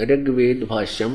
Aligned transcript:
ऋग्वेद 0.00 0.66
भाष्यम। 0.70 1.14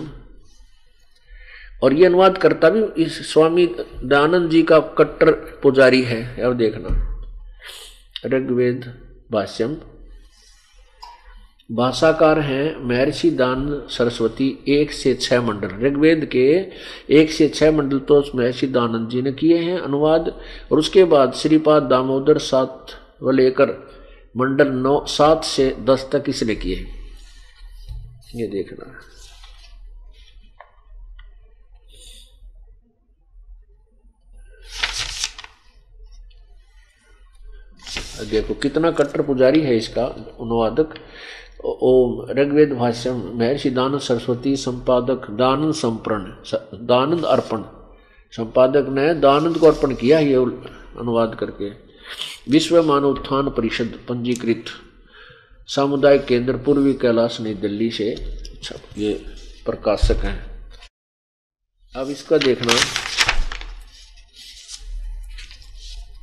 और 1.83 1.93
ये 1.93 2.05
अनुवाद 2.05 2.37
करता 2.37 2.69
भी 2.69 2.81
इस 3.03 3.19
स्वामी 3.31 3.65
दयानंद 3.67 4.49
जी 4.49 4.61
का 4.63 4.79
कट्टर 4.97 5.31
पुजारी 5.63 6.01
है 6.01 6.21
अब 6.41 6.57
देखना। 6.57 6.89
ऋग्वेद 8.27 8.85
भाष्यम। 9.31 9.75
भाषाकार 11.69 12.39
हैं 12.39 12.75
महर्षि 12.83 13.29
दान 13.31 13.87
सरस्वती, 13.89 14.47
एक 14.67 14.91
से 14.91 15.13
छह 15.13 15.41
मंडल। 15.41 15.75
ऋग्वेद 15.83 16.25
के 16.25 16.45
एक 17.15 17.31
से 17.31 17.47
छह 17.49 17.71
मंडल 17.71 17.99
तो 17.99 18.23
महर्षि 18.35 18.67
दानंद 18.67 19.09
जी 19.09 19.21
ने 19.21 19.31
किए 19.31 19.57
हैं 19.57 19.79
अनुवाद, 19.79 20.27
और 20.71 20.79
उसके 20.79 21.03
बाद 21.03 21.33
श्रीपाद 21.33 21.83
दामोदर 21.83 22.37
सात 22.37 22.87
व 23.23 23.31
लेकर 23.31 23.69
मंडल 24.37 24.67
नौ, 24.67 25.05
सात 25.05 25.43
से 25.43 25.75
दस 25.81 26.09
तक 26.11 26.23
इसने 26.27 26.55
किए। 26.55 26.87
ये 28.35 28.47
देखना। 28.47 28.99
देखो, 38.25 38.53
कितना 38.53 38.91
कट्टर 38.91 39.21
पुजारी 39.21 39.61
है 39.61 39.77
इसका, 39.77 40.05
अनुवादक। 40.41 40.93
ओम 41.65 42.29
ऋग्वेद 42.31 42.73
भाष्यम, 42.73 43.17
महर्षि 43.39 43.69
दानंद 43.69 43.99
सरस्वती, 43.99 44.55
संपादक 44.55 45.29
दानंद 45.31 45.73
संप्रण 45.73 46.23
दानंद 46.87 47.25
अर्पण। 47.25 47.63
संपादक 48.31 48.85
ने 48.89 49.13
दानंद 49.13 49.57
को 49.57 49.67
अर्पण 49.67 49.95
किया, 49.95 50.19
ये 50.19 50.35
अनुवाद 50.35 51.35
करके। 51.35 51.69
विश्व 52.51 52.83
मानव 52.83 53.07
उत्थान 53.07 53.49
परिषद, 53.49 53.99
पंजीकृत। 54.09 54.65
सामुदायिक 55.67 56.25
केंद्र 56.25 56.57
पूर्वी 56.57 56.93
कैलाश 56.93 57.39
नई 57.41 57.53
दिल्ली 57.55 57.89
से। 57.91 58.09
ये 58.97 59.13
प्रकाशक 59.65 60.23
हैं। 60.23 60.39
अब 61.95 62.09
इसका 62.09 62.37
देखना। 62.37 62.73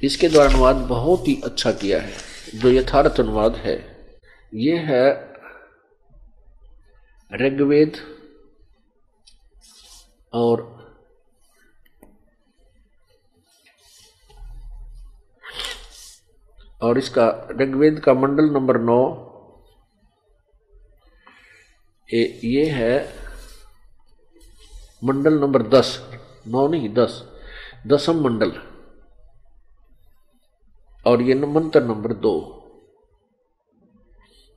इसके 0.02 0.28
द्वारा 0.28 0.50
अनुवाद 0.50 0.76
बहुत 0.88 1.28
ही 1.28 1.40
अच्छा 1.44 1.72
किया 1.72 2.00
है, 2.00 2.12
जो 2.54 2.70
यथार्थ 2.70 3.20
अनुवाद 3.20 3.56
है। 3.56 3.76
ये 4.52 4.76
है 4.78 5.06
ऋग्वेद 7.30 7.96
और 10.32 10.66
और 16.82 16.98
इसका 16.98 17.26
ऋग्वेद 17.60 17.98
का 18.00 18.14
मंडल 18.14 18.52
नंबर 18.54 18.78
नौ 18.80 19.00
ये 22.10 22.64
है 22.66 22.94
मंडल 25.04 25.34
नंबर 25.34 25.62
दस, 25.62 25.88
नौ 26.48 26.66
नहीं, 26.68 26.88
दस, 26.94 27.22
दसम 27.86 28.20
मंडल। 28.20 28.52
और 31.06 31.22
ये 31.22 31.34
मंत्र 31.34 31.82
नंबर 31.82 32.12
दो। 32.12 32.32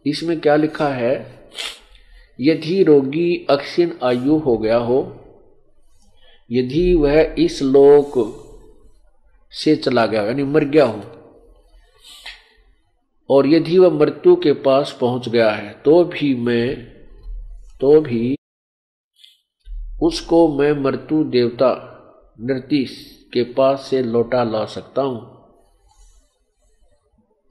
इसमें 0.05 0.39
क्या 0.39 0.55
लिखा 0.55 0.87
है? 0.89 1.13
यदि 2.39 2.83
रोगी 2.83 3.45
अक्षिण 3.49 3.91
आयु 4.03 4.37
हो 4.37 4.57
गया 4.57 4.77
हो, 4.77 4.99
यदि 6.49 6.93
वह 6.93 7.35
इस 7.37 7.61
लोक 7.61 8.13
से 9.53 9.75
चला 9.75 10.05
गया 10.05 10.23
यानी 10.23 10.43
मर 10.43 10.63
गया 10.65 10.85
हो, 10.85 11.01
और 13.29 13.47
यदि 13.47 13.77
वह 13.79 13.89
मृत्यु 13.89 14.35
के 14.35 14.53
पास 14.61 14.97
पहुँच 15.01 15.29
गया 15.29 15.51
है 15.51 15.71
तो 15.85 16.03
भी 16.05 16.33
मैं 16.35 16.90
तो 17.81 18.01
भी 18.01 18.35
उसको 20.03 20.47
मैं 20.57 20.71
मृत्यु 20.73 21.23
देवता 21.23 21.73
नृति 22.41 22.83
के 23.33 23.43
पास 23.43 23.87
से 23.89 24.01
लौटा 24.03 24.43
ला 24.43 24.65
सकता 24.65 25.01
हूँ 25.01 25.19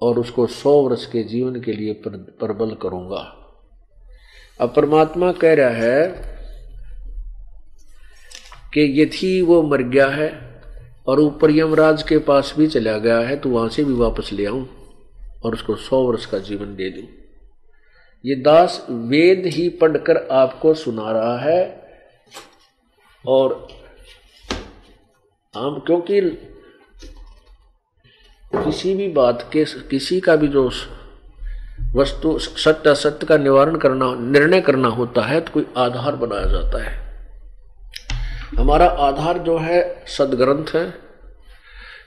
और 0.02 0.18
उसको 0.18 0.46
सौ 0.46 0.72
वर्ष 0.82 1.06
के 1.06 1.22
जीवन 1.22 1.60
के 1.60 1.72
लिए 1.72 1.92
प्रबल 2.06 2.74
करूँगा। 2.74 3.22
अब 4.60 4.72
परमात्मा 4.76 5.32
कह 5.32 5.54
रहा 5.54 5.68
है 5.68 6.06
कि 8.74 9.02
यदि 9.02 9.41
वो 9.42 9.62
मर 9.62 9.82
गया 9.82 10.08
है 10.08 10.28
और 11.08 11.20
ऊपर 11.20 11.50
यमराज 11.50 12.02
के 12.02 12.18
पास 12.18 12.54
भी 12.58 12.66
चला 12.66 12.98
गया 12.98 13.18
है 13.18 13.36
तो 13.36 13.48
वहाँ 13.48 13.68
से 13.68 13.84
भी 13.84 13.92
वापस 13.92 14.32
ले 14.32 14.47
आऊँ 14.47 14.68
और 15.44 15.54
उसको 15.54 15.76
सौ 15.76 16.02
वर्ष 16.02 16.26
का 16.26 16.38
जीवन 16.38 16.74
दे 16.76 16.91
दूँ। 16.91 17.19
ये 18.25 18.34
दास 18.34 18.86
वेद 18.91 19.42
ही 19.47 19.69
पढ़कर 19.69 20.16
आपको 20.32 20.75
सुना 20.75 21.10
रहा 21.12 21.38
है 21.38 21.60
और 23.26 23.69
हम 25.56 25.78
क्योंकि 25.78 26.20
किसी 28.54 28.94
भी 28.94 29.09
बात 29.09 29.50
के, 29.53 29.64
किसी 29.64 30.20
का 30.20 30.36
भी 30.36 30.48
जो 30.48 30.70
वस्तु 31.94 32.38
सत्य 32.38 32.91
असत्य 32.91 33.26
का 33.26 33.36
निवारण 33.36 33.76
करना, 33.76 34.14
निर्णय 34.14 34.60
करना 34.60 34.88
होता 34.88 35.22
है 35.22 35.41
तो 35.41 35.53
कोई 35.53 35.66
आधार 35.76 36.16
बनाया 36.16 36.47
जाता 36.47 36.82
है। 36.84 36.98
हमारा 38.59 38.86
आधार 38.86 39.38
जो 39.38 39.59
है 39.59 40.04
सदग्रंथ 40.06 40.75
है। 40.75 40.94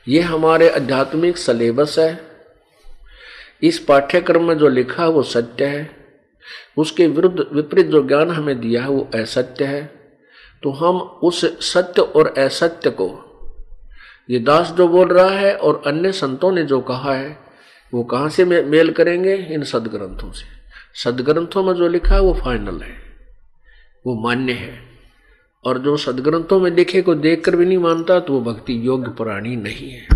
ये 0.07 0.21
हमारे 0.21 0.69
आध्यात्मिक 0.69 1.37
सलेबस 1.37 1.99
है। 1.99 2.19
इस 3.63 3.79
पाठ्यक्रम 3.79 4.43
में 4.43 4.57
जो 4.57 4.67
लिखा 4.67 5.03
है 5.03 5.09
वो 5.09 5.23
सत्य 5.23 5.65
है। 5.65 6.02
उसके 6.77 7.07
विरुद्ध 7.07 7.45
विपरीत 7.53 7.85
जो 7.85 8.07
ज्ञान 8.07 8.31
हमें 8.31 8.61
दिया 8.61 8.83
है, 8.83 8.89
वो 8.89 9.09
असत्य 9.15 9.65
है। 9.65 9.85
तो 10.63 10.71
हम 10.71 10.97
उस 11.01 11.73
सत्य 11.73 12.01
और 12.01 12.33
असत्य 12.37 12.89
को, 12.89 13.29
ये 14.29 14.39
दास 14.39 14.71
जो 14.71 14.87
बोल 14.87 15.07
रहा 15.07 15.29
है 15.29 15.55
और 15.55 15.81
अन्य 15.87 16.11
संतों 16.11 16.51
ने 16.51 16.63
जो 16.63 16.81
कहा 16.81 17.13
है, 17.13 17.37
वो 17.93 18.03
कहाँ 18.03 18.29
से 18.29 18.45
मेल 18.45 18.91
करेंगे? 18.91 19.35
इन 19.35 19.63
सदग्रंथों 19.63 20.31
से। 20.31 20.45
सदग्रंथों 21.03 21.63
में 21.63 21.73
जो 21.73 21.87
लिखा 21.87 22.15
है, 22.15 22.21
वो 22.21 22.33
फाइनल 22.33 22.81
है। 22.81 22.93
वो 24.07 24.15
मान्य 24.15 24.53
है। 24.53 24.93
और 25.65 25.77
जो 25.77 25.97
सदग्रंथों 25.97 26.59
में 26.59 26.71
लिखे 26.71 27.01
को 27.01 27.15
देखकर 27.15 27.55
भी 27.55 27.65
नहीं 27.65 27.77
मानता 27.77 28.19
तो 28.19 28.33
वो 28.33 28.53
भक्ति 28.53 28.87
योग्य 28.87 29.09
प्राणी 29.09 29.55
नहीं 29.55 29.91
है। 29.91 30.07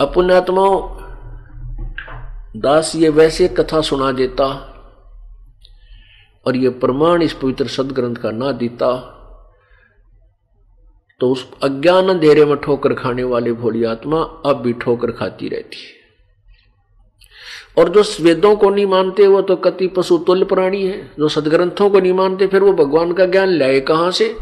अपुण्यात्माओं 0.00 1.05
दास 2.56 2.92
ये 2.96 3.08
वैसे 3.08 3.48
कथा 3.48 3.80
सुना 3.80 4.12
देता 4.12 4.44
और 6.46 6.56
ये 6.56 6.68
प्रमाण 6.68 7.22
इस 7.22 7.32
पवित्र 7.32 7.66
सदग्रंथ 7.66 8.16
का 8.16 8.30
ना 8.30 8.52
देता 8.52 9.12
तो 11.20 11.32
उस 11.32 11.50
अज्ञान 11.62 12.08
अंधेरे 12.08 12.44
में 12.44 12.56
ठोकर 12.56 12.94
खाने 12.94 13.24
वाले 13.24 13.52
भोली 13.52 13.84
आत्मा 13.84 14.20
अब 14.20 14.56
भी 14.56 14.72
ठोकर 14.72 15.10
खाती 15.10 15.48
रहती 15.48 15.76
है। 15.76 15.96
और 17.78 17.88
जो 17.88 18.24
वेदों 18.24 18.56
को 18.56 18.70
नहीं 18.70 18.86
मानते, 18.86 19.26
वो 19.26 19.42
तो 19.42 19.56
कति 19.56 19.86
पशु 19.86 20.18
तुल्य 20.18 20.44
प्राणी 20.44 20.86
है। 20.86 21.12
जो 21.18 21.28
सदग्रंथों 21.28 21.90
को 21.90 22.00
नहीं 22.00 22.12
मानते, 22.12 22.46
फिर 22.46 22.62
वो 22.62 22.72
भगवान 22.72 23.12
का 23.12 23.26
ज्ञान 23.26 23.48
लाए 23.48 23.80
कहाँ 23.80 24.10
से? 24.10 24.36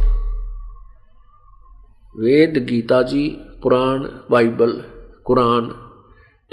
वेद, 2.16 2.66
गीता 2.68 3.02
जी, 3.02 3.28
पुराण, 3.62 3.98
बाइबल, 4.30 4.84
कुरान 5.24 5.83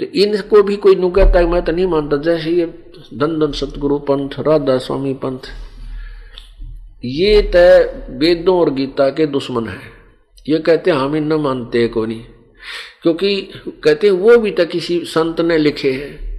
तो 0.00 0.06
इनको 0.14 0.62
भी 0.62 0.76
कोई 0.76 0.94
नुकता 0.94 1.38
है 1.38 1.46
मैं 1.46 1.62
तो 1.62 1.72
नहीं 1.72 1.86
मानता। 1.86 2.16
जैसे 2.16 2.50
ये 2.50 2.66
धन 3.14 3.38
धन 3.40 3.52
सतगुरु 3.52 3.98
पंथ, 3.98 4.30
राधा 4.40 4.78
स्वामी 4.78 5.14
पंथ। 5.14 5.38
ये 7.04 7.42
तय 7.42 8.06
वेदों 8.10 8.60
और 8.60 8.70
गीता 8.70 9.08
के 9.10 9.26
दुश्मन 9.26 9.68
है। 9.68 9.78
ये 10.48 10.58
कहते 10.58 10.90
हम 10.90 11.16
इन 11.16 11.24
न 11.24 11.32
मानते 11.32 11.88
को 11.88 12.06
नहीं। 12.06 12.24
क्योंकि 13.02 13.40
कहते 13.84 14.10
वो 14.10 14.36
भी 14.38 14.50
तो 14.50 14.64
किसी 14.64 15.00
संत 15.04 15.40
ने 15.40 15.58
लिखे 15.58 15.92
हैं, 15.92 16.32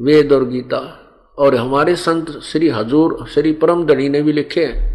वेद 0.00 0.32
और 0.32 0.48
गीता। 0.48 0.96
और 1.38 1.54
हमारे 1.54 1.96
संत 1.96 2.30
श्री 2.42 2.68
हजूर, 2.68 3.26
श्री 3.34 3.52
परम 3.52 3.86
धनी 3.86 4.08
ने 4.08 4.22
भी 4.22 4.32
लिखे 4.32 4.64
हैं। 4.64 4.90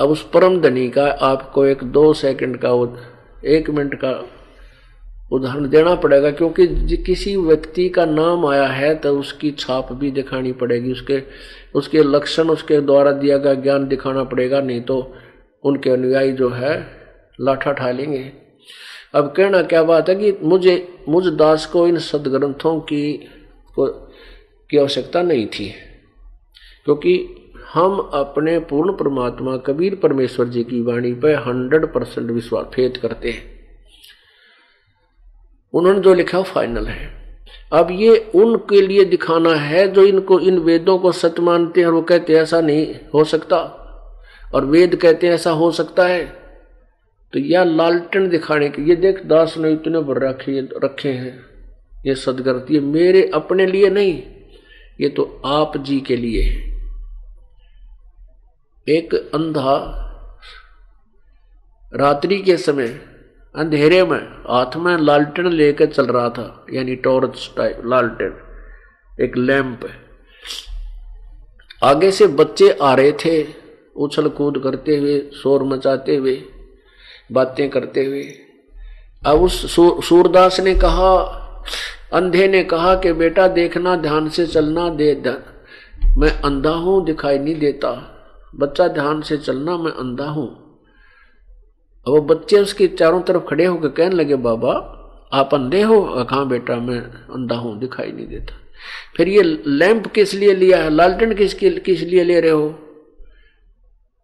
अब 0.00 0.08
उस 0.08 0.22
परम 0.30 0.60
धनी 0.60 0.88
का 0.88 1.06
आपको 1.06 1.64
एक 1.66 1.84
दो 1.84 2.12
सेकंड 2.12 2.58
का 2.64 2.70
एक 3.44 3.70
मिनट 3.70 3.94
का 3.94 4.12
उदाहरण 5.30 5.68
देना 5.68 5.94
पड़ेगा, 5.96 6.30
क्योंकि 6.30 6.96
किसी 7.06 7.36
व्यक्ति 7.36 7.88
का 7.88 8.04
नाम 8.06 8.46
आया 8.46 8.66
है 8.66 8.94
तो 8.94 9.18
उसकी 9.18 9.50
छाप 9.52 9.92
भी 9.92 10.10
दिखानी 10.10 10.52
पड़ेगी, 10.54 10.92
उसके 10.92 11.22
उसके 11.74 12.02
लक्षण 12.02 12.50
उसके 12.50 12.80
द्वारा 12.80 13.12
दिया 13.12 13.38
गया 13.38 13.54
ज्ञान 13.56 13.86
दिखाना 13.88 14.24
पड़ेगा, 14.24 14.60
नहीं 14.60 14.80
तो 14.82 14.98
उनके 15.64 15.90
अनुयायी 15.90 16.32
जो 16.32 16.48
है, 16.50 16.74
लाठा 17.38 17.72
ठा 17.72 17.90
लेंगे 17.90 18.30
अब 19.14 19.32
कहना 19.36 19.62
क्या 19.62 19.82
बात 19.82 20.08
है 20.08 20.14
कि 20.14 20.32
मुझे, 20.42 21.02
मुझ 21.08 21.26
दास 21.26 21.66
को 21.66 21.86
इन 21.88 21.98
सदग्रंथों 21.98 22.78
की, 22.80 23.12
को, 23.76 23.86
की 24.70 24.78
आवश्यकता 24.78 25.22
नहीं 25.22 25.46
थी, 25.48 25.68
क्योंकि 26.86 27.18
हम 27.74 27.98
अपने 28.14 28.58
पूर्ण 28.60 28.92
परमात्मा 28.92 29.56
कबीर 29.66 29.94
परमेश्वर 29.94 30.48
जी 30.48 30.64
की 30.64 30.80
वाणी 30.82 31.12
पर 31.14 31.34
हंड्रेड 31.46 31.86
परसेंट 31.86 32.30
विश्वास 32.30 32.66
फेत 32.74 32.96
करते 32.96 33.30
हैं। 33.30 33.55
उन्होंने 35.76 36.00
जो 36.00 36.14
लिखा 36.14 36.42
फाइनल 36.44 36.86
है। 36.86 37.14
अब 37.72 37.88
ये 37.90 38.16
उनके 38.34 38.80
लिए 38.80 39.04
दिखाना 39.04 39.54
है 39.54 39.86
जो 39.88 40.04
इनको, 40.04 40.38
इन 40.40 40.58
वेदों 40.58 40.98
को 40.98 41.12
सत्य 41.12 41.42
मानते 41.42 41.80
हैं 41.80 41.86
और 41.86 41.94
वो 41.94 42.02
कहते 42.02 42.32
हैं, 42.32 42.40
ऐसा 42.40 42.60
नहीं 42.60 42.94
हो 43.14 43.24
सकता। 43.24 43.56
और 44.54 44.64
वेद 44.64 44.94
कहते 44.96 45.26
हैं, 45.26 45.34
ऐसा 45.34 45.50
हो 45.52 45.70
सकता 45.70 46.06
है। 46.06 46.24
तो 47.32 47.38
यह 47.38 47.64
लालटन 47.64 48.28
दिखाने 48.28 48.68
के 48.68 48.82
ये 48.82 48.96
देख, 48.96 49.24
दास 49.24 49.56
ने 49.58 49.72
इतने 49.72 50.00
बड़े 50.00 50.26
रखे 50.28 50.60
रखे 50.84 51.08
हैं, 51.10 51.34
ये 52.06 52.14
सदगर्थ 52.14 52.70
ये 52.70 52.80
मेरे 52.80 53.30
अपने 53.34 53.66
लिए 53.66 53.90
नहीं, 53.90 54.22
ये 55.00 55.08
तो 55.08 55.22
आप 55.46 55.76
जी 55.78 56.00
के 56.00 56.16
लिए 56.16 56.42
है। 56.42 56.74
एक 58.86 59.14
अंधा 59.34 59.76
रात्रि 61.92 62.38
के 62.38 62.56
समय 62.56 62.88
अंधेरे 63.56 64.04
में 64.04 64.18
हाथ 64.18 64.76
में 64.76 64.98
लालटेन 64.98 65.46
लेकर 65.46 65.86
चल 65.86 66.06
रहा 66.06 66.28
था, 66.28 66.66
यानी 66.72 66.96
टॉर्च 66.96 67.50
टाइप 67.56 67.82
लालटेन, 67.84 68.34
एक 69.24 69.36
लैंप 69.36 69.80
आगे 71.84 72.10
से 72.10 72.26
बच्चे 72.26 72.70
आ 72.82 72.94
रहे 72.94 73.12
थे, 73.12 73.46
उछल 73.96 74.28
कूद 74.28 74.58
करते 74.58 74.96
हुए, 74.96 75.18
शोर 75.42 75.62
मचाते 75.62 76.16
हुए, 76.16 76.42
बातें 77.32 77.70
करते 77.70 78.04
हुए। 78.04 78.24
अब 79.26 79.42
उस 79.42 79.76
सूरदास 80.08 80.60
ने 80.60 80.74
कहा, 80.74 81.14
अंधे 82.12 82.48
ने 82.48 82.64
कहा 82.64 82.94
कि, 82.94 83.12
बेटा, 83.12 83.48
देखना, 83.48 83.96
ध्यान 83.96 84.28
से 84.28 84.46
चलना, 84.46 84.88
दे 84.88 85.22
मैं 86.18 86.30
अंधा 86.30 86.70
हूँ, 86.70 87.04
दिखाई 87.04 87.38
नहीं 87.38 87.54
देता। 87.54 88.12
बच्चा, 88.56 88.88
ध्यान 88.88 89.20
से 89.22 89.36
चलना, 89.36 89.76
मैं 89.76 89.92
अंधा 89.92 90.24
हूँ। 90.24 90.65
अब 92.06 92.12
वो 92.12 92.20
बच्चे 92.20 92.58
उसके 92.58 92.86
चारों 92.88 93.20
तरफ़ 93.22 93.42
खड़े 93.42 93.64
होकर 93.64 93.88
कहने 93.88 94.14
लगे, 94.14 94.34
बाबा, 94.34 94.72
आप 95.32 95.54
अंधे 95.54 95.82
हो, 95.82 96.24
कहा 96.30 96.44
बेटा? 96.44 96.76
मैं 96.76 97.00
अंधा 97.34 97.56
हूँ, 97.56 97.78
दिखाई 97.78 98.12
नहीं 98.12 98.26
देता। 98.26 98.54
फिर 99.16 99.28
ये 99.28 99.42
लैंप 99.66 100.06
किस 100.06 100.34
लिए 100.34 100.54
लिया 100.54 100.82
है? 100.82 100.90
लालटेन 100.90 101.34
किस 101.34 101.54
किस 101.54 102.02
लिए 102.02 102.24
ले 102.24 102.40
रहे 102.40 102.50
हो? 102.50 102.74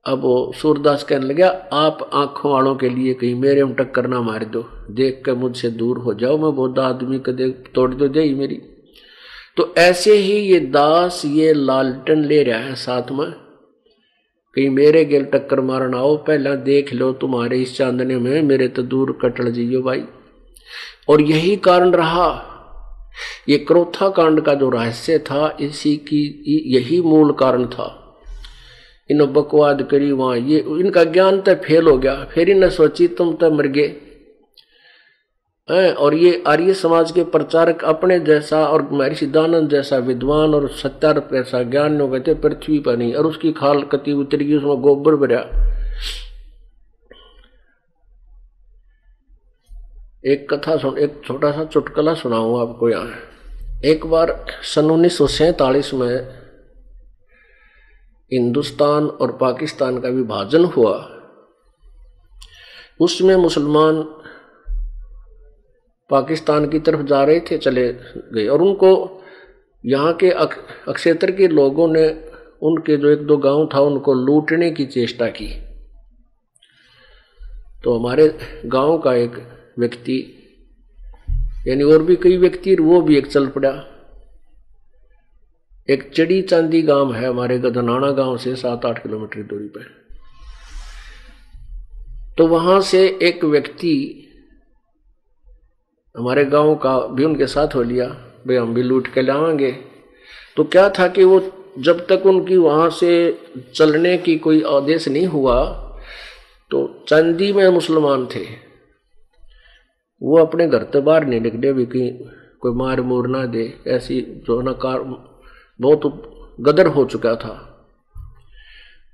अब 0.07 0.21
वो 0.21 0.53
सूरदास 0.57 1.03
कहने 1.05 1.27
लगा, 1.27 1.49
आप 1.73 2.11
आँखों 2.15 2.53
वालों 2.53 2.75
के 2.75 2.89
लिए 2.89 3.15
कहीं 3.15 3.35
मेरे 3.35 3.65
में 3.65 3.75
टक्कर 3.75 4.07
ना 4.07 4.21
मार 4.21 4.45
दो। 4.45 4.65
देख 4.91 5.23
कर 5.27 5.35
मुझसे 5.35 5.71
दूर 5.71 5.99
हो 5.99 6.15
जाओ, 6.15 6.39
मैं 6.39 6.57
बहुत 6.57 6.79
आदमी 6.79 7.19
को 7.19 7.33
देख, 7.33 7.65
तोड़ 7.75 7.95
दो, 7.95 8.09
दे 8.09 8.35
मेरी। 8.35 8.61
तो 9.57 9.75
ऐसे 9.79 10.15
ही 10.15 10.33
ये 10.33 10.61
दास 10.61 11.23
ये 11.27 11.53
लालटन 11.53 12.25
ले 12.25 12.43
रहा 12.43 12.59
है 12.59 12.75
साथ 12.75 13.13
में। 13.13 13.42
कहीं 14.55 14.71
मेरे 14.71 15.05
गिल 15.05 15.25
टक्कर 15.25 15.61
मारन 15.61 15.95
आओ, 15.95 16.17
पहला 16.17 16.55
देख 16.55 16.95
लो 16.95 17.13
तुम्हारे 17.13 17.59
इस 17.59 17.77
चांदने 17.77 18.17
में, 18.17 18.43
मेरे 18.43 18.69
तो 18.69 18.83
दूर 18.83 19.19
कटल 19.23 19.53
जियो 19.53 19.83
भाई। 19.83 20.03
और 21.09 21.21
यही 21.21 21.57
कारण 21.57 21.91
रहा, 21.91 22.49
ये 23.49 23.59
क्रोथा 23.59 24.09
कांड 24.09 24.41
का 24.41 24.55
जो 24.55 24.71
रहस्य 24.71 25.19
था, 25.19 25.57
इसी 25.61 25.97
की 25.97 26.43
यही 26.47 27.01
मूल 27.01 27.33
कारण 27.33 27.67
था। 27.67 27.99
इन 29.11 29.25
बकवाद 29.25 29.89
करी 29.91 30.13
वहाँ, 30.13 30.37
ये, 30.37 30.59
इनका 30.59 31.05
ज्ञान 31.05 31.41
तो 31.41 31.55
फेल 31.55 31.87
हो 31.87 31.99
गया, 31.99 32.25
फिर 32.25 32.51
इन्हें 32.51 32.71
सोची 32.71 33.09
तुम 33.09 33.33
तो 33.33 33.51
मर 33.51 33.67
गए। 33.67 33.95
और 35.73 36.15
ये 36.15 36.45
आर्य 36.47 36.75
समाज 36.75 37.13
के 37.13 37.25
प्रचारक 37.25 37.85
अपने 37.85 38.21
जैसा 38.21 38.67
और 38.67 38.89
महर्षि 38.93 39.27
दानंद 39.27 39.71
जैसा 39.71 39.97
विद्वान 39.97 40.55
और 40.55 40.69
सत्यार 40.69 41.29
ऐसा 41.35 41.63
ज्ञान 41.63 42.01
हो 42.01 42.09
गए 42.09 42.21
थे, 42.21 42.35
पृथ्वी 42.35 42.79
पर 42.79 42.97
नहीं, 42.97 43.15
और 43.15 43.27
उसकी 43.27 43.53
खाल 43.53 43.83
कति 43.83 44.13
उतर 44.13 44.43
उसमें 44.43 44.77
गोबर 44.77 45.17
भरा। 45.17 45.41
एक 50.27 50.55
कथा 50.55 50.77
सुन, 50.77 50.99
एक 50.99 51.23
छोटा 51.27 51.53
सा 51.53 51.65
चुटकला 51.65 52.15
सुनाऊँगा 52.15 52.61
आपको 52.61 52.89
यहाँ। 52.89 53.15
एक 53.85 54.07
बार 54.07 54.47
सन 54.63 54.91
उन्नीस 54.91 55.91
में 55.95 56.43
हिंदुस्तान 58.33 59.07
और 59.07 59.33
पाकिस्तान 59.33 60.01
का 60.01 60.09
विभाजन 60.09 60.65
हुआ। 60.65 61.09
उसमें 63.01 63.37
मुसलमान 63.37 64.15
पाकिस्तान 66.13 66.69
की 66.69 66.79
तरफ़ 66.79 67.03
जा 67.03 67.25
रहे 67.25 67.41
थे, 67.41 67.59
चले 67.59 67.93
गए। 68.35 68.47
और 68.47 68.63
उनको 68.63 69.23
यहाँ 69.85 70.13
के 70.15 70.31
अक्षेत्र 70.31 71.31
के 71.31 71.49
लोगों 71.49 71.89
ने, 71.89 72.09
उनके 72.63 72.97
जो 72.97 73.11
एक 73.11 73.19
दो 73.19 73.37
गाँव 73.37 73.69
था, 73.75 73.81
उनको 73.81 74.15
लूटने 74.15 74.71
की 74.71 74.87
चेष्टा 74.87 75.29
की। 75.29 75.49
तो 77.85 77.99
हमारे 77.99 78.39
गाँव 78.67 78.99
का 78.99 79.15
एक 79.15 79.37
व्यक्ति, 79.79 80.19
यानी 81.69 81.83
और 81.83 82.03
भी 82.03 82.17
कई 82.17 82.37
व्यक्ति, 82.37 82.75
वो 82.75 83.01
भी 83.01 83.17
एक 83.17 83.27
चल 83.27 83.47
पड़ा। 83.47 83.73
एक 85.91 86.11
चड़ी 86.15 86.43
चांदी 86.43 86.83
गाँव 86.83 87.15
है 87.15 87.29
हमारे 87.29 87.59
गधनाना 87.59 88.11
गाँव 88.11 88.37
से 88.37 88.55
सात 88.57 88.85
आठ 88.87 89.03
किलोमीटर 89.03 89.43
दूरी 89.43 89.67
पर। 89.67 89.91
तो 92.39 92.47
वहाँ 92.47 92.81
से 92.81 93.19
एक 93.23 93.45
व्यक्ति 93.45 94.22
हमारे 96.17 96.45
गाँव 96.45 96.75
का 96.75 96.99
भी 97.07 97.25
उनके 97.25 97.47
साथ 97.47 97.75
हो 97.75 97.83
लिया, 97.83 98.07
भाई 98.47 98.57
हम 98.57 98.75
भी 98.75 98.83
लूट 98.83 99.07
के 99.15 99.23
लाएँगे। 99.23 99.71
तो 100.57 100.65
क्या 100.65 100.89
था 100.89 101.09
कि 101.09 101.25
वो 101.25 101.41
जब 101.79 102.07
तक 102.07 102.27
उनकी 102.27 102.57
वहाँ 102.57 102.89
से 102.91 103.13
चलने 103.75 104.17
की 104.19 104.37
कोई 104.39 104.63
आदेश 104.63 105.09
नहीं 105.09 105.27
हुआ 105.27 105.63
तो 106.71 107.05
चंदी 107.09 107.53
में 107.53 107.69
मुसलमान 107.69 108.27
थे। 108.27 108.45
वो 110.23 110.39
अपने 110.39 110.67
घर 110.69 110.85
से 110.85 111.01
बाहर 111.01 111.27
नहीं 111.27 111.41
निकले, 111.41 111.73
भी 111.73 111.87
कहीं 111.87 112.11
कोई 112.61 112.73
मार 112.73 113.01
मूर 113.01 113.27
ना 113.29 113.45
दे, 113.47 113.79
ऐसी 113.87 114.21
जो 114.47 114.61
ना 114.63 114.73
कार, 114.73 115.01
बहुत 115.81 116.57
गदर 116.61 116.87
हो 116.87 117.05
चुका 117.05 117.35
था। 117.37 117.55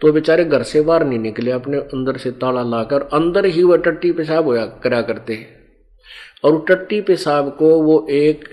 तो 0.01 0.13
बेचारे 0.13 0.45
घर 0.45 0.63
से 0.63 0.81
बाहर 0.81 1.05
नहीं 1.05 1.19
निकले, 1.19 1.51
अपने 1.51 1.77
अंदर 1.77 2.17
से 2.17 2.31
ताला 2.31 2.63
लाकर, 2.63 3.03
अंदर 3.03 3.47
ही 3.47 3.63
वह 3.63 3.77
टट्टी 3.77 4.13
पेशाब 4.13 4.45
होया 4.45 4.67
करा 4.67 5.03
करते। 5.03 5.58
और 6.45 6.65
टट्टी 6.69 7.01
पेशाब 7.01 7.49
को 7.59 7.69
वो 7.83 8.07
एक 8.11 8.49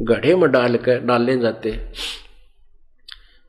गढ़े 0.00 0.34
में 0.36 0.50
डाल 0.50 0.76
कर 0.76 1.00
डालने 1.00 1.36
जाते 1.38 1.70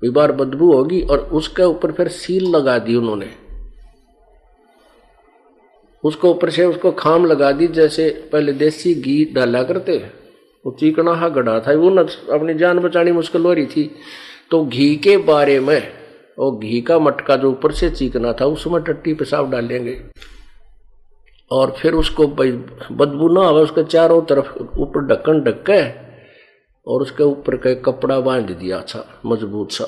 बार 0.01 0.31
बदबू 0.31 0.71
होगी 0.73 1.01
और 1.01 1.19
उसके 1.33 1.63
ऊपर 1.63 1.91
फिर 1.91 2.07
सील 2.07 2.45
लगा 2.49 2.77
दी 2.79 2.95
उन्होंने। 2.95 3.29
उसको 6.03 6.29
ऊपर 6.29 6.49
से 6.49 6.65
उसको 6.65 6.91
खाम 6.91 7.25
लगा 7.25 7.51
दी, 7.51 7.67
जैसे 7.67 8.09
पहले 8.31 8.53
देसी 8.53 8.93
घी 8.95 9.23
डाला 9.25 9.63
करते 9.63 9.97
वो 10.65 10.75
चीकना 10.79 11.13
हा 11.13 11.29
गड़ा 11.29 11.59
था। 11.59 11.73
वो 11.73 11.89
न 11.89 12.05
अपनी 12.31 12.53
जान 12.53 12.79
बचानी 12.79 13.11
मुश्किल 13.11 13.41
हो 13.41 13.53
रही 13.53 13.65
थी। 13.65 13.89
तो 14.51 14.65
घी 14.65 14.95
के 14.95 15.17
बारे 15.17 15.59
में 15.59 15.81
वो 16.39 16.51
घी 16.51 16.81
का 16.81 16.99
मटका 16.99 17.35
जो 17.35 17.51
ऊपर 17.51 17.71
से 17.71 17.89
चीकना 17.89 18.33
था, 18.33 18.45
उसमें 18.45 18.81
टट्टी 18.83 19.13
पेशाब 19.13 19.51
डालेंगे। 19.51 19.93
और 21.51 21.71
फिर 21.71 21.93
उसको 21.93 22.27
बदबू 22.27 23.27
ना 23.29 23.47
आवे, 23.47 23.61
उसके 23.61 23.83
चारों 23.83 24.21
तरफ़ 24.21 24.79
ऊपर 24.79 25.05
ढक्कन 25.07 25.41
ढक 25.41 25.63
के 25.69 25.81
और 26.87 27.01
उसके 27.01 27.23
ऊपर 27.23 27.55
का 27.57 27.73
कपड़ा 27.73 28.19
बाँध 28.19 28.51
दिया 28.51 28.77
अच्छा 28.77 29.03
मज़बूत 29.25 29.71
सा। 29.71 29.85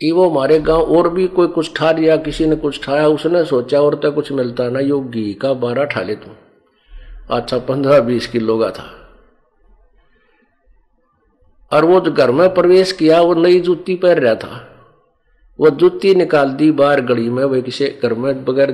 वो 0.00 0.28
हमारे 0.30 0.58
गाँव, 0.60 0.80
और 0.96 1.08
भी 1.08 1.26
कोई 1.28 1.46
कुछ 1.46 1.72
ठा 1.76 1.90
लिया 1.92 2.16
किसी 2.16 2.46
ने 2.46 2.56
कुछ 2.56 2.84
ठाया, 2.84 3.06
उसने 3.08 3.44
सोचा 3.44 3.80
और 3.80 3.94
तो 3.94 4.12
कुछ 4.12 4.32
मिलता 4.32 4.68
ना 4.68 4.80
यो 4.80 5.00
घी 5.00 5.32
का 5.34 5.52
बारह 5.54 5.84
ठा 5.84 6.02
ले 6.02 6.14
तू 6.14 6.30
अच्छा 7.30 7.58
पंद्रह 7.58 8.00
बीस 8.00 8.26
किलो 8.26 8.58
का 8.58 8.70
था। 8.70 8.90
और 11.72 11.84
वो 11.84 12.00
जो 12.00 12.12
घर 12.12 12.30
में 12.30 12.54
प्रवेश 12.54 12.92
किया, 12.92 13.20
वो 13.20 13.34
नई 13.34 13.60
जूती 13.60 13.94
पहन 13.94 14.18
रहा 14.18 14.34
था। 14.34 14.71
वो 15.58 15.70
जूती 15.70 16.14
निकाल 16.14 16.50
दी 16.50 16.70
बाहर 16.72 17.00
गली 17.00 17.28
में 17.30 17.44
वही 17.44 17.62
किसी 17.62 17.88
घर 18.02 18.14
में, 18.14 18.44
बगैर 18.44 18.70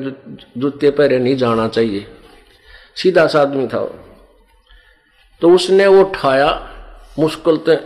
जूते 0.59 0.91
पहरे 0.91 1.19
नहीं 1.19 1.37
जाना 1.37 1.69
चाहिए। 1.69 2.07
सीधा 2.97 3.27
सा 3.27 3.41
आदमी 3.41 3.67
था 3.67 3.79
वो। 3.79 3.95
तो 5.43 5.51
उसने 5.51 5.87
वो 5.87 6.01
उठाया, 6.01 6.51
मुश्किल 7.19 7.57
तो 7.69 7.77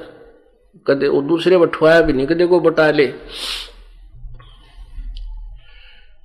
कदे 0.86 1.08
वो 1.08 1.22
दूसरे 1.22 1.58
बठवाया 1.58 2.00
भी 2.00 2.12
नहीं, 2.12 2.26
कदे 2.26 2.46
को 2.46 2.60
बटा 2.60 2.90
ले। 2.90 3.12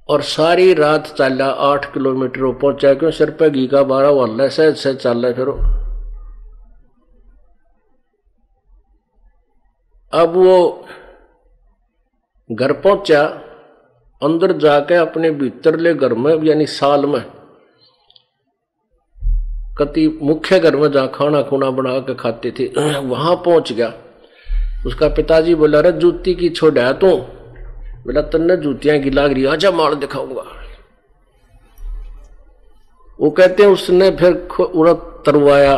और 0.10 0.22
सारी 0.22 0.74
रात 0.74 1.08
चला, 1.08 1.46
आठ 1.46 1.94
किलोमीटर 1.94 2.52
पहुँचा 2.54 2.94
क्यों 2.94 3.12
सिर 3.12 3.32
पर 3.32 3.50
घी 3.50 3.68
का 3.68 3.84
बारह 3.84 4.10
वाला 4.10 4.48
सहज 4.48 4.76
सहज 4.76 4.96
चल 4.96 5.26
रहा 5.26 5.34
फिर 5.34 5.48
अब 10.14 10.36
वो 10.36 10.88
घर 12.50 12.72
पहुँचा, 12.74 13.24
अंदर 14.22 14.52
जाके 14.58 14.96
अपने 14.96 15.32
भीतरले 15.32 15.94
घर 15.94 16.14
में, 16.14 16.44
यानी 16.44 16.66
साल 16.66 17.06
में, 17.06 17.22
कति 19.78 20.08
मुख्य 20.22 20.60
घर 20.60 20.76
में 20.76 20.92
जहाँ 20.92 21.12
खाना 21.16 21.42
खुना 21.42 21.70
बना 21.70 21.98
के 22.00 22.14
खाते 22.16 22.52
थे, 22.52 22.68
वहाँ 23.00 23.36
पहुँच 23.36 23.72
गया। 23.74 23.94
उसका 24.88 25.08
पिताजी 25.08 25.56
बोला 25.56 25.80
रे 25.80 25.92
जूती 25.92 26.34
की 26.36 26.50
छोड़ा 26.50 26.92
तू? 26.94 27.16
बोला, 27.18 28.22
तन्ने 28.22 28.58
जूतियाँ 28.58 29.00
की 29.00 29.10
लाग 29.10 29.34
रही 29.34 29.46
आजा 29.46 29.72
मार 29.72 29.96
दिखाऊँगा। 29.96 30.44
वो 33.20 33.30
कहते 33.30 33.64
हैं, 33.64 33.70
उसने 33.70 34.10
फिर 34.12 34.34
उड़ा, 34.62 34.94
तरवाया। 35.26 35.76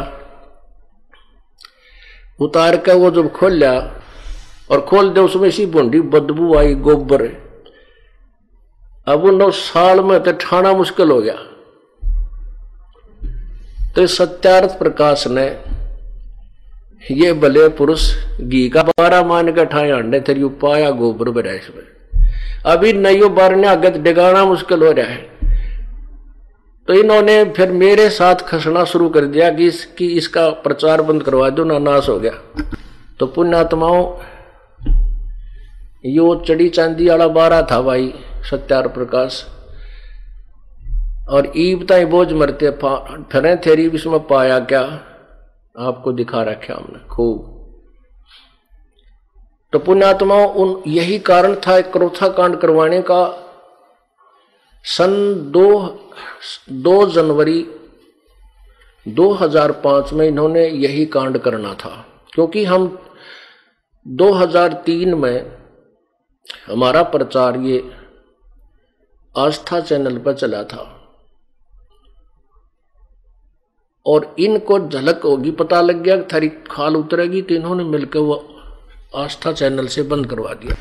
उतार 2.40 2.78
के 2.78 2.94
वो 2.94 3.12
जब 3.12 3.32
खोल 3.32 3.54
लिया 3.54 3.99
और 4.70 4.82
खोल 4.82 5.10
दे 5.10 5.20
उसमें 5.20 5.50
सी 5.52 5.66
बुंडी 5.66 6.02
बदबू 6.10 6.56
आई 6.56 6.74
गोबर। 6.78 7.24
अब 9.08 9.24
उन 9.24 9.50
साल 9.52 10.00
में 10.00 10.20
तो 10.24 10.32
ठाना 10.32 10.74
मुश्किल 10.74 11.12
हो 11.12 11.22
गया। 11.22 11.38
तो 13.96 14.06
सत्यार्थ 14.08 14.78
प्रकाश 14.80 15.28
ने 15.28 15.46
ये 17.12 17.32
भले 17.34 17.68
पुरुष 17.70 18.04
घी 18.42 18.68
का 18.70 18.84
बारह 18.84 19.24
मान 19.24 19.52
के 19.52 19.66
ठाए 19.66 19.92
अंडे 19.92 20.20
थे 20.20 20.34
पाया 20.60 20.90
गोबर 20.92 21.30
बरा 21.30 21.52
इसमें। 21.52 21.84
अभी 22.66 22.94
नयो 22.94 23.30
बारने 23.30 23.68
आगे 23.68 23.90
डिगाना 23.90 24.46
मुश्किल 24.46 24.84
हो 24.84 24.92
रहा 24.92 25.06
है। 25.06 25.50
तो 26.88 26.94
इन्होंने 26.94 27.44
फिर 27.58 27.72
मेरे 27.72 28.10
साथ 28.10 28.36
खसना 28.48 28.84
शुरू 28.86 29.10
कर 29.10 29.26
दिया 29.26 29.50
कि 29.50 29.68
इसकी 29.68 30.08
इसका 30.08 30.50
प्रचार 30.50 31.02
बंद 31.02 31.24
करवा 31.24 31.50
दो, 31.50 31.64
ना 31.64 31.80
नाश 31.80 32.10
हो 32.10 32.20
गया। 32.20 32.32
तो 33.20 33.26
पुण्यात्माओं 33.28 34.04
यो 36.06 36.36
चढ़ी 36.36 36.70
चांदी 36.70 37.10
वाला 37.10 37.28
बारह 37.28 37.68
था 37.72 37.82
भाई, 37.82 38.14
सत्यार 38.52 38.88
प्रकाश। 38.88 39.46
और 41.30 41.54
ईब 41.58 41.86
ताई 41.88 42.06
बोझ 42.06 42.34
मरते 42.34 42.72
फिर 43.32 43.62
थेरी 43.66 43.90
इसमें 43.90 44.28
पाया 44.28 44.60
क्या? 44.60 44.82
आपको 45.80 46.12
दिखा 46.12 46.44
रखे 46.44 46.74
हमने, 46.74 47.08
खूब। 47.08 47.60
तो 49.74 49.80
पुण्यात्मा 49.80 50.36
उन 50.36 50.84
यही 50.88 51.20
कारण 51.20 51.56
था 51.56 51.82
क्रोथा 51.82 52.28
कांड 52.28 52.56
करवाने 52.56 53.02
का। 53.02 53.46
सन 54.84 55.34
दो 55.52 56.00
दो 56.70 57.10
जनवरी 57.10 57.68
2005 59.08 60.14
में 60.14 60.28
इन्होंने 60.28 60.68
यही 60.68 61.06
कांड 61.06 61.38
करना 61.38 61.74
था। 61.74 62.06
क्योंकि 62.34 62.66
हम 62.66 63.00
2003 64.08 65.14
में 65.14 65.59
हमारा 66.68 67.02
प्रचार 67.04 67.58
ये 67.58 67.84
आस्था 69.36 69.80
चैनल 69.80 70.18
पर 70.18 70.34
चला 70.34 70.64
था। 70.64 70.96
और 74.06 74.36
इनको 74.40 74.80
झलक 74.80 75.24
होगी, 75.24 75.52
पता 75.52 75.82
लग 75.82 76.02
गया 76.04 76.22
थारी 76.24 76.50
खाल 76.72 76.96
उतरेगी 76.96 77.42
तो 77.42 77.56
इन्होंने 77.56 77.84
मिलकर 77.84 78.20
वो 78.20 78.36
आस्था 79.16 79.52
चैनल 79.52 79.88
से 79.88 80.02
बंद 80.04 80.28
करवा 80.28 80.54
दिया। 80.54 80.76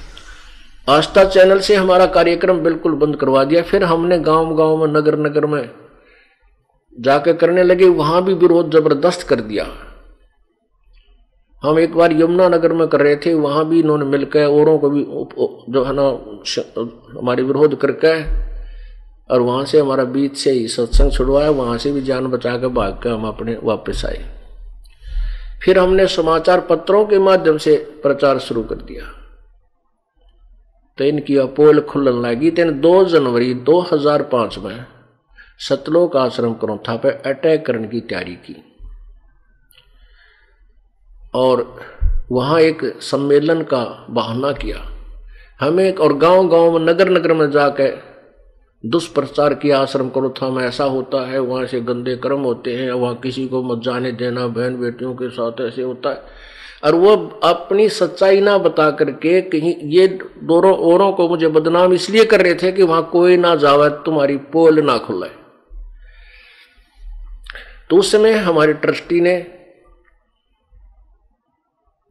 आस्था 0.88 1.24
चैनल 1.24 1.60
से 1.60 1.74
हमारा 1.74 2.06
कार्यक्रम 2.08 2.60
बिल्कुल 2.60 2.94
बंद 2.94 3.16
करवा 3.16 3.44
दिया। 3.44 3.62
फिर 3.62 3.84
हमने 3.84 4.18
गाँव 4.20 4.54
गाँव 4.56 4.76
में 4.76 4.92
नगर 4.92 5.18
नगर 5.18 5.46
में 5.46 5.70
जाकर 6.98 7.32
करने 7.32 7.62
लगे, 7.62 7.88
वहाँ 7.88 8.22
भी 8.24 8.34
विरोध 8.34 8.70
ज़बरदस्त 8.70 9.26
कर 9.28 9.40
दिया। 9.40 9.64
हम 11.62 11.78
एक 11.78 11.94
बार 11.94 12.12
यमुना 12.12 12.48
नगर 12.48 12.72
में 12.72 12.86
कर 12.88 13.00
रहे 13.00 13.16
थे, 13.16 13.34
वहाँ 13.34 13.64
भी 13.68 13.80
इन्होंने 13.80 14.04
मिलकर 14.04 14.44
औरों 14.44 14.78
को 14.78 14.90
भी 14.90 15.02
जो 15.72 15.84
है 15.84 15.92
ना 15.92 16.02
हमारे 17.18 17.42
विरोध 17.42 17.74
करके, 17.80 18.12
और 19.30 19.40
वहाँ 19.40 19.64
से 19.64 19.80
हमारा 19.80 20.04
बीच 20.04 20.36
से 20.36 20.50
ही 20.50 20.68
सत्संग 20.68 21.12
छुड़वाया 21.12 21.50
वहाँ 21.50 21.78
से 21.78 21.92
भी 21.92 22.00
जान 22.00 22.26
बचा 22.26 22.56
कर 22.58 22.68
भाग 22.68 23.00
कर 23.02 23.10
हम 23.10 23.26
अपने 23.28 23.56
वापस 23.62 24.04
आए। 24.06 24.24
फिर 25.64 25.78
हमने 25.78 26.06
समाचार 26.06 26.60
पत्रों 26.60 27.04
के 27.06 27.18
माध्यम 27.18 27.58
से 27.58 27.76
प्रचार 28.02 28.38
शुरू 28.38 28.62
कर 28.62 28.74
दिया। 28.74 29.04
तो 30.98 31.04
इनकी 31.04 31.36
अपोल 31.36 31.80
खुलन 31.80 32.20
लगी। 32.22 32.50
तेन 32.50 32.80
दो 32.80 33.04
जनवरी 33.04 33.52
2005 33.54 34.58
में 34.58 34.84
सतलोक 35.58 36.16
आश्रम 36.16 36.52
करोथा 36.54 36.96
पे 36.96 37.10
अटैक 37.26 37.66
करने 37.66 37.88
की 37.88 38.00
तैयारी 38.00 38.34
की। 38.34 38.67
और 41.34 41.80
वहाँ 42.32 42.60
एक 42.60 42.98
सम्मेलन 43.00 43.62
का 43.62 44.06
बहाना 44.10 44.52
किया। 44.52 44.90
हमें 45.60 45.94
और 45.94 46.16
गाँव 46.16 46.48
गाँव 46.48 46.78
में 46.78 46.92
नगर 46.92 47.10
नगर 47.10 47.32
में 47.32 47.50
जाकर 47.50 48.08
दुष्प्रचार 48.86 49.54
किया, 49.54 49.78
आश्रम 49.78 50.08
करोथा 50.08 50.48
में, 50.48 50.64
ऐसा 50.64 50.84
होता 50.84 51.30
है, 51.30 51.38
वहाँ 51.38 51.66
से 51.66 51.80
गंदे 51.80 52.16
कर्म 52.16 52.40
होते 52.40 52.76
हैं, 52.76 52.92
वहाँ 52.92 53.14
किसी 53.14 53.48
को 53.48 53.62
मत 53.62 53.82
जाने 53.82 54.12
देना 54.12 54.46
बहन 54.46 54.80
बेटियों 54.80 55.14
के 55.14 55.28
साथ 55.28 55.52
ऐसे 55.60 55.82
होता 55.82 56.10
है। 56.10 56.22
और 56.84 56.94
वो 56.94 57.40
अपनी 57.44 57.88
सच्चाई 57.88 58.40
ना 58.40 58.58
बता 58.58 58.90
करके 58.90 59.40
कहीं 59.40 59.74
ये 59.82 60.08
दोनों 60.42 60.76
औरों 60.76 61.12
को 61.12 61.28
मुझे 61.28 61.48
बदनाम 61.48 61.92
इसलिए 61.92 62.24
कर 62.24 62.40
रहे 62.42 62.54
थे 62.54 62.72
कि 62.72 62.82
वहाँ 62.82 63.08
कोई 63.12 63.36
ना 63.36 63.54
जावे, 63.54 63.88
तुम्हारी 63.88 64.36
पोल 64.36 64.80
ना 64.80 64.98
खुले। 64.98 65.28
तो 67.90 67.96
उस 67.96 68.12
समय 68.12 68.32
हमारे 68.32 68.72
ट्रस्टी 68.72 69.20
ने 69.20 69.57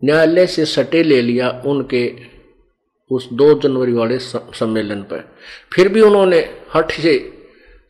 न्यायालय 0.07 0.47
से 0.47 0.65
सटे 0.65 1.03
ले 1.03 1.21
लिया 1.21 1.49
उनके 1.65 2.03
उस 3.11 3.27
दो 3.33 3.53
जनवरी 3.59 3.93
वाले 3.93 4.17
सम्मेलन 4.19 5.01
पर। 5.01 5.23
फिर 5.73 5.87
भी 5.87 6.01
उन्होंने 6.01 6.39
हट 6.75 6.91
से 6.91 7.13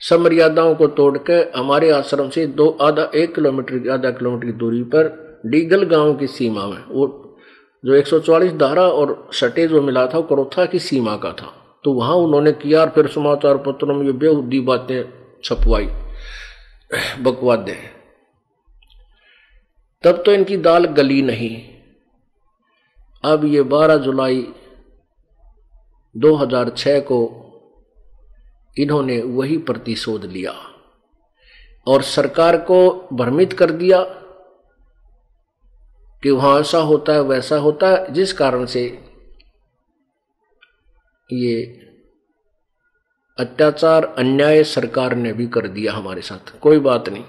समर्यादाओं 0.01 0.75
को 0.75 0.87
तोड़कर 0.87 1.51
हमारे 1.55 1.89
आश्रम 1.91 2.29
से 2.29 2.45
दो 2.47 2.69
आधा 2.81 3.09
एक 3.15 3.33
किलोमीटर, 3.35 3.89
आधा 3.89 4.09
किलोमीटर 4.09 4.45
की 4.45 4.51
दूरी 4.51 4.83
पर 4.83 5.41
डीगल 5.45 5.83
गाँव 5.83 6.13
की 6.15 6.27
सीमा 6.27 6.65
में, 6.67 6.83
वो 6.89 7.07
जो 7.83 7.95
144 7.95 8.53
धारा 8.53 8.81
और 8.81 9.29
सटे 9.33 9.67
जो 9.67 9.81
मिला 9.81 10.05
था, 10.05 10.17
वो 10.17 10.23
करोथा 10.23 10.65
की 10.65 10.79
सीमा 10.79 11.15
का 11.17 11.31
था। 11.31 11.53
तो 11.83 11.91
वहाँ 11.93 12.15
उन्होंने 12.15 12.51
किया 12.51 12.81
और 12.81 12.89
फिर 12.89 13.07
समाचार 13.07 13.57
पत्रों 13.57 13.95
में 13.95 14.05
ये 14.05 14.11
बेहुदी 14.13 14.59
बातें 14.59 15.03
छपवाई, 15.43 15.87
बकवादे। 17.21 17.77
तब 20.03 20.23
तो 20.25 20.33
इनकी 20.33 20.57
दाल 20.57 20.85
गली 20.85 21.21
नहीं 21.21 21.49
अब 23.31 23.45
ये 23.45 23.63
12 23.63 23.97
जुलाई 23.97 24.53
2006 26.17 26.99
को 26.99 27.43
इन्होंने 28.77 29.21
वही 29.21 29.57
प्रतिशोध 29.57 30.25
लिया 30.25 30.51
और 31.87 32.01
सरकार 32.01 32.57
को 32.57 33.07
भ्रमित 33.13 33.53
कर 33.53 33.71
दिया 33.71 34.03
कि 36.23 36.31
वहाँ 36.31 36.59
ऐसा 36.59 36.77
होता 36.77 37.13
है, 37.13 37.21
वैसा 37.21 37.57
होता 37.57 37.87
है, 37.89 38.13
जिस 38.13 38.33
कारण 38.33 38.65
से 38.65 38.99
ये 41.33 41.83
अत्याचार, 43.39 44.05
अन्याय 44.05 44.63
सरकार 44.63 45.15
ने 45.15 45.33
भी 45.33 45.47
कर 45.47 45.67
दिया 45.67 45.93
हमारे 45.93 46.21
साथ। 46.21 46.59
कोई 46.59 46.79
बात 46.79 47.09
नहीं। 47.09 47.23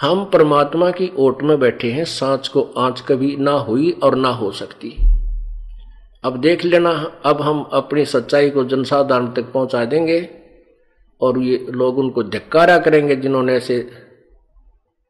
हम 0.00 0.24
परमात्मा 0.24 0.90
की 0.90 1.12
ओट 1.16 1.42
में 1.42 1.60
बैठे 1.60 1.90
हैं 1.92 2.04
सांच 2.04 2.48
को 2.48 2.62
आँच 2.62 3.00
कभी 3.00 3.36
ना 3.36 3.50
हुई 3.50 3.90
और 3.90 4.14
ना 4.14 4.28
हो 4.28 4.50
सकती। 4.50 4.96
अब 6.24 6.36
देख 6.40 6.64
लेना, 6.64 6.90
अब 7.24 7.42
हम 7.42 7.62
अपनी 7.72 8.04
सच्चाई 8.04 8.50
को 8.50 8.64
जनसाधारण 8.64 9.32
तक 9.32 9.52
पहुँचा 9.52 9.84
देंगे 9.84 10.28
और 11.20 11.38
ये 11.38 11.66
लोग 11.70 11.98
उनको 11.98 12.22
धिक्कारा 12.22 12.78
करेंगे 12.78 13.16
जिन्होंने 13.16 13.54
ऐसे 13.54 13.90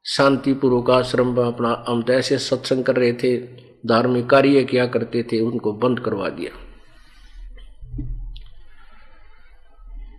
शांतिपूर्वक 0.05 0.91
आश्रम 0.91 1.37
में 1.37 1.45
अपना 1.45 1.85
हम 1.89 2.05
ऐसे 2.11 2.39
सत्संग 2.39 2.85
कर 2.85 2.97
रहे 2.97 3.13
थे, 3.13 3.37
धार्मिक 3.87 4.31
कार्य 4.31 4.65
किया 4.65 4.87
करते 4.87 5.23
थे, 5.23 5.41
उनको 5.41 5.73
बंद 5.73 6.01
करवा 6.01 6.29
दिया। 6.29 6.51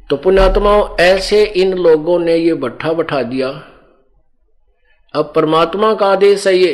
तो 0.10 0.16
पुण्यात्माओं, 0.18 0.98
ऐसे 0.98 1.46
इन 1.46 1.74
लोगों 1.74 2.20
ने 2.20 2.36
ये 2.36 2.54
भट्ठा 2.54 2.94
बैठा 2.94 3.22
दिया 3.24 3.72
अब 5.16 5.32
परमात्मा 5.36 5.94
का 5.94 6.06
आदेश 6.06 6.48
है 6.48 6.58
ये। 6.58 6.74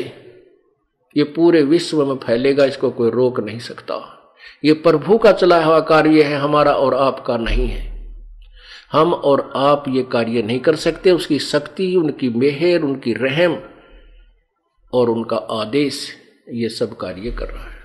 ये 1.17 1.23
पूरे 1.23 1.61
विश्व 1.61 2.05
में 2.05 2.15
फैलेगा, 2.15 2.65
इसको 2.65 2.89
कोई 2.89 3.09
रोक 3.09 3.39
नहीं 3.39 3.59
सकता। 3.59 4.17
ये 4.65 4.73
प्रभु 4.73 5.17
का 5.17 5.31
चला 5.31 5.63
हुआ 5.63 5.79
कार्य 5.79 6.23
है, 6.23 6.35
हमारा 6.35 6.73
और 6.73 6.93
आपका 6.93 7.37
नहीं 7.37 7.67
है। 7.67 7.91
हम 8.91 9.13
और 9.13 9.53
आप 9.55 9.83
ये 9.87 10.03
कार्य 10.03 10.41
नहीं 10.41 10.59
कर 10.59 10.75
सकते, 10.75 11.11
उसकी 11.11 11.39
शक्ति, 11.39 11.95
उनकी 11.95 12.29
मेहर, 12.29 12.81
उनकी 12.81 13.13
रहम 13.13 13.57
और 14.93 15.09
उनका 15.09 15.37
आदेश, 15.37 16.17
ये 16.49 16.69
सब 16.69 16.97
कार्य 16.97 17.31
कर 17.31 17.45
रहा 17.45 17.63
है। 17.63 17.79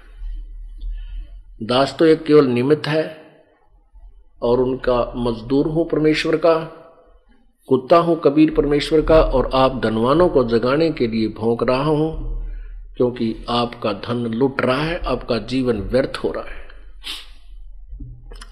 दास 1.62 1.96
तो 1.98 2.04
एक 2.04 2.24
केवल 2.24 2.46
निमित्त 2.46 2.86
है 2.86 3.04
और 4.42 4.60
उनका 4.60 5.12
मजदूर 5.16 5.66
हूँ 5.66 5.88
परमेश्वर 5.88 6.36
का। 6.36 6.82
कुत्ता 7.68 7.96
हूँ 7.96 8.20
कबीर 8.24 8.50
परमेश्वर 8.54 9.00
का 9.02 9.20
और 9.20 9.50
आप 9.54 9.80
धनवानों 9.82 10.28
को 10.28 10.42
जगाने 10.44 10.90
के 10.90 11.06
लिए 11.06 11.28
भोंक 11.28 11.62
रहा 11.62 11.82
हूँ, 11.82 12.10
क्योंकि 12.96 13.34
आपका 13.48 13.92
धन 14.04 14.26
लुट 14.34 14.60
रहा 14.60 14.82
है, 14.82 15.00
आपका 15.06 15.38
जीवन 15.46 15.80
व्यर्थ 15.82 16.18
हो 16.24 16.30
रहा 16.32 16.44
है। 16.44 16.64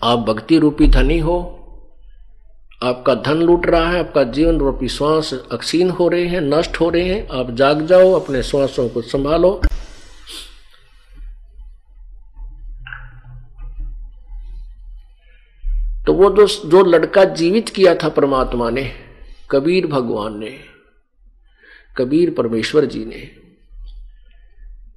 आप 0.03 0.19
भक्ति 0.21 0.59
रूपी 0.59 0.89
धनी 0.89 1.19
हो, 1.19 1.37
आपका 2.83 3.15
धन 3.15 3.43
लूट 3.43 3.67
रहा 3.67 3.91
है, 3.91 3.99
आपका 3.99 4.23
जीवन 4.23 4.59
रूपी 4.59 4.89
श्वास 4.89 5.33
अक्षीण 5.53 5.91
हो 5.91 6.09
रहे 6.09 6.27
हैं, 6.27 6.41
नष्ट 6.41 6.81
हो 6.81 6.89
रहे 6.89 7.05
हैं, 7.05 7.29
आप 7.31 7.51
जाग 7.53 7.87
जाओ, 7.87 8.13
अपने 8.13 8.43
श्वासों 8.43 8.89
को 8.89 9.03
संभालो। 9.03 9.61
तो 16.07 16.13
वो 16.13 16.31
जो 16.31 16.47
जो 16.71 16.85
लड़का 16.85 17.25
जीवित 17.35 17.69
किया 17.69 17.95
था 17.95 18.09
परमात्मा 18.09 18.71
ने 18.71 18.83
कबीर 19.51 19.87
भगवान 19.87 20.39
ने, 20.39 20.59
कबीर 21.97 22.31
परमेश्वर 22.31 22.85
जी 22.85 23.05
ने, 23.05 23.31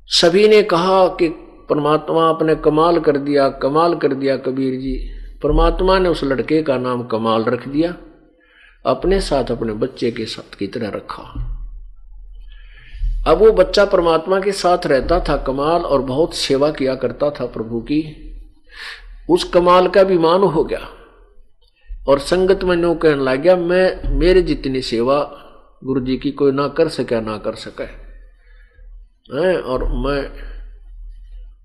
सभी 0.08 0.48
ने 0.48 0.63
कहा 0.63 1.08
कि 1.08 1.27
परमात्मा 1.70 2.30
आपने 2.30 2.56
कमाल 2.56 3.00
कर 3.00 3.18
दिया, 3.18 3.50
कमाल 3.50 3.96
कर 3.96 4.13
दिया 4.13 4.38
कबीर 4.38 4.80
जी। 4.80 4.96
परमात्मा 5.44 6.00
ने 6.00 6.10
उस 6.10 6.24
लड़के 6.24 6.62
का 6.63 6.77
नाम 6.77 7.04
कमाल 7.04 7.44
रख 7.44 7.68
दिया, 7.68 7.96
अपने 8.86 9.22
साथ 9.22 9.51
अपने 9.51 9.74
बच्चे 9.74 10.12
के 10.12 10.25
साथ 10.25 10.56
की 10.56 10.68
तरह 10.68 10.89
रखा। 10.89 11.24
अब 13.27 13.38
वो 13.38 13.51
बच्चा 13.51 13.86
परमात्मा 13.86 14.39
के 14.39 14.51
साथ 14.51 14.88
रहता 14.88 15.20
था, 15.20 15.38
कमाल 15.38 15.82
और 15.82 16.01
बहुत 16.01 16.36
सेवा 16.36 16.72
किया 16.72 16.96
करता 16.96 17.30
था 17.30 17.46
प्रभु 17.46 17.80
की। 17.80 18.24
उस 19.30 19.44
कमाल 19.44 19.88
का 19.88 20.04
भी 20.04 20.18
मान 20.18 20.42
हो 20.42 20.63
गया। 20.63 20.88
और 22.08 22.20
संगत 22.20 22.64
में 22.64 22.76
नो 22.76 22.96
कहने 22.96 23.24
लग 23.24 23.42
गया, 23.42 23.56
मैं, 23.56 24.18
मेरे 24.20 24.42
जितनी 24.42 24.82
सेवा 24.82 25.44
गुरु 25.84 26.02
जी 26.02 26.18
की 26.18 26.32
कोई 26.32 26.52
ना 26.52 26.68
कर 26.68 26.88
सके, 26.88 27.22
ना 27.22 27.38
कर 27.38 27.56
सके। 27.56 27.84
है, 29.38 29.58
और 29.62 29.84
मैं 29.84 30.24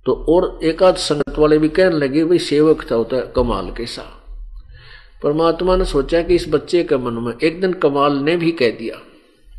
तो 0.06 0.12
और 0.12 0.64
एक 0.64 0.82
आध 0.82 0.94
संगत 0.94 1.38
वाले 1.38 1.58
भी 1.58 1.68
कहने 1.68 1.96
लगे, 1.96 2.25
भाई 2.25 2.38
सेवक 2.38 2.90
था 2.90 2.94
होता 2.94 3.16
है 3.16 3.32
कमाल 3.37 3.70
के 3.70 3.87
सा। 3.87 4.02
परमात्मा 5.22 5.76
ने 5.76 5.84
सोचा 5.84 6.22
कि 6.22 6.34
इस 6.34 6.46
बच्चे 6.49 6.82
के 6.82 6.96
मन 6.96 7.12
में 7.12 7.32
एक 7.42 7.61
दिन 7.61 7.72
कमाल 7.72 8.16
ने 8.16 8.37
भी 8.37 8.52
कह 8.52 8.70
दिया। 8.70 8.96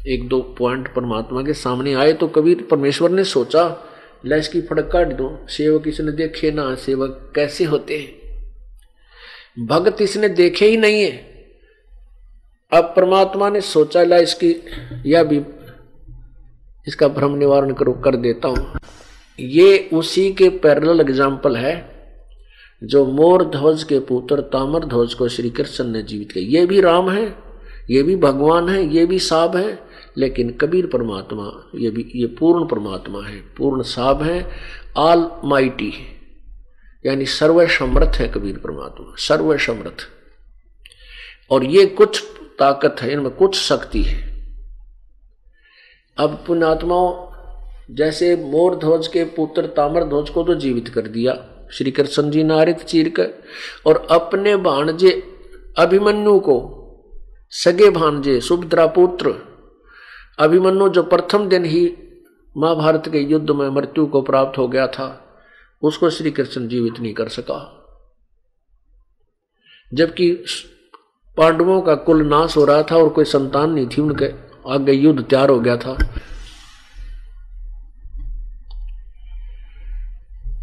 एक 0.08 0.28
दो 0.28 0.42
पॉइंट 0.42 0.96
परमात्मा 0.96 1.44
के 1.44 1.54
सामने 1.54 1.94
आए 1.94 2.14
तो 2.14 2.28
कबीर 2.28 2.68
परमेश्वर 2.72 3.10
ने 3.10 3.24
सोचा 3.24 3.90
लैस 4.26 4.48
की 4.48 4.62
फड़क 4.62 4.90
काट 4.94 5.08
दो, 5.08 5.46
सेवक 5.50 5.88
इसने 5.88 6.12
देखे 6.12 6.52
ना, 6.52 6.76
सेवक 6.76 7.32
कैसे 7.36 7.64
होते 7.64 7.98
हैं? 7.98 8.23
भक्त 9.58 10.02
इसने 10.02 10.30
देखे 10.30 10.66
ही 10.66 10.78
नहीं 10.78 11.02
है। 11.02 11.12
अब 12.72 12.94
परमात्मा 12.96 13.50
ने 13.50 13.62
सोचा, 13.62 14.04
ला 14.04 14.18
इसकी 14.18 14.56
यह 15.06 15.24
भी 15.24 15.42
इसका 16.88 17.08
भ्रम 17.08 17.36
निवारण 17.36 17.74
करो, 17.74 17.94
कर 17.96 18.16
देता 18.16 18.48
हूँ। 18.48 18.80
ये 19.40 19.90
उसी 19.94 20.32
के 20.32 20.50
पैरल 20.60 21.02
एग्ज़ाम्पल 21.02 21.56
है, 21.56 21.74
जो 22.82 23.06
मोर 23.06 23.44
ध्वज 23.46 23.84
के 23.84 24.00
पुत्र 24.00 24.42
तामर 24.54 24.86
ध्वज 24.86 25.14
को 25.14 25.28
श्री 25.28 25.50
कृष्ण 25.50 25.86
ने 25.86 26.02
जीवित 26.02 26.32
किया। 26.32 26.60
ये 26.60 26.66
भी 26.66 26.82
राम 26.82 27.10
है, 27.10 27.26
ये 27.90 28.04
भी 28.04 28.16
भगवान 28.16 28.70
है, 28.70 28.84
ये 28.88 29.06
भी 29.06 29.20
साब 29.20 29.56
है, 29.56 29.80
लेकिन 30.18 30.50
कबीर 30.52 30.86
परमात्मा, 30.88 31.52
ये 31.76 31.90
भी, 31.90 32.12
ये 32.16 32.28
पूर्ण 32.40 32.68
परमात्मा 32.68 33.24
है, 33.24 33.38
पूर्ण 33.58 33.82
साब 33.84 34.22
है 34.24 34.42
आल 34.98 35.30
माइटी 35.46 35.94
यानी 37.06 37.26
सर्व 37.26 37.66
समर्थ 37.70 38.16
है 38.16 38.28
कबीर 38.28 38.58
परमात्मा। 38.58 39.16
सर्व 39.20 39.58
समर्थ 39.58 40.08
और 41.52 41.64
ये 41.66 41.86
कुछ 41.86 42.24
ताकत 42.60 43.02
है, 43.02 43.12
इनमें 43.12 43.32
कुछ 43.32 43.56
शक्ति 43.56 44.02
है। 44.02 44.22
अब 46.18 46.44
पुण्यात्माओं, 46.48 47.96
जैसे 47.96 48.36
मोर 48.36 48.76
ध्वज 48.76 49.08
के 49.08 49.24
पुत्र 49.24 49.66
तामर 49.68 50.04
ध्वज 50.04 50.30
को 50.30 50.44
तो 50.44 50.56
जीवित 50.56 50.88
कर 50.90 51.08
दिया 51.08 51.34
श्री 51.74 51.92
कृष्ण 51.92 52.30
जी 52.32 52.44
नारित 52.44 52.80
चीर 52.80 53.10
कर 53.10 53.30
और 53.86 54.08
अपने 54.12 54.56
भाणजे 54.58 55.12
अभिमन्यु 55.78 56.40
को, 56.40 56.58
सगे 57.54 57.90
भाणजे 57.90 58.40
सुभद्रा 58.42 58.86
पुत्र 58.88 59.34
अभिमन्यु 60.40 60.90
जो 60.90 61.04
प्रथम 61.04 61.48
दिन 61.50 61.66
ही 61.66 61.86
महाभारत 62.56 63.08
के 63.08 63.20
युद्ध 63.22 63.52
में 63.52 63.68
मृत्यु 63.70 64.06
को 64.06 64.22
प्राप्त 64.22 64.58
हो 64.58 64.68
गया 64.68 64.88
था 64.88 65.08
उसको 65.84 66.10
श्री 66.10 66.32
कृष्ण 66.32 66.68
जीवित 66.68 67.00
नहीं 67.00 67.14
कर 67.14 67.30
सका। 67.30 67.80
जबकि 69.94 70.46
पांडवों 71.38 71.82
का 71.82 71.96
कुल 71.96 72.26
नाश 72.28 72.58
हो 72.58 72.66
रहा 72.66 72.84
था 72.84 72.96
और 72.96 73.10
कोई 73.10 73.26
संतान 73.26 73.72
नहीं 73.72 73.88
थी, 73.88 74.02
उनके 74.02 74.26
आगे 74.74 74.92
युद्ध 74.92 75.24
तैयार 75.24 75.50
हो 75.50 75.60
गया 75.60 75.78
था। 75.78 75.98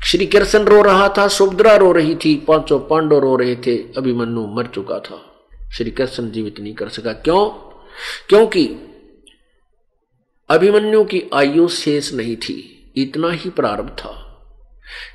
श्री 0.04 0.26
कृष्ण 0.26 0.58
रो 0.58 0.82
रहा 0.82 1.08
था, 1.08 1.28
सुभद्रा 1.28 1.76
रो 1.76 1.92
रही 1.92 2.14
थी, 2.14 2.36
पाँचों 2.36 2.80
पांडव 2.80 3.18
रो 3.18 3.36
रहे 3.36 3.56
थे 3.56 3.76
अभिमन्यु 3.76 4.46
मर 4.46 4.66
चुका 4.66 4.98
था। 4.98 5.26
श्री 5.72 5.90
कृष्ण 5.90 6.30
जीवित 6.30 6.60
नहीं 6.60 6.74
कर 6.74 6.88
सका। 6.88 7.12
क्यों? 7.12 7.46
क्योंकि 8.28 8.76
अभिमन्यु 10.48 11.04
की 11.04 11.24
आयु 11.34 11.68
शेष 11.68 12.12
नहीं 12.12 12.36
थी, 12.36 12.92
इतना 12.96 13.30
ही 13.30 13.50
प्रारंभ 13.50 13.90
था। 13.90 14.19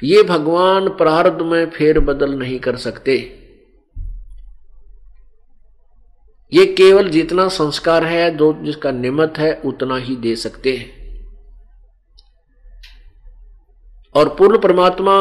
ये 0.03 0.23
भगवान 0.23 0.89
प्रारब्ध 0.89 1.41
में 1.41 1.69
फेर 1.69 1.99
बदल 1.99 2.33
नहीं 2.33 2.59
कर 2.59 2.75
सकते। 2.77 3.15
ये 6.51 6.65
केवल 6.73 7.09
जितना 7.09 7.47
संस्कार 7.49 8.03
है, 8.03 8.37
जो 8.37 8.53
जिसका 8.63 8.91
निमित्त 8.91 9.37
है, 9.37 9.53
उतना 9.65 9.97
ही 9.97 10.15
दे 10.15 10.35
सकते 10.35 10.75
हैं। 10.77 10.93
और 14.15 14.35
पूर्ण 14.35 14.59
परमात्मा 14.59 15.17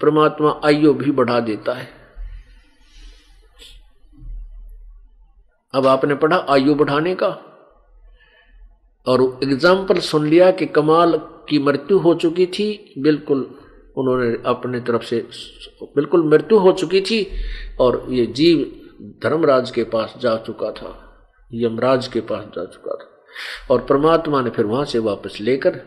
परमात्मा 0.00 0.50
आयु 0.64 0.92
भी 0.94 1.10
बढ़ा 1.10 1.38
देता 1.40 1.72
है। 1.74 1.88
अब 5.74 5.86
आपने 5.86 6.14
पढ़ा 6.14 6.36
आयु 6.50 6.74
बढ़ाने 6.74 7.14
का, 7.14 7.28
और 9.06 9.22
एग्ज़ाम्पल 9.42 9.98
सुन 10.00 10.26
लिया 10.26 10.50
कि 10.50 10.66
कमाल 10.66 11.16
की 11.48 11.58
मृत्यु 11.58 11.98
हो 11.98 12.14
चुकी 12.14 12.46
थी, 12.46 12.94
बिल्कुल 12.98 13.42
उन्होंने 13.96 14.36
अपने 14.46 14.80
तरफ़ 14.80 15.02
से 15.02 15.18
बिल्कुल 15.96 16.24
मृत्यु 16.24 16.58
हो 16.58 16.72
चुकी 16.72 17.00
थी 17.00 17.26
और 17.80 18.06
ये 18.10 18.26
जीव 18.26 18.58
धर्मराज 19.22 19.70
के 19.70 19.84
पास 19.84 20.14
जा 20.22 20.36
चुका 20.36 20.70
था, 20.70 20.90
यमराज 21.52 22.08
के 22.08 22.20
पास 22.20 22.44
जा 22.56 22.64
चुका 22.64 22.94
था 22.94 23.74
और 23.74 23.84
परमात्मा 23.84 24.42
ने 24.42 24.50
फिर 24.50 24.64
वहाँ 24.64 24.84
से 24.84 24.98
वापस 24.98 25.38
लेकर 25.40 25.80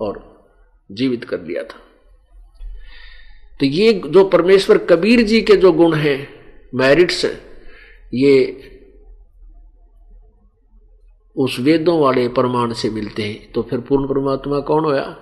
और 0.00 0.20
जीवित 0.90 1.24
कर 1.24 1.40
लिया 1.40 1.62
था। 1.62 1.78
तो 3.60 3.66
ये 3.66 3.92
जो 4.06 4.24
परमेश्वर 4.24 4.78
कबीर 4.78 5.22
जी 5.22 5.40
के 5.42 5.56
जो 5.56 5.72
गुण 5.72 5.94
हैं 5.94 6.28
मैरिट्स 6.74 7.24
ये 8.14 8.34
उस 11.36 11.60
वेदों 11.60 12.00
वाले 12.00 12.28
प्रमाण 12.28 12.72
से 12.72 12.90
मिलते 12.90 13.22
हैं। 13.22 13.52
तो 13.52 13.62
फिर 13.62 13.80
पूर्ण 13.80 14.06
परमात्मा 14.06 14.60
कौन 14.60 14.84
होया? 14.84 15.16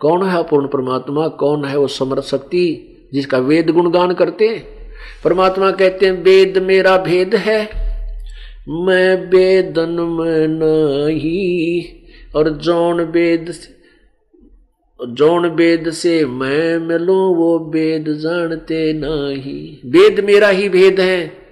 कौन 0.00 0.28
है 0.28 0.42
पूर्ण 0.42 0.66
परमात्मा? 0.66 1.28
कौन 1.28 1.64
है 1.64 1.78
वो 1.78 1.86
समर्थ 1.86 2.22
शक्ति 2.22 2.92
जिसका 3.12 3.38
वेद 3.38 3.70
गुणगान 3.70 4.14
करते 4.14 4.48
हैं? 4.48 4.76
परमात्मा 5.24 5.70
कहते 5.70 6.06
हैं, 6.06 6.12
वेद 6.12 6.58
मेरा 6.58 6.96
भेद 6.98 7.34
है, 7.34 7.64
मैं 8.68 9.30
वेदन 9.30 9.90
में 9.90 10.48
नहीं, 10.48 11.82
और 12.36 12.48
जौन 12.48 13.00
वेद 13.00 13.52
जौन 15.08 15.46
वेद 15.46 15.90
से 15.90 16.24
मैं 16.24 16.78
मिलू, 16.78 17.14
वो 17.14 17.58
वेद 17.58 18.04
जानते 18.08 18.92
नहीं। 18.92 19.90
वेद 19.90 20.24
मेरा 20.24 20.48
ही 20.48 20.68
भेद 20.68 21.00
है। 21.00 21.45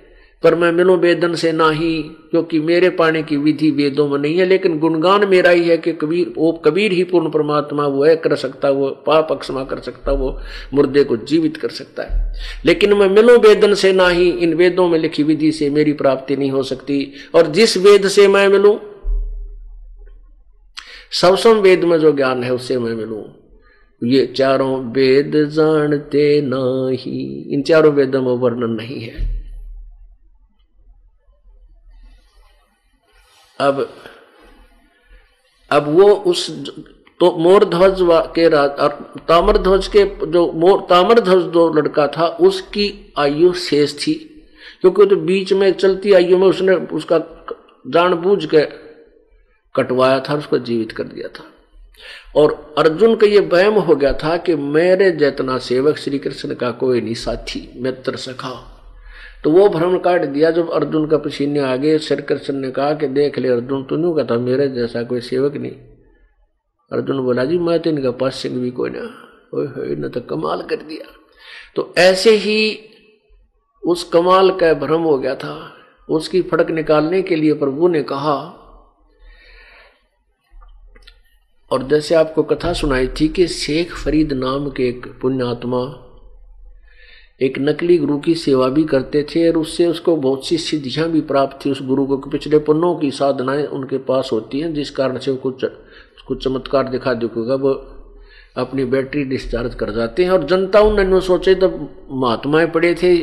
पर 0.44 0.54
मैं 0.54 0.72
मिलूं 0.72 0.98
वेदन 0.98 1.34
से 1.34 1.52
ना 1.52 1.70
ही 1.70 2.02
क्योंकि 2.02 2.60
मेरे 2.60 2.90
पाने 2.90 3.22
की 3.22 3.36
विधि 3.36 3.70
वेदों 3.70 4.08
में 4.08 4.18
नहीं 4.18 4.38
है, 4.38 4.44
लेकिन 4.44 4.78
गुणगान 4.78 5.28
मेरा 5.28 5.50
ही 5.50 5.68
है 5.68 5.76
कि 5.76 5.92
कबीर, 5.92 6.34
वो 6.38 6.52
कबीर 6.52 6.92
ही 6.92 7.04
पूर्ण 7.04 7.30
परमात्मा, 7.30 7.86
वो 7.86 8.04
है, 8.04 8.16
कर 8.16 8.36
सकता 8.36 8.70
वो, 8.70 8.88
पाप 8.88 9.28
अक्षमा 9.30 9.64
कर 9.64 9.78
सकता 9.78 10.12
वो, 10.12 10.40
मुर्दे 10.74 11.04
को 11.04 11.16
जीवित 11.16 11.56
कर 11.56 11.68
सकता 11.68 12.02
है। 12.02 12.34
लेकिन 12.64 12.94
मैं 12.94 13.08
मिलूं 13.08 13.38
वेदन 13.38 13.74
से 13.74 13.92
ना 13.92 14.08
ही 14.08 14.30
इन 14.30 14.54
वेदों 14.54 14.88
में 14.88 14.98
लिखी 14.98 15.22
विधि 15.22 15.52
से 15.52 15.70
मेरी 15.70 15.92
प्राप्ति 15.92 16.36
नहीं 16.36 16.50
हो 16.50 16.62
सकती, 16.62 17.12
और 17.34 17.46
जिस 17.46 17.76
वेद 17.76 18.08
से 18.08 18.28
मैं 18.28 18.48
मिलूं 18.48 18.76
सबसम 21.12 21.52
वेद 21.52 21.84
में 21.84 21.98
जो 21.98 22.12
ज्ञान 22.12 22.42
है, 22.42 22.54
उससे 22.54 22.78
मैं 22.78 22.94
मिलूं। 22.94 23.22
ये 24.08 24.26
चारों 24.26 24.92
वेद 24.92 25.32
जानते 25.36 26.40
नहीं, 26.44 27.44
इन 27.52 27.62
चारों 27.62 27.92
वेदों 27.92 28.22
में 28.22 28.32
वर्णन 28.32 28.70
नहीं 28.70 29.00
है। 29.00 29.43
अब 33.60 33.88
अब 35.70 35.88
वो 35.88 36.10
उस 36.10 36.50
तो 37.20 37.30
मोर 37.38 37.64
ध्वज 37.64 37.98
के 38.34 38.48
राज 38.48 38.70
और 38.70 39.14
ताम्र 39.28 39.58
ध्वज 39.58 39.86
के 39.86 40.04
जो 40.26 40.52
मोर 40.52 40.86
ताम्र 40.90 41.20
ध्वज 41.20 41.42
जो 41.42 41.72
लड़का 41.72 42.06
था, 42.06 42.26
उसकी 42.26 43.14
आयु 43.18 43.52
शेष 43.52 44.06
थी। 44.06 44.14
क्योंकि 44.80 45.06
तो 45.06 45.16
बीच 45.16 45.52
में 45.52 45.72
चलती 45.72 46.12
आयु 46.12 46.38
में 46.38 46.48
उसने 46.48 46.74
उसका 46.74 47.18
जानबूझ 47.86 48.44
के 48.44 48.60
कटवाया 49.74 50.20
था 50.20 50.34
उसको 50.34 50.58
जीवित 50.58 50.92
कर 50.92 51.04
दिया 51.04 51.28
था। 51.28 51.44
और 52.36 52.74
अर्जुन 52.78 53.16
का 53.16 53.26
ये 53.26 53.40
वहम 53.40 53.74
हो 53.74 53.96
गया 53.96 54.12
था 54.12 54.36
कि 54.36 54.54
मेरे 54.54 55.10
जैतना 55.10 55.58
सेवक 55.58 55.96
श्री 55.96 56.18
कृष्ण 56.18 56.54
का 56.54 56.70
कोई 56.70 57.00
नहीं 57.00 57.14
साथी, 57.14 57.72
मित्र 57.76 58.16
सखा। 58.16 58.73
तो 59.44 59.50
वो 59.50 59.68
भ्रम 59.68 59.98
काट 59.98 60.24
दिया 60.24 60.50
जब 60.50 60.70
अर्जुन 60.70 61.06
का 61.06 61.18
पसीने 61.18 61.60
आ 61.60 61.74
गए 61.76 61.98
श्री 61.98 62.22
कृष्ण 62.22 62.54
ने 62.54 62.70
कहा 62.70 62.92
कि 62.94 63.06
देख 63.08 63.38
ले 63.38 63.48
अर्जुन, 63.48 63.84
तू 63.84 63.96
नहीं 63.96 64.14
कहता 64.14 64.38
मेरे 64.38 64.68
जैसा 64.68 65.02
कोई 65.02 65.20
सेवक 65.20 65.56
नहीं। 65.56 65.72
अर्जुन 66.90 67.20
बोला, 67.20 67.44
जी, 67.44 67.58
मैं 67.58 67.78
तो 67.80 67.90
इनका 67.90 68.10
पास 68.10 68.34
सिंह 68.34 68.58
भी 68.60 68.70
कोई 68.70 68.90
ना। 68.90 69.00
इन्हें 69.84 70.10
तो 70.10 70.20
कमाल 70.20 70.62
कर 70.62 70.76
दिया। 70.76 71.06
तो 71.76 71.94
ऐसे 71.98 72.30
ही 72.30 72.78
उस 73.82 74.04
कमाल 74.04 74.50
का 74.50 74.72
भ्रम 74.74 75.02
हो 75.02 75.18
गया 75.18 75.34
था। 75.34 75.72
उसकी 76.08 76.42
फड़क 76.42 76.70
निकालने 76.70 77.22
के 77.22 77.36
लिए 77.36 77.52
प्रभु 77.52 77.88
ने 77.88 78.02
कहा, 78.02 78.36
और 81.70 81.82
जैसे 81.82 82.14
आपको 82.14 82.42
कथा 82.42 82.72
सुनाई 82.72 83.08
थी 83.08 83.28
कि 83.28 83.46
शेख 83.48 83.94
फरीद 83.94 84.32
नाम 84.32 84.70
के 84.70 84.88
एक 84.88 85.06
पुण्यात्मा 85.22 86.03
एक 87.40 87.58
नकली 87.58 87.96
गुरु 87.98 88.18
की 88.18 88.34
सेवा 88.34 88.68
भी 88.68 88.84
करते 88.84 89.22
थे 89.30 89.48
और 89.48 89.56
उससे 89.58 89.86
उसको 89.86 90.16
बहुत 90.16 90.46
सी 90.46 90.58
सिद्धियाँ 90.58 91.08
भी 91.10 91.20
प्राप्त 91.20 91.64
थी। 91.64 91.70
उस 91.70 91.82
गुरु 91.82 92.04
को 92.06 92.16
पिछले 92.30 92.58
पुण्यों 92.58 92.94
की 92.94 93.10
साधनाएँ 93.10 93.64
उनके 93.66 93.98
पास 93.98 94.30
होती 94.32 94.60
हैं, 94.60 94.72
जिस 94.74 94.90
कारण 94.90 95.18
से 95.18 95.34
कुछ 95.36 95.64
कुछ 96.26 96.44
चमत्कार 96.44 96.88
दिखा 96.88 97.14
दिखेगा। 97.14 97.54
वो 97.54 97.72
अपनी 98.56 98.84
बैटरी 98.84 99.24
डिस्चार्ज 99.24 99.74
कर 99.74 99.90
जाते 99.90 100.24
हैं 100.24 100.30
और 100.30 100.44
जनता 100.44 100.80
उन्होंने 100.80 101.20
सोचे 101.20 101.54
तो 101.54 101.68
महात्माएँ 102.12 102.66
पड़े 102.66 102.94
थे। 102.94 103.16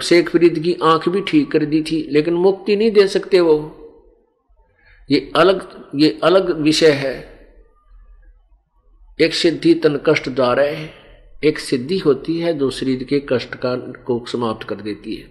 शेख 0.00 0.30
फरीद 0.30 0.58
की 0.58 0.76
आँख 0.84 1.08
भी 1.08 1.20
ठीक 1.20 1.50
कर 1.52 1.64
दी 1.64 1.82
थी, 1.82 2.06
लेकिन 2.10 2.34
मुक्ति 2.34 2.76
नहीं 2.76 2.90
दे 2.90 3.06
सकते 3.08 3.40
वो। 3.40 3.54
ये 5.10 5.30
अलग 5.36 5.68
ये 5.96 6.18
अलग 6.22 6.50
विषय 6.60 6.90
है। 6.94 7.14
एक 9.18 9.34
सिद्धि 9.34 9.74
तन 9.74 10.00
कष्ट 10.06 10.28
जा 10.28 10.52
रहे 10.52 10.74
हैं। 10.74 11.01
एक 11.42 11.58
सिद्धि 11.58 11.98
होती 11.98 12.38
है, 12.40 12.52
जो 12.54 12.70
शरीर 12.70 13.04
के 13.04 13.20
कष्ट 13.28 13.54
का 13.54 13.74
को 14.06 14.24
समाप्त 14.28 14.66
कर 14.68 14.74
देती 14.76 15.14
है। 15.14 15.30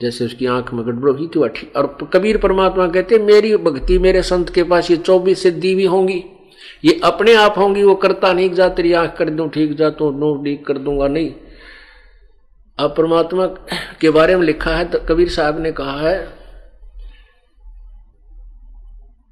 जैसे 0.00 0.24
उसकी 0.24 0.46
आँख 0.46 0.72
में 0.74 0.84
गड़बड़ 0.86 1.10
हुई 1.10 1.26
थी 1.26 1.48
ठीक 1.50 1.76
और 1.76 1.86
कबीर 2.12 2.36
परमात्मा 2.38 2.86
कहते 2.88 3.18
मेरी 3.20 3.56
भक्ति 3.58 3.98
मेरे 3.98 4.22
संत 4.22 4.50
के 4.50 4.62
पास 4.62 4.90
ये 4.90 4.96
चौबीस 4.96 5.42
सिद्धि 5.42 5.74
भी 5.74 5.84
होंगी। 5.86 6.22
ये 6.84 7.00
अपने 7.04 7.34
आप 7.34 7.58
होंगी, 7.58 7.82
वो 7.82 7.94
करता 7.94 8.32
नहीं, 8.32 8.50
जा 8.50 8.68
तेरी 8.68 8.92
आँख 8.92 9.14
कर 9.18 9.30
दू, 9.30 9.46
ठीक, 9.48 9.76
जा 9.76 9.90
तो 9.90 10.10
नो 10.10 10.34
ठीक 10.44 10.66
कर 10.66 10.78
दूँगा। 10.78 11.08
नहीं। 11.08 11.32
अब 12.78 12.94
परमात्मा 12.96 13.46
के 14.00 14.10
बारे 14.10 14.36
में 14.36 14.42
लिखा 14.42 14.76
है 14.76 14.84
तो 14.84 14.98
कबीर 15.08 15.28
साहब 15.28 15.60
ने 15.60 15.72
कहा 15.72 15.98
है, 16.00 16.18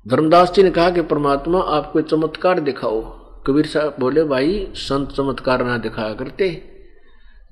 धर्मदास 0.07 0.53
जी 0.53 0.63
ने 0.63 0.71
कहा 0.71 0.91
कि 0.91 1.03
परमात्मा 1.05 1.61
आपको 1.71 2.01
चमत्कार 2.03 2.61
दिखाओ। 2.61 3.18
कबीर 3.49 3.67
साहब 3.67 3.97
बोले, 4.01 4.25
भाई, 4.25 4.69
संत 4.75 5.13
चमत्कार 5.13 5.65
ना 5.65 5.79
दिखाया 5.79 6.15
करते। 6.15 6.63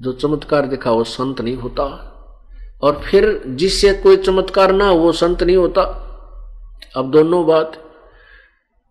जो 0.01 0.13
चमत्कार 0.13 0.67
दिखा, 0.67 0.91
वो 0.91 1.05
संत 1.05 1.41
नहीं 1.41 1.57
होता। 1.57 2.13
और 2.83 3.01
फिर 3.01 3.43
जिससे 3.47 3.95
कोई 3.95 4.17
चमत्कार 4.17 4.73
ना 4.73 4.91
वो 4.91 5.13
संत 5.13 5.43
नहीं 5.43 5.57
होता। 5.57 5.83
अब 6.97 7.11
दोनों 7.11 7.47
बात। 7.47 7.83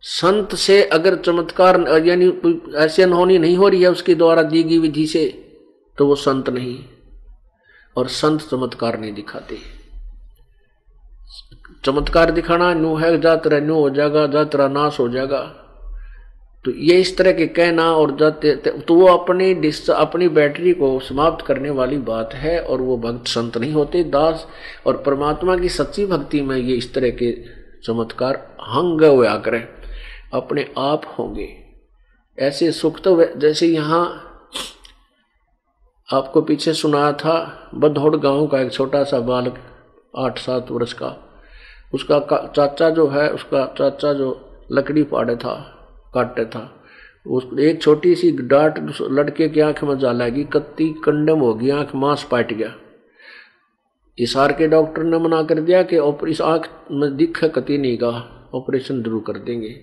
संत 0.02 0.56
से 0.56 0.84
अगर 0.84 1.16
चमत्कार, 1.16 1.82
यानी 2.06 2.62
ऐसी 2.76 3.02
अनहोनी 3.02 3.38
नहीं 3.38 3.58
हो 3.58 3.68
रही 3.68 3.82
है 3.82 3.92
उसके 3.92 4.16
द्वारा 4.16 4.44
दी 4.44 4.64
गई 4.64 4.80
विधि 4.80 5.08
से 5.08 5.52
तो 5.98 6.08
वो 6.08 6.16
संत 6.16 6.50
नहीं। 6.50 6.84
और 7.98 8.08
संत 8.08 8.42
चमत्कार 8.42 9.00
नहीं 9.00 9.14
दिखाते। 9.14 9.58
चमत्कार 11.86 12.32
दिखाना, 12.32 12.74
न्यू 12.74 12.96
है 12.96 13.22
जातरा 13.22 13.60
न्यू 13.60 13.76
हो 13.76 13.90
जाएगा 13.90 14.28
जातरा 14.28 14.68
नाश 14.68 15.00
हो 15.00 15.10
जाएगा। 15.10 15.62
तो 16.66 16.72
ये 16.72 17.00
इस 17.02 17.18
तरह 17.18 17.32
के 17.32 17.46
कहना 17.48 17.84
और 17.96 18.16
जाते 18.18 18.56
तो 18.56 18.96
वो 18.96 19.08
अपनी 19.08 19.52
अपनी 19.92 20.30
बैटरी 20.30 20.74
को 20.74 21.00
समाप्त 21.00 21.46
करने 21.46 21.70
वाली 21.70 21.98
बात 21.98 22.34
है 22.34 22.60
और 22.60 22.82
वो 22.82 22.98
भक्त 22.98 23.28
संत 23.28 23.58
नहीं 23.58 23.74
होते। 23.74 24.04
दास 24.04 24.48
और 24.86 24.98
परमात्मा 24.98 25.58
की 25.58 25.70
सच्ची 25.70 26.06
भक्ति 26.06 26.42
में 26.42 26.56
ये 26.58 26.76
इस 26.76 26.94
तरह 26.94 27.10
के 27.10 27.32
चमत्कार 27.84 28.36
हंग 28.62 29.02
करें 29.46 29.68
अपने 30.34 30.66
आप 30.78 31.02
होंगे। 31.20 31.48
ऐसे 32.38 32.72
सुख 32.72 33.00
तो 33.00 33.26
जैसे 33.36 33.68
यहाँ 33.68 34.06
आपको 36.10 36.42
पीछे 36.42 36.74
सुनाया 36.74 37.12
था, 37.12 37.70
बधौड़ 37.76 38.16
गाँव 38.16 38.48
का 38.48 38.60
एक 38.62 38.72
छोटा 38.72 39.04
सा 39.04 39.20
बालक, 39.20 39.56
आठ 40.18 40.40
सात 40.40 40.72
वर्ष 40.72 40.94
का, 40.94 41.16
उसका 41.94 42.20
चाचा 42.56 42.90
जो 42.90 43.08
है, 43.08 43.30
उसका 43.30 43.66
चाचा 43.80 44.14
जो 44.14 44.28
लकड़ी 44.72 45.04
पाड़े 45.04 45.36
था 45.36 45.72
काटता 46.16 46.44
था। 46.46 46.70
उस 47.26 47.48
एक 47.60 47.82
छोटी 47.82 48.16
सी 48.16 48.32
डांट 48.32 48.80
लड़के 49.02 49.48
की 49.50 49.60
आँख 49.62 49.84
में 49.84 49.98
जा 50.00 50.12
लगी, 50.14 50.44
कत्ती 50.46 50.90
कंडम 51.06 51.40
हो 51.40 51.54
गई, 51.54 51.70
आँख 51.72 51.96
मांस 51.96 52.28
पाट 52.32 52.54
गया। 52.54 52.74
इसार 54.18 54.52
के 54.52 54.68
डॉक्टर 54.68 55.04
ने 55.04 55.18
मना 55.20 55.42
कर 55.44 55.60
दिया 55.62 55.82
कि 55.84 55.98
इस 56.32 56.42
आँख 56.44 56.70
में 56.92 57.16
दिख 57.18 57.44
कति 57.46 57.78
नहीं 57.78 57.98
का 57.98 58.10
ऑपरेशन 58.56 59.02
ज़रूर 59.04 59.24
कर 59.28 59.38
देंगे। 59.40 59.76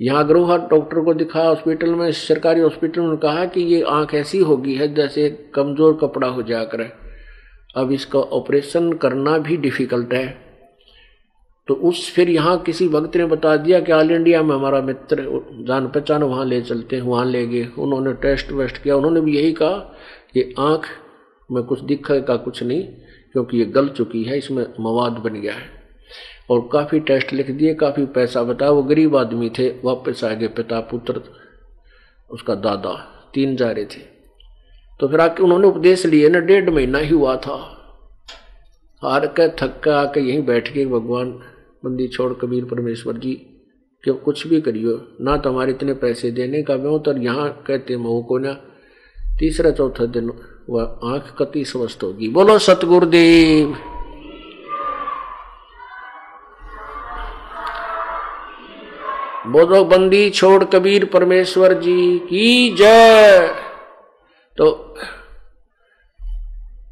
यहाँ 0.00 0.26
ग्रोहा 0.26 0.56
डॉक्टर 0.68 1.00
को 1.00 1.14
दिखाया 1.14 1.48
हॉस्पिटल 1.48 1.90
में, 1.90 2.10
सरकारी 2.12 2.60
हॉस्पिटल 2.60 3.00
में 3.00 3.16
कहा 3.16 3.44
कि 3.44 3.60
ये 3.64 3.82
आँख 3.82 4.14
ऐसी 4.14 4.38
होगी 4.38 4.74
है 4.74 4.94
जैसे 4.94 5.28
कमज़ोर 5.54 5.98
कपड़ा 6.02 6.28
हो 6.28 6.42
जाकर 6.42 6.76
करे। 6.76 6.90
अब 7.76 7.92
इसका 7.92 8.18
ऑपरेशन 8.18 8.92
करना 8.92 9.36
भी 9.38 9.56
डिफ़िकल्ट 9.56 10.12
है। 10.14 10.26
तो 11.68 11.74
उस 11.74 12.12
फिर 12.12 12.28
यहाँ 12.28 12.58
किसी 12.58 12.88
भक्त 12.88 13.16
ने 13.16 13.24
बता 13.26 13.56
दिया 13.56 13.80
कि 13.80 13.92
ऑल 13.92 14.10
इंडिया 14.10 14.42
में 14.42 14.56
हमारा 14.56 14.80
मित्र 14.80 15.16
जान 15.68 15.88
पहचान 15.88 16.22
वहाँ 16.22 16.44
ले 16.44 16.60
चलते 16.60 16.96
हैं, 16.96 17.02
वहाँ 17.02 17.26
ले 17.26 17.46
गए। 17.46 17.68
उन्होंने 17.78 18.12
टेस्ट 18.12 18.52
वेस्ट 18.52 18.82
किया। 18.82 18.96
उन्होंने 18.96 19.20
भी 19.20 19.36
यही 19.36 19.52
कहा 19.52 19.78
कि 20.34 20.54
आँख 20.58 20.84
में 21.52 21.64
कुछ 21.64 21.80
दिखेगा 21.80 22.36
कुछ 22.36 22.62
नहीं, 22.62 22.82
क्योंकि 23.32 23.58
ये 23.58 23.64
गल 23.64 23.88
चुकी 23.88 24.22
है, 24.22 24.38
इसमें 24.38 24.66
मवाद 24.80 25.12
बन 25.12 25.40
गया 25.40 25.52
है। 25.52 25.78
और 26.50 26.68
काफ़ी 26.72 27.00
टेस्ट 27.00 27.32
लिख 27.32 27.50
दिए, 27.50 27.74
काफ़ी 27.74 28.06
पैसा 28.06 28.42
बताया 28.42 28.72
वो 28.72 28.82
गरीब 28.82 29.16
आदमी 29.16 29.50
थे, 29.50 29.68
वापस 29.68 30.24
आ 30.24 30.28
गए 30.28 30.48
पिता 30.48 30.80
पुत्र, 30.80 31.22
उसका 32.30 32.54
दादा, 32.54 32.94
तीन 33.34 33.56
जा 33.56 33.70
रहे 33.70 33.84
थे। 33.84 34.00
तो 35.00 35.08
फिर 35.08 35.20
आके 35.20 35.42
उन्होंने 35.42 35.66
उपदेश 35.66 36.06
लिए, 36.06 36.28
ना, 36.28 36.38
डेढ़ 36.38 36.70
महीना 36.70 36.98
ही 36.98 37.14
हुआ 37.14 37.36
था। 37.36 37.74
हार 39.02 39.26
के, 39.26 39.48
थक 39.48 39.80
के 39.84 39.90
आके 39.90 40.20
यहीं 40.20 40.42
बैठ 40.42 40.74
के 40.74 40.86
भगवान 40.86 41.40
बंदी 41.82 42.06
छोड़ 42.08 42.32
कबीर 42.34 42.64
परमेश्वर 42.64 43.16
जी, 43.16 43.34
क्यों 44.04 44.14
कुछ 44.14 44.46
भी 44.46 44.60
करियो, 44.60 45.00
ना 45.20 45.36
तो 45.36 45.50
हमारे 45.50 45.72
इतने 45.72 45.94
पैसे 45.94 46.30
देने 46.30 46.62
का 46.62 46.76
मैं 46.76 46.98
तो 46.98 47.16
यहाँ 47.16 47.48
कहते 47.66 47.96
मऊ 47.96 48.22
को 48.22 48.38
ना, 48.38 48.52
तीसरा 49.38 49.70
चौथा 49.70 50.06
दिन 50.06 50.32
वह 50.70 51.00
आँख 51.04 51.34
कति 51.38 51.64
स्वस्थ 51.64 52.02
होगी। 52.02 52.28
बोलो, 52.28 52.58
सतगुरुदेव। 52.58 53.76
बोलो, 59.46 59.84
बंदी 59.84 60.28
छोड़ 60.30 60.64
कबीर 60.64 61.04
परमेश्वर 61.04 61.72
जी 61.80 62.18
की 62.18 62.74
जय। 62.76 63.48
तो 64.58 64.66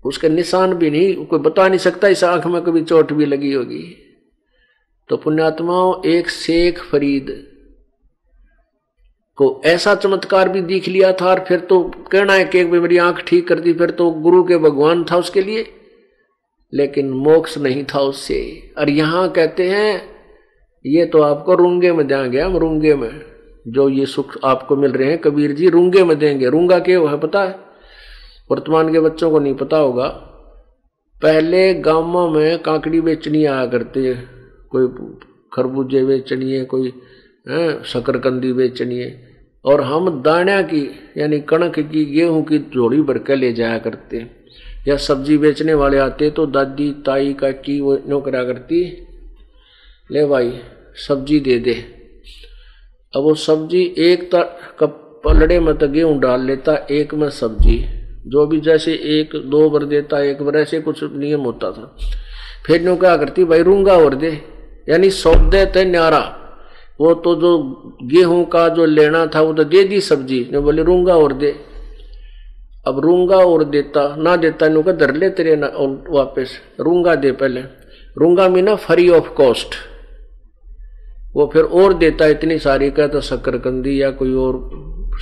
उसके 0.04 0.28
निशान 0.28 0.74
भी 0.74 0.90
नहीं, 0.90 1.26
कोई 1.26 1.38
बता 1.38 1.68
नहीं 1.68 1.78
सकता, 1.78 2.08
इस 2.08 2.24
आँख 2.24 2.46
में 2.46 2.62
कभी 2.62 2.82
चोट 2.82 3.12
भी 3.12 3.26
लगी 3.26 3.52
होगी। 3.52 3.84
तो 5.08 5.16
पुण्यात्माओं 5.16 6.08
एक 6.08 6.28
शेख 6.28 6.82
फरीद 6.82 7.30
को 9.38 9.62
ऐसा 9.64 9.94
चमत्कार 9.94 10.48
भी 10.48 10.60
दिख 10.60 10.88
लिया 10.88 11.12
था 11.12 11.26
और 11.26 11.40
फिर 11.40 11.60
तो 11.60 11.82
कहना 12.12 12.32
है 12.32 12.44
कि 12.44 12.64
मेरी 12.64 12.98
आँख 12.98 13.22
ठीक 13.26 13.48
कर 13.48 13.60
दी, 13.60 13.72
फिर 13.72 13.90
तो 13.90 14.10
गुरु 14.10 14.42
के 14.44 14.56
भगवान 14.58 15.04
था 15.04 15.16
उसके 15.16 15.40
लिए, 15.40 15.66
लेकिन 16.72 17.10
मोक्ष 17.10 17.58
नहीं 17.58 17.84
था 17.84 18.00
उससे। 18.00 18.38
और 18.78 18.90
यहाँ 18.90 19.28
कहते 19.30 19.68
हैं, 19.68 20.02
ये 20.84 21.06
तो 21.06 21.22
आपको 21.22 21.54
रूँगे 21.54 21.92
में 21.92 22.06
देंगे 22.06 22.40
हम 22.40 22.56
रूँगे 22.56 22.94
में, 22.94 23.10
जो 23.68 23.88
ये 23.88 24.06
सुख 24.06 24.36
आपको 24.44 24.76
मिल 24.76 24.92
रहे 24.92 25.08
हैं, 25.08 25.18
कबीर 25.18 25.52
जी 25.52 25.68
रूँगे 25.68 26.04
में 26.04 26.18
देंगे। 26.18 26.48
रूँगा 26.48 26.78
के 26.78 26.92
है 26.92 27.18
पता 27.20 27.42
है? 27.42 27.58
वर्तमान 28.50 28.92
के 28.92 29.00
बच्चों 29.00 29.30
को 29.30 29.38
नहीं 29.38 29.54
पता 29.54 29.76
होगा। 29.76 30.08
पहले 31.22 31.74
गाँवों 31.74 32.28
में 32.30 32.58
कांकड़ी 32.58 33.00
बेचनी 33.00 33.44
आया 33.44 33.66
करते 33.66 34.00
कोई 34.70 34.86
खरबूजे 35.52 36.04
बेचनी 36.04 36.52
है 36.52 36.64
कोई 36.64 36.90
शकरकंदी 37.84 38.52
बेचनी 38.52 38.98
है 38.98 39.10
और 39.64 39.80
हम 39.80 40.22
दाण्या 40.22 40.60
की, 40.62 40.82
यानी 41.18 41.40
कणक 41.40 41.78
की, 41.78 42.04
गेहूँ 42.04 42.42
की 42.44 42.58
जोड़ी 42.58 43.00
भर 43.02 43.18
के 43.18 43.36
ले 43.36 43.52
जाया 43.52 43.78
करते 43.78 44.26
या 44.88 44.96
सब्ज़ी 44.96 45.38
बेचने 45.38 45.74
वाले 45.74 45.98
आते 45.98 46.30
तो 46.30 46.46
दादी, 46.46 46.90
ताई, 47.06 47.32
काकी, 47.32 47.80
वो 47.80 47.98
नो 48.08 48.20
करा 48.20 48.44
करती, 48.44 48.82
ले 50.10 50.24
भाई, 50.26 50.52
सब्ज़ी 51.08 51.40
दे 51.40 51.58
दे। 51.58 51.74
अब 53.14 53.22
वो 53.22 53.34
सब्ज़ी 53.34 53.82
एक 53.98 54.30
कप 54.80 55.22
पलड़े 55.24 55.60
में 55.60 55.74
तो 55.78 55.88
गेहूँ 55.88 56.18
डाल 56.20 56.46
लेता, 56.46 56.76
एक 56.90 57.14
में 57.14 57.28
सब्ज़ी। 57.30 57.78
जो 58.26 58.46
भी 58.46 58.60
जैसे 58.60 58.92
एक, 58.92 59.36
दो 59.36 59.68
बार 59.70 59.84
देता, 59.84 60.22
एक 60.22 60.42
बार 60.42 60.56
ऐसे 60.56 60.80
कुछ 60.80 61.02
नियम 61.04 61.40
होता 61.40 61.70
था। 61.72 61.96
फिर 62.66 62.82
नो 62.82 62.96
क्या 62.96 63.16
करती, 63.16 63.44
भाई, 63.44 63.62
रूँगा 63.62 63.96
और 63.96 64.14
दे। 64.14 64.30
यानी 64.88 65.10
सौदे 65.10 65.66
थे 65.66 65.84
न्यारा। 65.84 66.42
वो 67.00 67.14
तो 67.14 67.34
जो 67.34 67.58
गेहूँ 68.02 68.44
का 68.44 68.68
जो 68.68 68.84
लेना 68.84 69.26
था, 69.26 69.40
वो 69.40 69.52
तो 69.52 69.64
दे 69.64 69.84
दी 69.84 70.00
सब्ज़ी। 70.00 70.48
ने 70.52 70.58
बोले, 70.58 70.82
रूँगा 70.82 71.14
और 71.14 71.32
दे। 71.32 71.54
अब 72.86 73.00
रूँगा 73.00 73.36
और 73.36 73.64
देता, 73.64 74.16
ना 74.18 74.36
देता 74.36 74.68
नु 74.68 74.82
धर 74.82 75.14
ले 75.14 75.30
तेरे 75.30 75.56
ना 75.56 75.66
और 75.66 76.04
वापस। 76.10 76.58
रूँगा 76.80 77.14
दे 77.14 77.32
पहले। 77.32 77.60
रूँगा 78.18 78.48
में 78.48 78.62
ना 78.62 78.74
फ्री 78.74 79.08
ऑफ़ 79.08 79.28
कॉस्ट 79.28 79.74
वो 81.36 81.50
फिर 81.52 81.62
और 81.62 81.94
देता, 81.94 82.26
इतनी 82.26 82.58
सारी 82.58 82.90
का 82.90 83.06
तो 83.06 83.20
शक्करकंदी 83.20 84.02
या 84.02 84.10
कोई 84.10 84.34
और 84.34 84.70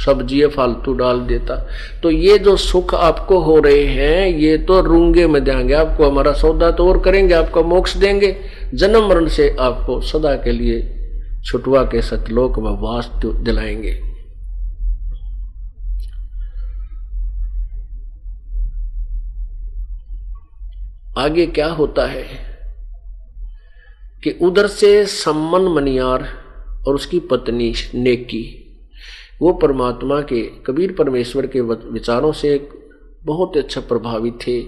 सब्ज़ी 0.05 0.42
या 0.42 0.48
फालतू 0.48 0.92
डाल 0.94 1.20
देता। 1.20 1.68
तो 2.03 2.11
ये 2.11 2.38
जो 2.38 2.57
सुख 2.57 2.94
आपको 2.94 3.38
हो 3.38 3.59
रहे 3.59 3.85
हैं, 3.85 4.29
ये 4.29 4.59
तो 4.59 4.81
रूँगे 4.81 5.27
में 5.27 5.44
देंगे। 5.44 5.74
आपको 5.74 6.11
हमारा 6.11 6.33
सौदा 6.33 6.70
तो 6.70 6.88
और 6.88 7.00
करेंगे, 7.00 7.35
आपका 7.35 7.61
मोक्ष 7.61 7.96
देंगे। 7.96 8.37
जन्म 8.74 9.08
मरण 9.08 9.28
से 9.28 9.56
आपको 9.60 10.00
सदा 10.00 10.34
के 10.37 10.52
लिए 10.52 11.08
छुटवा 11.44 11.82
के 11.82 12.02
सतलोक 12.02 12.58
में 12.58 12.70
वास 12.70 13.10
दिलाएँगे। 13.24 14.14
आगे 21.18 21.46
क्या 21.46 21.66
होता 21.66 22.06
है 22.06 22.24
कि 24.24 24.38
उधर 24.42 24.66
से 24.66 25.06
सम्मन 25.06 25.62
मनियार 25.62 26.28
और 26.88 26.94
उसकी 26.94 27.20
पत्नी 27.20 27.74
नेकी, 27.94 28.60
वो 29.42 29.52
परमात्मा 29.52 30.20
के, 30.20 30.42
कबीर 30.42 30.92
परमेश्वर 30.92 31.46
के 31.46 31.60
विचारों 31.60 32.32
से 32.32 32.68
बहुत 33.24 33.56
अच्छा 33.56 33.80
प्रभावित 33.80 34.38
थे। 34.46 34.62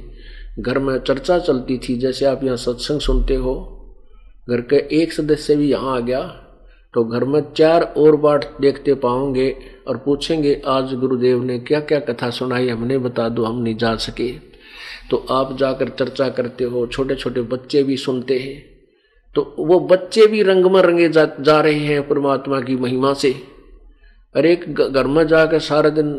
घर 0.58 0.78
में 0.78 0.98
चर्चा 0.98 1.38
चलती 1.38 1.78
थी, 1.78 1.98
जैसे 1.98 2.26
आप 2.26 2.44
यहाँ 2.44 2.56
सत्संग 2.56 3.00
सुनते 3.00 3.34
हो 3.34 3.72
घर 4.48 4.60
के 4.60 4.76
एक 4.96 5.12
सदस्य 5.12 5.56
भी 5.56 5.70
यहाँ 5.70 5.96
आ 5.96 6.00
गया 6.00 6.20
तो 6.94 7.04
घर 7.04 7.24
में 7.24 7.40
चार 7.52 7.82
और 7.96 8.16
बाट 8.16 8.44
देखते 8.60 8.94
पाओगे 8.94 9.48
और 9.88 9.96
पूछेंगे 9.96 10.62
आज 10.66 10.94
गुरुदेव 10.94 11.42
ने 11.44 11.58
क्या 11.58 11.80
क्या 11.80 11.98
कथा 12.00 12.30
सुनाई 12.30 12.68
हमने 12.68 12.98
बता 12.98 13.28
दो 13.28 13.44
हम 13.44 13.58
नहीं 13.62 13.76
जा 13.76 13.94
सके। 13.96 14.28
तो 15.10 15.16
आप 15.30 15.56
जाकर 15.56 15.88
चर्चा 15.88 16.28
करते 16.28 16.64
हो 16.64 16.86
छोटे 16.86 17.14
छोटे 17.14 17.42
बच्चे 17.42 17.82
भी 17.82 17.96
सुनते 17.96 18.38
हैं। 18.38 18.62
तो 19.34 19.54
वो 19.58 19.80
बच्चे 19.80 20.26
भी 20.26 20.42
रंग 20.42 20.66
में 20.66 20.80
रंगे 20.82 21.08
जा, 21.08 21.24
जा 21.40 21.60
रहे 21.60 21.78
हैं 21.78 22.08
परमात्मा 22.08 22.60
की 22.60 22.76
महिमा 22.76 23.12
से। 23.14 23.34
और 24.34 24.46
एक 24.46 24.72
घर 24.72 25.06
में 25.06 25.26
जाकर 25.26 25.58
सारा 25.58 25.90
दिन 25.90 26.14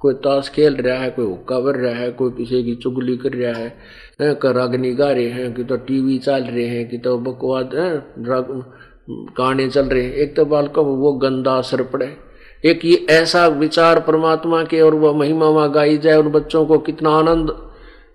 कोई 0.00 0.14
ताश 0.14 0.48
खेल 0.48 0.74
रहा 0.76 0.98
है 0.98 1.10
कोई 1.10 1.26
हुक्का 1.26 1.60
भर 1.60 1.76
रहा 1.76 1.94
है 1.94 2.10
कोई 2.10 2.30
किसी 2.30 2.62
की 2.64 2.74
चुगली 2.74 3.16
कर 3.16 3.32
रहा 3.32 3.54
है 3.54 3.76
रागनी 4.20 4.92
गा 4.94 5.10
रहे 5.10 5.28
हैं, 5.28 5.52
कि 5.54 5.64
तो 5.64 5.76
टीवी 5.76 6.18
चल 6.18 6.44
रहे 6.44 6.66
हैं, 6.66 6.88
कि 6.88 6.98
तो 6.98 7.18
बकवाद 7.18 7.70
गाने 9.38 9.68
चल 9.68 9.86
रहे 9.86 10.02
हैं। 10.02 10.12
एक 10.12 10.36
तो 10.36 10.44
बाल 10.44 10.68
को 10.68 10.84
वो 10.84 11.12
गंदा 11.12 11.54
असर 11.54 11.82
पड़े। 11.82 12.16
एक 12.64 12.84
ये 12.84 13.06
ऐसा 13.10 13.46
विचार 13.46 14.00
परमात्मा 14.00 14.62
के 14.64 14.80
और 14.80 14.94
वह 14.94 15.12
महिमा 15.12 15.48
वहाँ 15.48 15.70
गाई 15.72 15.98
जाए, 15.98 16.16
उन 16.16 16.28
बच्चों 16.28 16.64
को 16.66 16.78
कितना 16.78 17.10
आनंद 17.10 17.50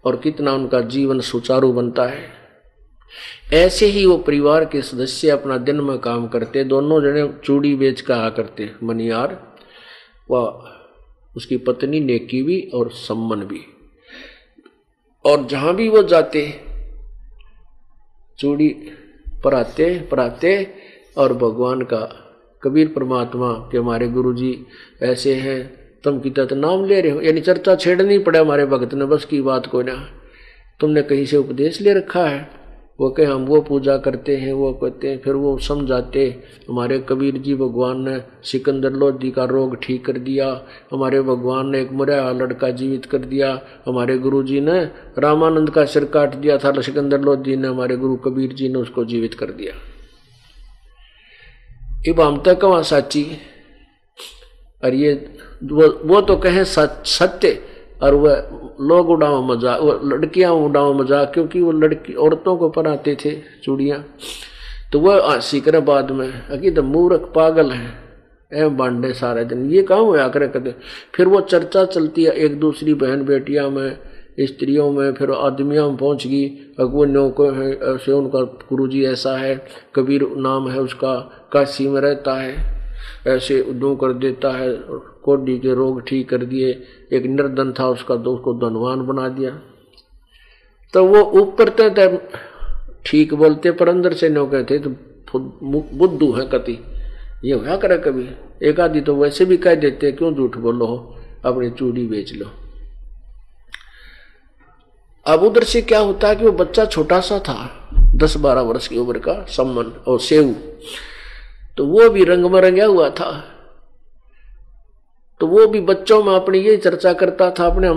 और 0.06 0.16
कितना 0.16 0.54
उनका 0.54 0.82
जीवन 0.82 1.20
सुचारू 1.20 1.72
बनता 1.74 2.06
है। 2.06 2.28
ऐसे 3.54 3.86
ही 3.86 4.06
वो 4.06 4.18
परिवार 4.18 4.66
के 4.66 4.82
सदस्य 4.82 5.30
अपना 5.30 5.58
दिन 5.58 5.80
में 5.80 5.98
काम 5.98 6.28
करते, 6.28 6.64
दोनों 6.64 7.02
जने 7.02 7.28
चूड़ी 7.44 7.76
बेच 7.76 8.02
कर 8.02 8.14
आ 8.14 8.30
करते 8.30 8.70
मनियार 8.84 9.38
व 10.32 10.64
उसकी 11.38 11.58
पत्नी 11.58 12.00
नेकी 12.00 12.44
भी 12.44 12.60
और 12.74 12.90
सम्मन 12.92 13.38
भी। 13.38 13.62
और 15.26 15.46
जहाँ 15.46 15.76
भी 15.76 15.90
वो 15.90 16.04
जाते 16.04 16.62
चूड़ी 18.40 18.70
पराते 19.44 20.08
पराते, 20.12 20.68
और 21.18 21.34
भगवान 21.34 21.82
का, 21.82 22.26
कबीर 22.64 22.88
परमात्मा 22.88 23.54
के 23.72 23.78
हमारे 23.78 24.08
गुरु 24.08 24.34
जी 24.34 24.66
ऐसे 25.04 25.36
हैं, 25.36 25.80
तुम 26.04 26.20
की 26.20 26.30
तो 26.30 26.56
नाम 26.56 26.86
ले 26.86 27.02
रहे 27.02 27.12
हो, 27.12 27.22
यानी 27.22 27.42
चर्चा 27.42 27.76
छेड़नी 27.76 28.20
पड़े 28.20 28.40
हमारे 28.40 28.66
भगत 28.66 28.94
ने, 28.94 29.06
बस 29.06 29.26
की 29.26 29.42
बात 29.42 29.66
को 29.66 29.82
ना, 29.82 29.96
तुमने 30.80 31.02
कहीं 31.02 31.26
से 31.26 31.38
उपदेश 31.38 31.82
ले 31.82 31.94
रखा 31.94 32.26
है? 32.26 32.59
वो 33.00 33.10
कहे 33.10 33.26
हम 33.26 33.46
वो 33.46 33.62
पूजा 33.62 33.98
करते 33.98 34.36
हैं 34.38 34.54
वो 34.54 34.74
कहते 34.74 35.08
हैं 35.08 35.18
फिर 35.22 35.34
वो 35.34 35.58
समझाते 35.58 36.44
हमारे 36.70 37.00
कबीर 37.00 37.38
जी 37.38 37.56
भगवान 37.56 38.02
ने 38.10 38.22
सिकंदर 38.44 38.92
लोधी 38.92 39.32
का 39.32 39.46
रोग 39.46 39.76
ठीक 39.84 40.06
कर 40.06 40.18
दिया 40.18 40.62
हमारे 40.92 41.22
भगवान 41.22 41.70
ने 41.70 41.82
एक 41.82 41.92
मुरया 41.92 42.32
लड़का 42.32 42.70
जीवित 42.70 43.06
कर 43.06 43.18
दिया 43.18 43.62
हमारे 43.88 44.18
गुरु 44.18 44.44
जी 44.44 44.60
ने 44.62 44.80
रामानंद 45.18 45.70
का 45.70 45.86
सिर 45.86 46.06
काट 46.06 46.36
दिया 46.36 46.58
था 46.58 46.82
सिकंदर 46.82 47.22
लोधी 47.22 47.56
ने 47.56 47.68
हमारे 47.68 47.98
गुरु 47.98 48.16
कबीर 48.16 48.54
जी 48.54 48.70
ने 48.70 48.80
उसको 48.80 49.06
जीवित 49.06 49.34
कर 49.34 49.52
दिया. 49.52 49.74
इब 52.08 52.22
हम 52.22 52.44
तक 52.46 52.64
वहाँ 52.64 52.84
साची 52.84 53.24
और 54.84 54.94
ये 54.94 55.14
वो, 55.64 55.88
वो 56.06 56.22
तो 56.22 56.36
कहें 56.36 56.64
सत्य 56.64 57.69
और 58.00 58.16
वह 58.16 58.76
लोग 58.82 59.10
उड़ाओ 59.10 59.42
मज़ाक 59.46 59.82
वो 59.82 60.00
लड़कियाँ 60.06 60.52
उड़ाओ 60.54 60.94
मज़ाक, 60.94 61.32
क्योंकि 61.34 61.62
वो 61.62 61.72
लड़की, 61.72 62.14
औरतों 62.16 62.56
को 62.58 62.70
पहनाते 62.70 63.16
थे 63.16 63.36
चूड़ियाँ। 63.64 64.04
तो 64.94 65.00
वह 65.00 65.26
हँसी 65.26 65.60
करे 65.62 65.80
बाद 65.82 66.12
में 66.12 66.28
अकी 66.28 66.72
तो 66.72 66.84
मूर्ख 66.84 67.32
पागल 67.36 67.72
है। 67.72 67.98
एम 68.52 68.78
बांडे 68.78 69.12
सारे 69.14 69.44
दिन। 69.46 69.70
ये 69.72 69.82
काम 69.84 70.06
हुआ 70.06 70.28
करे 70.28 70.48
कहते 70.48 70.74
फिर 71.16 71.28
वो 71.28 71.42
चर्चा 71.42 71.84
चलती 71.86 72.24
है, 72.24 72.32
एक 72.32 72.60
दूसरी 72.60 72.94
बहन 72.94 73.26
बेटियाँ 73.26 73.70
में, 73.70 73.98
स्त्रियों 74.40 74.92
में, 74.92 75.14
फिर 75.14 75.32
आदमियों 75.32 75.88
में 75.90 75.98
पहुँच 75.98 76.26
गई। 76.28 76.48
अगवन्यों 76.80 77.30
को 77.30 77.50
है, 77.52 77.72
ऐसे 77.86 78.12
उनका 78.12 78.42
गुरु 78.70 78.88
जी 78.88 79.06
ऐसा 79.06 79.38
है, 79.38 79.56
कबीर 79.96 80.28
नाम 80.38 80.70
है 80.70 80.80
उसका, 80.80 81.16
काशी 81.54 81.88
में 81.88 82.02
रहता 82.02 82.34
है। 82.34 82.79
ऐसे 83.28 83.62
दो 83.74 83.96
कर 83.96 84.14
देता 84.14 84.52
है, 84.52 84.72
कोडी 85.24 85.58
के 85.60 85.74
रोग 85.76 86.02
ठीक 86.08 86.30
कर 86.30 86.46
दिए, 86.46 86.70
एक 87.14 87.26
निर्धन 87.26 87.74
था 87.80 87.88
उसका 87.88 88.16
तो 88.16 88.36
उसको 88.36 88.54
धनवान 88.60 89.06
बना 89.08 89.28
दिया। 89.30 89.52
तो 90.94 91.06
वो 91.06 91.22
ऊपर 91.42 91.70
तो 91.80 92.18
ठीक 93.06 93.34
बोलते, 93.34 93.72
पर 93.72 93.90
अंदर 93.90 94.14
से 94.14 94.30
नो 94.30 94.46
कहते 94.46 94.80
तो 94.80 94.90
बुद्धू 95.34 96.32
है 96.34 96.46
कति। 96.46 96.78
ये 97.46 97.54
होया 97.54 97.76
करे 97.78 97.98
कभी? 97.98 98.28
एक 98.64 98.80
आदि 98.80 99.02
तो 99.02 99.16
वैसे 99.16 99.46
भी 99.46 99.58
कह 99.58 99.76
देते, 99.76 100.12
क्यों 100.12 100.34
झूठ 100.34 100.58
बोलो? 100.58 100.86
हो 100.86 101.16
अपनी 101.46 101.70
चूड़ी 101.70 102.06
बेच 102.08 102.34
लो। 102.34 102.46
अब 105.26 105.44
उधर 105.44 105.64
से 105.64 105.82
क्या 105.82 106.00
होता 106.00 106.28
है 106.28 106.36
कि 106.36 106.46
वो 106.46 106.52
बच्चा 106.54 106.86
छोटा 106.86 107.20
सा 107.20 107.40
था, 107.40 107.70
दस 108.16 108.38
बारह 108.38 108.62
वर्ष 108.62 108.88
की 108.88 108.98
उम्र 108.98 109.20
का, 109.20 109.34
सम्मन 109.50 109.92
और 110.08 110.20
सेव 110.20 110.56
तो 111.80 111.86
वो 111.86 112.10
भी 112.10 112.24
रंग 112.24 112.46
में 112.46 112.82
हुआ 112.84 113.10
था। 113.10 113.32
तो 115.42 115.48
वो 115.48 115.68
भी 115.68 115.80
बच्चों 115.82 116.24
में 116.24 116.34
अपनी 116.36 116.60
यही 116.60 116.78
चर्चा 116.78 117.14
करता 117.14 117.50
था 117.52 117.66
अपने 117.66 117.90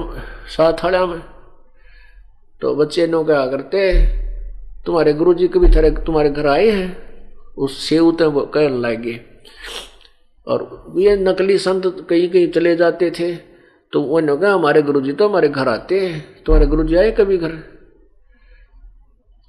साथ 0.48 0.84
में। 1.06 1.20
तो 2.62 2.74
बच्चे 2.74 3.06
नो 3.06 3.22
क्या 3.24 3.46
करते, 3.46 3.80
तुम्हारे 4.86 5.12
गुरु 5.12 5.34
जी 5.34 5.48
कभी 5.48 5.68
थरे 5.68 5.90
तुम्हारे 6.06 6.30
घर 6.30 6.46
आए 6.46 6.68
हैं, 6.70 6.96
उस 7.58 7.78
सेव 7.88 8.10
तो 8.12 8.30
कहने 8.30 8.78
लगे। 8.78 9.20
और 10.46 10.94
ये 10.98 11.16
नकली 11.16 11.58
संत 11.58 12.06
कहीं 12.10 12.28
कहीं 12.28 12.48
चले 12.50 12.76
जाते 12.76 13.10
थे 13.10 13.34
तो 13.92 14.00
वो 14.00 14.20
ने 14.20 14.36
कहा, 14.36 14.52
हमारे 14.52 14.82
गुरु 14.82 15.00
जी 15.00 15.12
तो 15.12 15.28
हमारे 15.28 15.48
घर 15.48 15.68
आते 15.68 16.00
हैं, 16.00 16.44
तुम्हारे 16.44 16.66
गुरु 16.66 16.84
जी 16.84 16.96
आए 16.96 17.10
कभी 17.10 17.38
घर? 17.38 17.50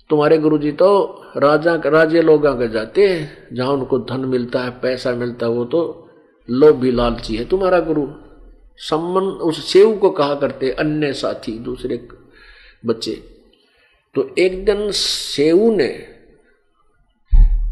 तुम्हारे 0.10 0.38
गुरु 0.38 0.58
जी 0.58 0.72
तो 0.72 1.23
राजा, 1.38 1.82
राजे 1.86 2.22
लोग 2.22 2.46
आगे 2.48 2.68
जाते 2.68 3.08
हैं, 3.08 3.48
जहाँ 3.54 3.70
उनको 3.70 4.00
धन 4.00 4.20
मिलता 4.20 4.60
है, 4.60 4.70
पैसा 4.70 5.12
मिलता 5.12 5.46
है, 5.46 5.52
वो 5.52 5.66
तो 5.66 6.10
लोभी 6.50 6.92
लालची 6.92 7.36
है। 7.36 7.46
तुम्हारा 7.46 7.80
गुरु 7.80 8.08
सम्मन, 8.78 9.24
उस 9.24 9.74
सेव 9.74 9.98
को 9.98 10.10
कहा 10.10 10.36
करते 10.36 10.72
अन्य 10.72 11.14
साथी, 11.14 11.52
दूसरे 11.60 12.08
बच्चे। 12.86 13.24
तो 14.16 14.36
एक 14.38 14.66
दिन 14.66 14.92
सेव 14.92 15.72
ने 15.72 16.08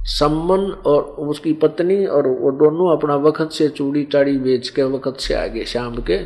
सम्मन 0.05 0.71
और 0.85 1.03
उसकी 1.03 1.53
पत्नी 1.53 2.05
और 2.05 2.27
वो 2.27 2.51
दोनों 2.51 2.97
अपना 2.97 3.15
वक्त 3.15 3.51
से 3.51 3.69
चूड़ी 3.69 4.03
चाड़ी 4.03 4.37
बेच 4.37 4.69
के 4.69 4.83
वक्त 4.83 5.19
से 5.19 5.33
आगे 5.33 5.65
शाम 5.65 5.95
के 5.95 6.17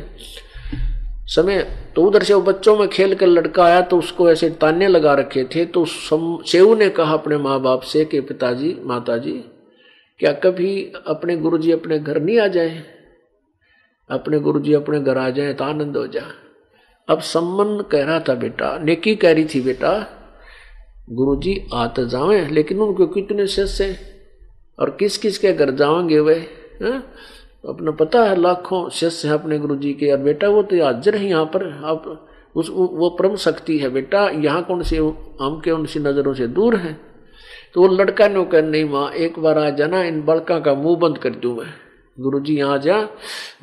समय 1.26 1.62
तो 1.96 2.02
उधर 2.02 2.22
से 2.22 2.34
वो 2.34 2.40
बच्चों 2.40 2.76
में 2.78 2.88
खेल 2.88 3.14
कर 3.14 3.26
लड़का 3.26 3.64
आया 3.64 3.80
तो 3.80 3.98
उसको 3.98 4.30
ऐसे 4.30 4.50
ताने 4.50 4.88
लगा 4.88 5.14
रखे 5.14 5.44
थे 5.44 5.64
तो 5.66 5.84
सेव 5.86 6.74
ने 6.74 6.88
कहा 6.88 7.12
अपने 7.12 7.36
माँ 7.36 7.60
बाप 7.60 7.80
से 7.82 8.04
कि 8.04 8.20
पिताजी, 8.20 8.76
माताजी, 8.84 9.32
क्या 10.20 10.32
कभी 10.32 10.92
अपने 11.06 11.36
गुरुजी 11.36 11.72
अपने 11.72 11.98
घर 11.98 12.20
नहीं 12.22 12.38
आ 12.38 12.46
जाए 12.46 12.82
अपने 14.10 14.38
गुरुजी 14.38 14.72
अपने 14.72 15.00
घर 15.00 15.18
आ 15.18 15.30
जाए 15.30 15.52
तो 15.52 15.64
आनंद 15.64 15.96
हो 15.96 16.06
जाए 16.06 16.32
अब 17.08 17.20
सम्मन 17.20 17.82
कह 17.90 18.04
रहा 18.04 18.20
था, 18.20 18.34
बेटा, 18.34 18.78
नेकी 18.78 19.14
कह 19.16 19.32
रही 19.32 19.44
थी, 19.44 19.60
बेटा, 19.60 19.92
गुरुजी 21.10 21.68
आ 21.74 21.86
तो 21.86 22.04
जावे, 22.04 22.46
लेकिन 22.46 22.78
उनको 22.78 23.06
कितने 23.06 23.46
शिष्य 23.46 23.96
और 24.78 24.90
किस 24.90 25.18
किस 25.18 25.38
के 25.38 25.52
घर 25.52 25.70
जाओगे 25.70 26.20
वे, 26.20 26.34
है? 26.82 27.02
अपना 27.66 27.90
पता 27.90 28.22
है, 28.24 28.36
लाखों 28.36 28.88
शिष्य 28.90 29.28
हैं 29.28 29.34
अपने 29.34 29.58
गुरु 29.58 29.76
जी 29.76 29.92
के, 29.92 30.10
और 30.12 30.18
बेटा 30.18 30.48
वो 30.48 30.62
तो 30.62 30.84
हाजिर 30.84 31.16
है 31.16 31.26
यहाँ 31.26 31.44
पर। 31.44 31.70
आप 31.84 32.26
उस 32.56 32.70
वो 32.70 33.08
परम 33.10 33.34
शक्ति 33.36 33.78
है 33.78 33.88
बेटा। 33.88 34.28
यहाँ 34.30 34.62
कौन 34.64 34.82
से 34.82 34.96
हम 35.40 35.60
के 35.64 35.70
उनसी 35.70 36.00
नज़रों 36.00 36.34
से 36.34 36.46
दूर 36.48 36.76
है? 36.76 36.92
तो 37.74 37.80
वो 37.80 37.88
लड़का 37.88 38.28
ने 38.28 38.44
कह, 38.44 38.62
नहीं 38.62 38.84
माँ, 38.84 39.10
एक 39.10 39.38
बार 39.38 39.58
आ 39.58 39.70
जाना, 39.70 40.02
इन 40.02 40.22
बड़का 40.22 40.58
का 40.60 40.74
मुँह 40.74 40.96
बंद 40.96 41.18
कर 41.18 41.30
दूँ 41.30 41.56
मैं। 41.56 41.72
गुरु 42.18 42.40
जी 42.40 42.56
यहाँ 42.56 42.78
जा, 42.78 43.08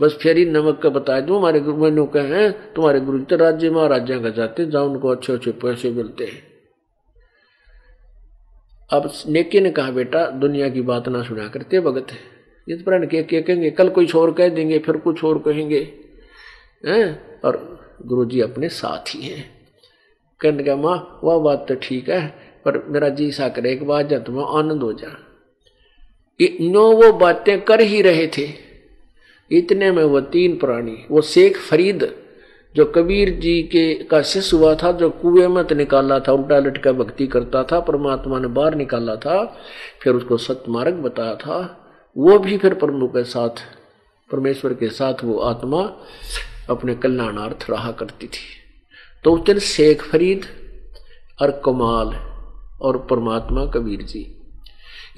बस 0.01 0.17
फिर 0.21 0.37
ही 0.37 0.45
नमक 0.45 0.79
का 0.83 0.89
बता 0.89 1.19
दूँ। 1.19 1.37
हमारे 1.37 1.59
गुरु, 1.59 1.77
मैंने 1.77 2.05
कहे 2.05 2.49
तुम्हारे 2.49 2.99
गुरु 2.99 3.19
जी 3.19 3.25
तो 3.25 3.35
राज्य 3.35 3.69
महाराजा 3.69 4.19
का 4.19 4.29
जाते 4.29 4.65
जाओ, 4.65 4.89
उनको 4.89 5.09
अच्छे 5.09 5.33
अच्छे 5.33 5.51
पैसे 5.51 5.91
मिलते 5.91 6.25
हैं। 6.25 6.41
अब 8.89 9.11
नेके 9.27 9.61
ने 9.61 9.69
कहा, 9.71 9.91
बेटा, 9.91 10.25
दुनिया 10.27 10.69
की 10.69 10.81
बात 10.81 11.09
ना 11.09 11.23
सुना 11.23 11.47
करते, 11.47 11.79
भगत 11.79 12.11
ये 12.11 12.32
तो 12.69 12.83
प्रण 12.83 13.05
के 13.05 13.41
कहेंगे 13.41 13.69
कल 13.69 13.89
कोई 13.89 14.05
छोर 14.05 14.31
कह 14.31 14.49
देंगे, 14.49 14.79
फिर 14.79 14.97
कुछ 14.97 15.23
और 15.23 15.39
कहेंगे। 15.39 15.93
हैं? 16.85 17.39
और 17.41 17.79
गुरु 18.05 18.25
जी 18.25 18.41
अपने 18.41 18.69
साथ 18.69 19.15
ही 19.15 19.21
हैं। 19.21 19.45
कहने 20.39 20.63
का 20.63 20.75
माँ, 20.75 21.19
वह 21.23 21.39
बात 21.39 21.65
तो 21.69 21.75
ठीक 21.75 22.09
है, 22.09 22.27
पर 22.65 22.85
मेरा 22.87 23.09
जी 23.09 23.31
सा 23.31 23.49
करे, 23.49 23.71
एक 23.71 23.87
बात 23.87 24.05
जा 24.05 24.19
तुम्हें 24.19 24.45
आनंद 24.45 24.83
हो 24.83 24.93
जा 24.93 25.29
नो 26.61 26.91
वो 26.91 27.13
बातें 27.13 27.61
कर 27.61 27.81
ही 27.81 28.01
रहे 28.01 28.27
थे। 28.27 28.49
इतने 29.51 29.91
में 29.91 30.03
वो 30.03 30.21
तीन 30.21 30.57
प्राणी, 30.57 31.05
वो 31.11 31.21
शेख 31.21 31.57
फरीद, 31.57 32.15
जो 32.75 32.85
कबीर 32.85 33.29
जी 33.29 33.63
के 33.63 33.93
का 33.93 34.21
शिष्य 34.21 34.57
हुआ 34.57 34.75
था, 34.75 34.91
जो 34.91 35.09
कुएँ 35.09 35.47
में 35.47 35.63
तो 35.63 35.75
निकाला 35.75 36.19
था, 36.19 36.31
उल्टा 36.31 36.59
लटका 36.59 36.91
भक्ति 36.91 37.27
करता 37.27 37.63
था, 37.63 37.79
परमात्मा 37.79 38.39
ने 38.39 38.47
बाहर 38.47 38.75
निकाला 38.75 39.15
था, 39.15 39.57
फिर 40.01 40.13
उसको 40.13 40.37
सतमार्ग 40.37 40.93
बताया 40.93 41.35
था। 41.35 41.82
वो 42.17 42.39
भी 42.39 42.57
फिर 42.57 42.73
प्रभु 42.73 43.07
के 43.07 43.23
साथ, 43.23 43.49
परमेश्वर 44.31 44.73
के 44.73 44.89
साथ 44.89 45.23
वो 45.23 45.37
आत्मा 45.39 45.81
अपने 46.69 46.95
कल्याणार्थ 46.95 47.65
रहा 47.69 47.91
करती 47.91 48.27
थी। 48.27 48.45
तो 49.23 49.33
उस 49.33 49.41
दिन 49.41 49.59
शेख 49.59 50.03
फरीद 50.03 50.45
और 51.41 51.61
कमाल 51.65 52.13
और 52.81 52.97
परमात्मा 52.97 53.65
कबीर 53.65 54.01
जी, 54.01 54.37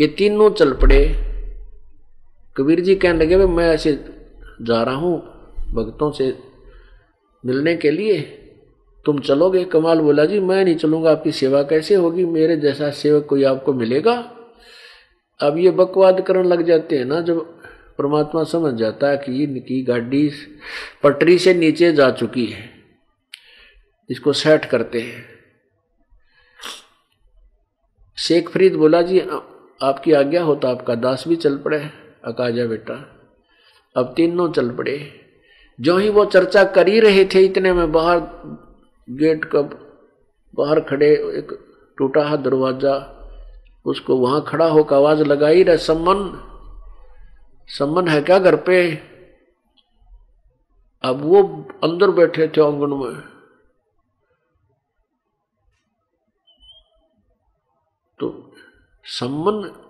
ये 0.01 0.07
तीनों 0.07 0.49
चल 0.49 0.73
पड़े। 0.73 1.05
कबीर 2.57 2.79
जी 2.79 2.95
कहने 2.95 3.25
लगे, 3.25 3.37
भाई, 3.37 3.47
मैं 3.47 3.69
ऐसे 3.69 3.93
जा 4.61 4.83
रहा 4.83 4.95
हूँ 4.95 5.17
भक्तों 5.73 6.11
से 6.11 6.37
मिलने 7.45 7.75
के 7.75 7.91
लिए। 7.91 8.21
तुम 9.05 9.19
चलोगे? 9.19 9.63
कमाल 9.63 9.99
बोला, 9.99 10.25
जी, 10.25 10.39
मैं 10.39 10.63
नहीं 10.65 10.75
चलूँगा। 10.75 11.11
आपकी 11.11 11.31
सेवा 11.31 11.63
कैसे 11.63 11.95
होगी? 11.95 12.25
मेरे 12.25 12.57
जैसा 12.57 12.89
सेवक 12.91 13.25
कोई 13.25 13.43
आपको 13.43 13.73
मिलेगा? 13.73 14.34
अब 15.39 15.57
ये 15.57 15.71
बकवाद 15.73 16.21
करने 16.21 16.43
लग 16.43 16.61
जाते 16.63 16.97
हैं 16.97 17.05
ना, 17.05 17.19
जब 17.21 17.39
परमात्मा 17.97 18.43
समझ 18.45 18.73
जाता 18.73 19.09
है 19.09 19.17
कि 19.17 19.43
इनकी 19.43 19.81
गाड़ी 19.83 20.29
पटरी 21.03 21.37
से 21.39 21.53
नीचे 21.53 21.91
जा 21.93 22.09
चुकी 22.11 22.45
है, 22.45 22.69
इसको 24.09 24.33
सेट 24.33 24.65
करते 24.65 25.01
हैं। 25.01 25.23
शेख 28.17 28.49
फरीद 28.49 28.75
बोला, 28.75 29.01
जी 29.01 29.19
आपकी 29.81 30.11
आज्ञा 30.13 30.41
हो 30.43 30.55
तो 30.55 30.67
आपका 30.67 30.95
दास 30.97 31.23
भी 31.27 31.35
चल 31.37 31.57
पड़े, 31.57 31.79
अकाजा 32.25 32.65
बेटा। 32.65 32.93
अब 33.95 34.13
तीनों 34.17 34.51
चल 34.51 34.69
पड़े। 34.69 34.97
जो 35.79 35.97
ही 35.97 36.09
वो 36.09 36.25
चर्चा 36.27 36.63
कर 36.65 36.87
ही 36.87 36.99
रहे 36.99 37.25
थे 37.25 37.39
इतने 37.41 37.73
में, 37.73 37.91
बाहर 37.91 38.19
गेट 39.07 39.45
का 39.45 39.61
बाहर 40.53 40.79
खड़े, 40.81 41.11
एक 41.11 41.51
टूटा 41.97 42.23
हाथ 42.23 42.37
दरवाज़ा 42.39 42.93
उसको 43.85 44.15
वहाँ 44.15 44.45
खड़ा 44.47 44.67
होकर 44.67 44.95
आवाज़ 44.95 45.23
लगाई, 45.23 45.63
रहे 45.63 45.77
सम्मन 45.77 46.41
सम्मन 47.67 48.07
है 48.07 48.21
क्या 48.21 48.39
घर 48.39 48.55
पे? 48.55 48.95
अब 51.03 51.21
वो 51.21 51.43
अंदर 51.83 52.11
बैठे 52.11 52.47
थे 52.47 52.61
आँगन 52.61 52.89
में। 52.89 53.21
तो 58.19 58.53
सम्मन 59.05 59.81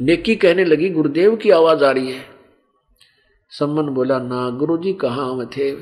नेकी 0.00 0.36
कहने 0.36 0.64
लगी, 0.64 0.90
गुरुदेव 0.90 1.36
की 1.36 1.50
आवाज़ 1.50 1.84
आ 1.84 1.90
रही 1.90 2.12
है। 2.12 2.26
सम्मन 3.50 3.88
बोला, 3.88 4.18
ना 4.18 4.50
गुरु 4.50 4.78
जी 4.78 4.92
कहाँ 4.92 5.30
हम 5.30 5.46
थे? 5.46 5.72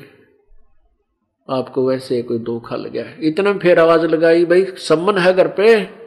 आपको 1.49 1.87
वैसे 1.87 2.21
कोई 2.21 2.39
धोखा 2.39 2.75
लग 2.75 2.91
गया 2.91 3.05
इतना 3.19 3.53
फिर 3.53 3.79
आवाज़ 3.79 4.01
लगाई, 4.01 4.45
भाई, 4.45 4.65
सम्मन 4.65 5.17
है 5.17 5.33
घर 5.33 5.47
पे? 5.47 6.02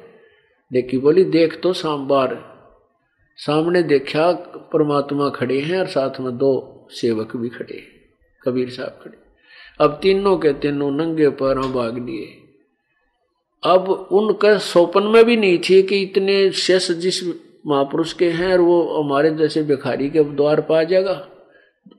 नेकी 0.73 0.99
बोली, 0.99 1.25
देख 1.25 1.61
तो 1.63 1.73
बार। 1.97 2.57
सामने 3.37 3.83
देखा, 3.83 4.33
परमात्मा 4.73 5.29
खड़े 5.29 5.61
हैं 5.61 5.79
और 5.79 5.87
साथ 5.87 6.21
में 6.21 6.37
दो 6.39 6.87
सेवक 6.91 7.37
भी 7.37 7.49
खड़े 7.49 7.83
कबीर 8.43 8.71
साहब 8.71 9.01
खड़े। 9.05 9.19
अब 9.81 9.99
तीनों 10.03 10.37
के 10.37 10.53
तीनों 10.53 10.91
नंगे 10.91 11.29
पैरों 11.29 11.73
भाग 11.73 11.99
लिए। 11.99 12.43
अब 13.65 14.09
उनका 14.13 14.59
सोपन 14.59 15.03
में 15.03 15.25
भी 15.25 15.37
नहीं 15.37 15.59
थी 15.59 15.83
कि 15.83 16.03
इतने 16.03 16.51
शेष 16.51 16.91
जिस 16.91 17.25
महापुरुष 17.67 18.13
के 18.13 18.31
हैं 18.31 18.53
और 18.53 18.61
वो 18.61 19.03
हमारे 19.03 19.31
जैसे 19.31 19.63
भिखारी 19.63 20.11
के 20.11 20.25
द्वार 20.25 20.61
पर 20.61 20.75
आ 20.75 20.83
जाएगा। 20.83 21.29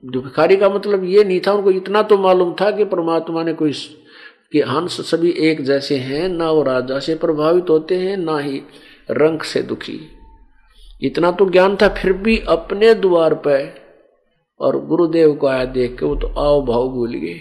भिखारी 0.04 0.56
का 0.56 0.68
मतलब 0.68 1.04
ये 1.04 1.24
नहीं 1.24 1.40
था, 1.46 1.52
उनको 1.52 1.70
इतना 1.70 2.02
तो 2.02 2.18
मालूम 2.18 2.54
था 2.60 2.70
कि 2.70 2.84
परमात्मा 2.84 3.42
ने 3.42 3.52
कोई 3.52 3.72
कि 4.52 4.60
हंस 4.60 5.00
सभी 5.10 5.30
एक 5.40 5.60
जैसे 5.64 5.96
हैं, 5.96 6.28
ना 6.28 6.50
वो 6.50 6.62
राजा 6.62 6.98
से 6.98 7.14
प्रभावित 7.14 7.70
होते 7.70 7.96
हैं, 7.96 8.16
ना 8.16 8.38
ही 8.38 8.62
रंग 9.10 9.40
से 9.42 9.62
दुखी। 9.62 10.00
इतना 11.02 11.30
तो 11.32 11.48
ज्ञान 11.50 11.76
था, 11.76 11.88
फिर 11.88 12.12
भी 12.12 12.38
अपने 12.48 12.94
द्वार 12.94 13.34
पर 13.34 13.74
और 14.60 14.80
गुरुदेव 14.86 15.34
को 15.34 15.46
आया 15.46 15.64
देख 15.64 15.98
के 15.98 16.06
वो 16.06 16.14
तो 16.16 16.28
आओ 16.38 16.64
भाव 16.66 16.88
भूल 16.88 17.14
गए। 17.14 17.40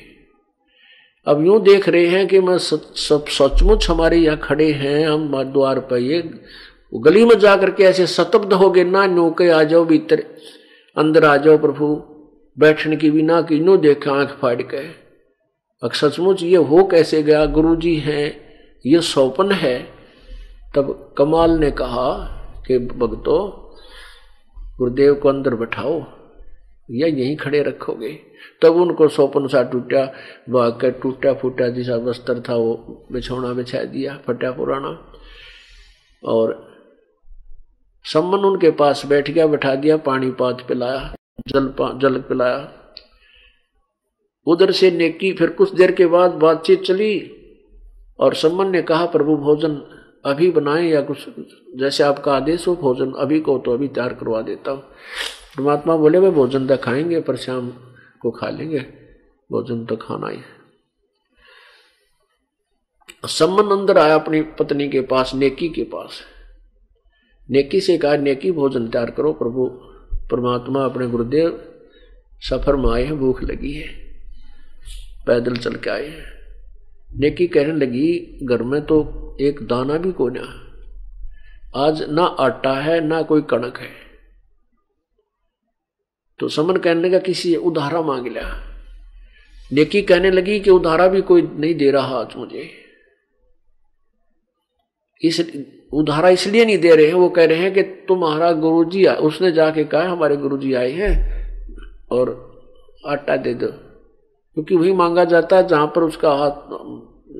अब 1.28 1.46
यूँ 1.46 1.62
देख 1.64 1.88
रहे 1.90 2.06
हैं 2.08 2.28
कि 2.28 2.40
मैं 2.40 2.58
सब 2.58 3.26
सचमुच 3.28 3.90
हमारे 3.90 4.18
यहाँ 4.18 4.38
खड़े 4.38 4.72
हैं, 4.72 5.08
हम 5.08 5.44
द्वार 5.44 5.80
पर 5.80 5.98
ये 5.98 6.22
गली 6.94 7.26
में 7.26 7.38
जाकर 7.40 7.72
के 7.72 7.84
ऐसे 7.84 8.06
सतब्ध 8.08 8.54
हो 8.54 8.70
गए, 8.70 8.84
ना 8.84 9.06
नौके 9.08 9.50
आ 9.50 9.64
जाओ 9.64 9.86
भीतर, 9.86 10.24
अंदर 10.98 11.26
आ 11.26 11.36
जाओ 11.38 11.58
प्रभु, 11.58 11.96
बैठने 12.58 12.96
की 12.96 13.10
भी 13.12 13.22
ना 13.22 13.42
कि 13.42 13.60
नो 13.60 13.78
देखे 13.78 14.10
आँख 14.10 14.38
फाड़ 14.42 14.62
के। 14.64 15.07
अब 15.84 15.92
सचमुच 15.92 16.44
ये 16.44 16.58
हो 16.58 16.84
कैसे 16.84 17.24
गया? 17.24 17.46
गुरु 17.46 17.76
जी 17.76 17.96
हैं 17.96 18.40
ये 18.86 19.02
सौपन 19.02 19.52
है। 19.52 19.80
तब 20.76 21.16
कमाल 21.18 21.52
ने 21.52 21.72
कहा 21.72 22.12
कि 22.68 22.78
भक्तो 22.80 23.38
गुरुदेव 24.78 25.16
को 25.16 25.30
अंदर 25.30 25.56
बैठाओ 25.56 26.00
या 26.92 27.08
यहीं 27.08 27.36
खड़े 27.38 27.64
रखोगे? 27.64 28.20
तब 28.62 28.76
उनको 28.76 29.08
सोपन 29.08 29.48
सा 29.48 29.64
टूटा 29.64 30.06
भाग 30.50 30.80
कर 30.80 30.92
टूटा 30.92 31.34
फूटा 31.34 31.68
जैसा 31.68 31.96
वस्त्र 31.96 32.44
था 32.50 32.56
वो 32.56 33.08
बिछौना 33.12 33.54
बिछा 33.54 33.84
दिया 33.84 34.18
फटा 34.28 34.52
पुराना। 34.52 35.14
और 36.24 36.68
सम्मन 38.06 38.40
उनके 38.40 38.72
पास 38.72 39.06
बैठ 39.06 39.30
गया 39.30 39.48
बैठा 39.48 39.76
दिया 39.76 39.98
पानी 39.98 40.32
पात 40.32 40.66
पिलाया 40.68 41.16
जल 41.48 41.68
पा, 41.68 41.92
जल 41.98 42.20
पिलाया। 42.20 42.74
उधर 44.48 44.72
से 44.72 44.92
नेकी, 44.92 45.34
फिर 45.34 45.50
कुछ 45.50 45.74
देर 45.74 45.92
के 45.92 46.06
बाद 46.06 46.32
बातचीत 46.32 46.82
चली 46.82 47.32
और 48.20 48.34
सम्मन 48.34 48.70
ने 48.70 48.82
कहा, 48.82 49.06
प्रभु, 49.06 49.38
भोजन 49.38 49.94
अभी 50.26 50.52
बनाए 50.52 50.88
या 50.88 51.02
कुछ, 51.02 51.18
जैसे 51.76 52.04
आपका 52.04 52.34
आदेश 52.34 52.68
हो, 52.68 52.76
भोजन 52.76 53.12
अभी 53.12 53.40
को 53.40 53.58
तो 53.58 53.72
अभी 53.72 53.88
तैयार 53.88 54.14
करवा 54.14 54.42
देता 54.42 54.72
हूँ। 54.72 54.82
परमात्मा 55.58 55.98
बोले 55.98 56.20
भाई 56.20 56.30
भोजन 56.30 56.68
तो 56.68 56.78
खाएँगे, 56.78 57.22
पर 57.22 57.36
शाम 57.36 57.70
को 58.22 58.32
खा 58.32 58.50
लेंगे। 58.50 58.80
भोजन 59.52 59.86
तो 59.86 59.96
खाना 59.96 60.30
ही। 60.30 60.40
सम्मन 63.26 63.80
अंदर 63.80 63.98
आया 63.98 64.16
अपनी 64.16 64.42
पत्नी 64.42 64.90
के 64.90 65.02
पास, 65.02 65.32
नेकी 65.36 65.70
के 65.70 65.84
पास। 65.84 66.22
नेकी 67.52 67.82
से 67.82 67.98
कहा, 67.98 68.18
नेकी, 68.18 68.52
भोजन 68.52 68.88
तैयार 68.88 69.12
करो, 69.12 69.34
प्रभु, 69.34 69.68
परमात्मा 70.32 70.86
अपने 70.86 71.08
गुरुदेव 71.08 71.74
सफ़र 72.40 72.76
में 72.76 72.90
आए 72.90 73.04
हैं, 73.04 73.18
भूख 73.18 73.44
लगी 73.44 73.74
है। 73.74 74.07
पैदल 75.28 75.56
चल 75.58 75.76
के 75.76 75.90
आए 75.90 76.10
नेकी 77.12 77.48
कहने 77.48 77.74
लगी, 77.76 78.40
घर 78.44 78.62
में 78.64 78.82
तो 78.82 79.38
एक 79.42 79.62
दाना 79.68 79.98
भी 79.98 80.12
को 80.12 80.30
ना 80.30 80.46
आज 81.78 82.02
ना 82.10 82.24
आटा 82.40 82.74
है, 82.74 83.00
ना 83.02 83.22
कोई 83.22 83.42
कणक 83.42 83.78
है। 83.78 83.90
तो 86.40 86.48
समन 86.50 86.78
कहने 86.78 87.02
लगा, 87.02 87.20
किसी 87.20 87.56
उधारा 87.56 88.02
मांग 88.02 88.28
लिया 88.28 88.64
नेकी 89.72 90.02
कहने 90.02 90.32
लगी 90.32 90.60
कि 90.60 90.70
उधारा 90.70 91.08
भी 91.08 91.22
कोई 91.22 91.42
नहीं 91.42 91.74
दे 91.76 91.90
रहा 91.92 92.20
आज 92.20 92.36
मुझे। 92.38 92.70
इस, 95.22 95.40
उधारा 95.94 96.30
इसलिए 96.30 96.66
नहीं 96.66 96.78
दे 96.78 96.96
रहे 96.96 97.06
हैं, 97.06 97.14
वो 97.14 97.30
कह 97.30 97.46
रहे 97.46 97.58
हैं 97.58 97.74
कि 97.74 97.84
तुम्हारा 98.08 98.52
गुरुजी 98.52 99.06
उसने 99.06 99.52
जाके 99.52 99.84
कहा, 99.84 100.10
हमारे 100.10 100.38
गुरुजी 100.38 100.74
आए 100.74 100.92
हैं 100.92 101.14
और 102.12 102.36
आटा 103.08 103.36
दे 103.38 103.54
दो। 103.54 103.74
क्योंकि 104.58 104.76
वही 104.76 104.94
मांगा 104.94 105.24
जाता 105.24 105.56
है 105.58 105.68
जहाँ 105.68 105.88
पर 105.88 106.04
उसका 106.04 106.30
हाथ, 106.34 106.52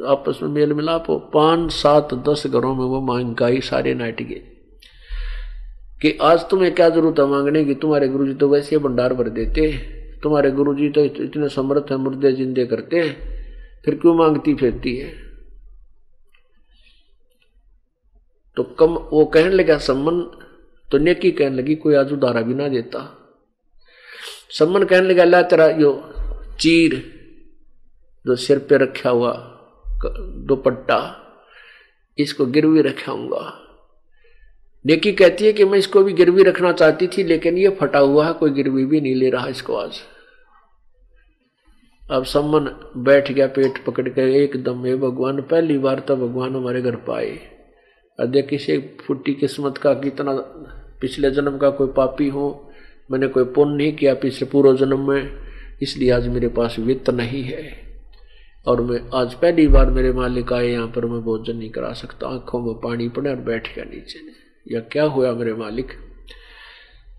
आपस 0.06 0.40
में 0.42 0.50
मेल 0.50 0.74
मिलाप 0.74 1.10
हो। 1.10 1.18
पाँच, 1.34 1.72
सात, 1.72 2.14
दस 2.14 2.44
घरों 2.48 2.74
में 2.76 2.86
वो 2.86 3.00
महँगाई 3.02 3.62
सारे 3.62 3.94
नाट 3.94 4.22
गए। 4.22 4.42
कि 6.02 6.18
आज 6.22 6.40
तुम्हें 6.50 6.76
क्या 6.76 6.90
ज़रूरत 6.90 7.20
है 7.20 7.26
मांगने 7.26 7.64
की? 7.66 7.76
तुम्हारे 7.76 8.08
गुरु 8.08 8.26
जी 8.28 8.34
तो 8.34 8.50
वैसे 8.50 8.76
ही 8.76 8.82
भंडार 8.84 9.14
भर 9.14 9.30
देते 9.30 9.72
तुम्हारे 10.24 10.52
गुरु 10.52 10.74
जी 10.76 10.90
तो 10.90 11.06
इतने 11.06 11.50
समर्थ 11.50 11.92
है, 11.92 11.98
मुर्दे 11.98 12.32
जिंदे 12.32 12.66
करते 12.66 13.00
हैं। 13.00 13.16
फिर 13.86 13.96
क्यों 13.96 14.16
मांगती 14.16 14.54
फिरती 14.54 14.96
है? 14.98 15.14
तो 18.56 18.64
कम, 18.64 18.94
वो 19.14 19.26
कहने 19.26 19.50
लगा, 19.50 19.78
सम्मन 19.78 20.22
तो 20.92 20.98
नेकी 20.98 21.32
कहने 21.32 21.56
लगी, 21.56 21.76
कोई 21.76 21.96
आज 21.96 22.14
उदारा 22.14 22.42
भी 22.42 22.54
ना 22.54 22.68
देता। 22.68 23.02
सम्मन 24.52 24.84
कहने 24.84 25.10
लगा 25.10 25.24
अल्लाह 25.24 25.42
तेरा 25.42 25.68
यो 25.68 26.14
चीर 26.60 26.96
जो 28.26 28.36
सिर 28.36 28.60
पे 28.60 28.78
रखा 28.78 29.10
हुआ 29.10 29.32
दुपट्टा, 30.48 31.00
इसको 32.18 32.46
गिरवी 32.46 32.82
रखाऊँगा। 32.82 33.54
नेकी 34.86 35.12
कहती 35.12 35.46
है 35.46 35.54
कि 35.54 35.66
मैं 35.66 35.78
इसको 35.80 36.04
भी 36.04 36.14
गिरवी 36.14 36.44
रखना 36.44 36.72
चाहती 36.72 37.08
थी, 37.08 37.24
लेकिन 37.24 37.58
ये 37.58 37.70
फटा 37.80 38.00
हुआ 38.00 38.26
है, 38.28 38.34
कोई 38.34 38.52
गिरवी 38.52 38.86
भी 38.86 39.02
नहीं 39.02 39.16
ले 39.16 39.30
रहा 39.30 39.48
इसको 39.48 39.76
आज। 39.76 40.02
अब 42.12 42.24
सम्मन 42.26 42.70
बैठ 43.04 43.32
गया, 43.32 43.48
पेट 43.48 43.84
पकड़ 43.86 44.08
के, 44.10 44.22
एकदम 44.44 44.86
ये 44.88 44.96
भगवान, 44.98 45.42
पहली 45.42 45.78
बार 45.78 46.00
तो 46.00 46.16
भगवान 46.18 46.56
हमारे 46.56 46.82
घर 46.82 46.96
पाए 47.08 47.38
अदय 48.20 48.42
किसी 48.42 48.78
फुट्टी 49.02 49.34
किस्मत 49.34 49.78
का 49.78 49.94
कितना, 49.94 50.34
पिछले 51.02 51.32
जन्म 51.32 51.58
का 51.58 51.70
कोई 51.70 51.88
पापी 51.98 52.28
हो, 52.30 52.48
मैंने 53.12 53.28
कोई 53.28 53.44
पुण्य 53.46 53.76
नहीं 53.78 53.96
किया, 53.96 54.14
पिछले 54.16 54.48
पूर्व 54.50 54.76
जन्म 54.78 55.10
में 55.10 55.48
इसलिए 55.82 56.12
आज 56.12 56.28
मेरे 56.28 56.48
पास 56.48 56.76
वित्त 56.80 57.10
नहीं 57.10 57.44
है। 57.44 57.88
और 58.68 58.82
मैं 58.82 59.10
आज 59.14 59.34
पहली 59.34 59.68
बार 59.68 59.92
मेरे 59.92 60.12
मालिक 60.12 60.54
आए, 60.54 60.68
यहाँ 60.68 60.88
पर 60.88 61.06
मैं 61.06 61.22
भोजन 61.22 61.58
नहीं 61.58 61.70
करा 61.70 61.94
सकता। 61.94 62.28
आँखों 62.28 62.62
में 62.62 62.76
पानी 62.76 63.10
पड़े 63.10 63.30
और 63.30 63.36
बैठ 63.36 63.76
गया 63.76 63.86
नीचे। 63.86 64.26
ने 64.26 64.32
या 64.76 64.80
क्या 64.80 65.04
हुआ 65.04 65.34
मेरे 65.34 65.54
मालिक? 65.54 65.88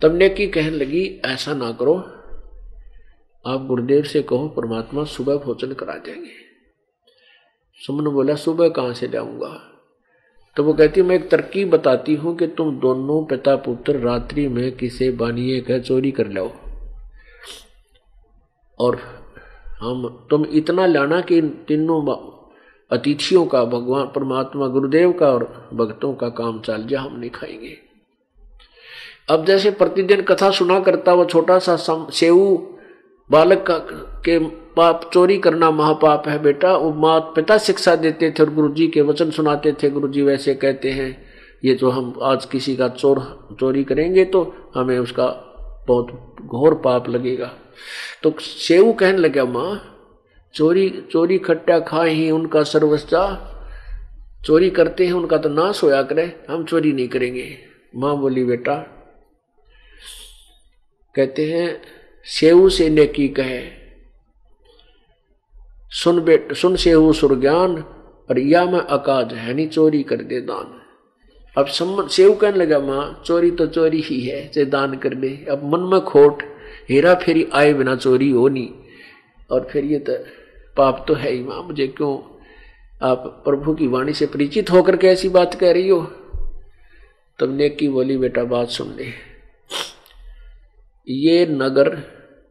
तब 0.03 0.15
ने 0.15 0.29
की 0.29 0.47
कहने 0.47 0.71
लगी, 0.71 1.21
ऐसा 1.25 1.55
ना 1.55 1.73
करो। 1.73 1.95
आप 3.47 3.67
गुरुदेव 3.67 4.03
से 4.03 4.23
कहो, 4.23 4.49
परमात्मा 4.49 5.05
सुबह 5.05 5.37
भोजन 5.37 5.73
करा 5.73 5.95
देंगे। 5.95 6.49
सुमन 7.87 8.05
बोला, 8.05 8.35
सुबह 8.35 8.69
कहाँ 8.69 8.95
से 8.95 9.09
लाऊँगा? 9.09 9.75
तो 10.57 10.65
वो 10.65 10.73
कहती, 10.73 11.03
मैं 11.03 11.17
एक 11.17 11.31
तरकीब 11.31 11.71
बताती 11.71 12.15
हूँ 12.15 12.37
कि 12.37 12.47
तुम 12.47 12.81
दोनों 12.81 13.25
पिता 13.25 13.57
पुत्र 13.57 13.97
रात्रि 13.97 14.49
में 14.49 14.73
किसे 14.73 15.11
बानिए 15.11 15.61
कह 15.61 15.79
चोरी 15.79 16.11
कर 16.11 16.29
लो। 16.29 16.57
और 18.81 19.01
हम 19.81 20.27
तुम 20.31 20.45
इतना 20.45 20.87
लाना 20.87 21.21
कि 21.21 21.39
इन 21.39 21.49
तीनों 21.49 22.35
अतिथियों 22.91 23.47
का 23.47 23.65
भगवान 23.65 24.07
परमात्मा 24.07 24.67
गुरुदेव 24.67 25.13
का 25.13 25.27
और 25.27 25.69
भक्तों 25.75 26.15
का 26.15 26.29
काम 26.29 26.61
चाल 26.61 26.87
जा 26.87 27.01
हम 27.01 27.21
नहीं 27.21 27.31
खाएँगे। 27.31 27.77
अब 29.31 29.45
जैसे 29.45 29.71
प्रतिदिन 29.71 30.23
कथा 30.23 30.51
सुना 30.51 30.81
करता 30.81 31.13
वो 31.13 31.25
छोटा 31.25 31.59
सा 31.59 31.77
सम, 31.77 32.07
सेऊ 32.13 32.57
बालक 33.31 33.65
का 33.67 33.79
के 34.25 34.39
पाप 34.49 35.11
चोरी 35.13 35.39
करना 35.39 35.71
महापाप 35.71 36.29
है 36.29 36.43
बेटा 36.43 36.77
वो 36.77 36.93
मात 36.93 37.33
पिता 37.37 37.59
शिक्षा 37.59 37.97
देते 37.97 38.31
थे 38.31 38.43
और 38.43 38.55
गुरु 38.55 38.69
जी 38.69 38.89
के 38.89 39.01
वचन 39.01 39.31
सुनाते 39.31 39.73
थे 39.73 39.91
गुरु 39.91 40.09
जी 40.09 40.23
वैसे 40.23 40.55
कहते 40.55 40.91
हैं 40.91 41.25
ये 41.65 41.75
तो 41.75 41.91
हम 41.91 42.19
आज 42.23 42.45
किसी 42.45 42.77
का 42.77 42.89
चोर 42.89 43.49
चोरी 43.61 43.85
करेंगे 43.85 44.25
तो 44.25 44.55
हमें 44.75 44.99
उसका 44.99 45.27
बहुत 45.89 46.37
घोर 46.45 46.75
पाप 46.75 47.09
लगेगा। 47.09 47.51
तो 48.23 48.35
सेऊ 48.41 48.93
कहने 48.93 49.19
लगे, 49.19 49.43
माँ, 49.43 49.95
चोरी 50.55 50.89
चोरी 51.13 51.39
खट्टा 51.39 51.79
खाए 51.81 52.11
ही 52.11 52.31
उनका 52.31 52.63
सर्वस्ता, 52.65 53.25
चोरी 54.47 54.71
करते 54.71 55.07
हैं 55.07 55.13
उनका 55.13 55.37
तो 55.37 55.49
नाश 55.49 55.83
होया 55.83 56.03
करे, 56.03 56.25
हम 56.51 56.65
चोरी 56.65 56.93
नहीं 56.93 57.09
करेंगे। 57.09 57.49
माँ 57.97 58.17
बोली, 58.19 58.45
बेटा, 58.45 58.75
कहते 61.15 61.51
हैं, 61.53 61.81
सेऊ 62.27 62.69
से 62.69 62.89
नेकी 62.91 63.29
कहे, 63.31 63.61
सुन 65.93 66.21
बेट, 66.21 66.53
सुन 66.53 66.77
सेऊ 66.77 67.13
सुरज्ञान 67.13 67.77
और 68.31 68.39
या 68.39 68.65
मैं 68.65 68.81
अकाज 68.81 69.33
है 69.35 69.55
नहीं, 69.55 69.69
चोरी 69.69 70.03
कर 70.03 70.23
दे 70.23 70.41
दान। 70.43 70.75
अब 71.57 71.67
सेव 71.67 72.35
कहने 72.35 72.57
लगा, 72.57 72.79
माँ, 72.81 73.23
चोरी 73.27 73.51
तो 73.51 73.67
चोरी 73.67 74.01
ही 74.01 74.21
है 74.21 74.47
चाहे 74.49 74.65
दान 74.67 74.97
कर 74.99 75.15
दे। 75.15 75.29
अब 75.51 75.65
मन 75.65 75.89
में 75.93 76.01
खोट 76.03 76.43
हेरा 76.89 77.15
फेरी 77.15 77.47
आए 77.55 77.73
बिना 77.75 77.95
चोरी 77.97 78.31
हो 78.31 78.49
नहीं 78.49 78.69
और 79.51 79.69
फिर 79.71 79.85
ये 79.85 79.99
तो 79.99 80.13
पाप 80.77 81.05
तो 81.09 81.15
है 81.15 81.31
ही 81.33 81.43
माँ, 81.43 81.63
मुझे 81.63 81.87
क्यों? 81.89 82.17
आप 83.03 83.43
प्रभु 83.45 83.75
की 83.75 83.87
वाणी 83.87 84.13
से 84.13 84.27
परिचित 84.27 84.71
होकर 84.71 84.97
के 84.97 85.07
ऐसी 85.07 85.29
बात 85.29 85.55
कह 85.55 85.73
रही 85.73 85.89
हो? 85.89 86.01
तब 87.39 87.57
नेकी 87.57 87.89
बोली, 87.89 88.17
बेटा, 88.17 88.45
बात 88.45 88.69
सुन 88.69 88.95
ले। 88.97 89.07
ये 91.07 91.47
नगर 91.51 91.97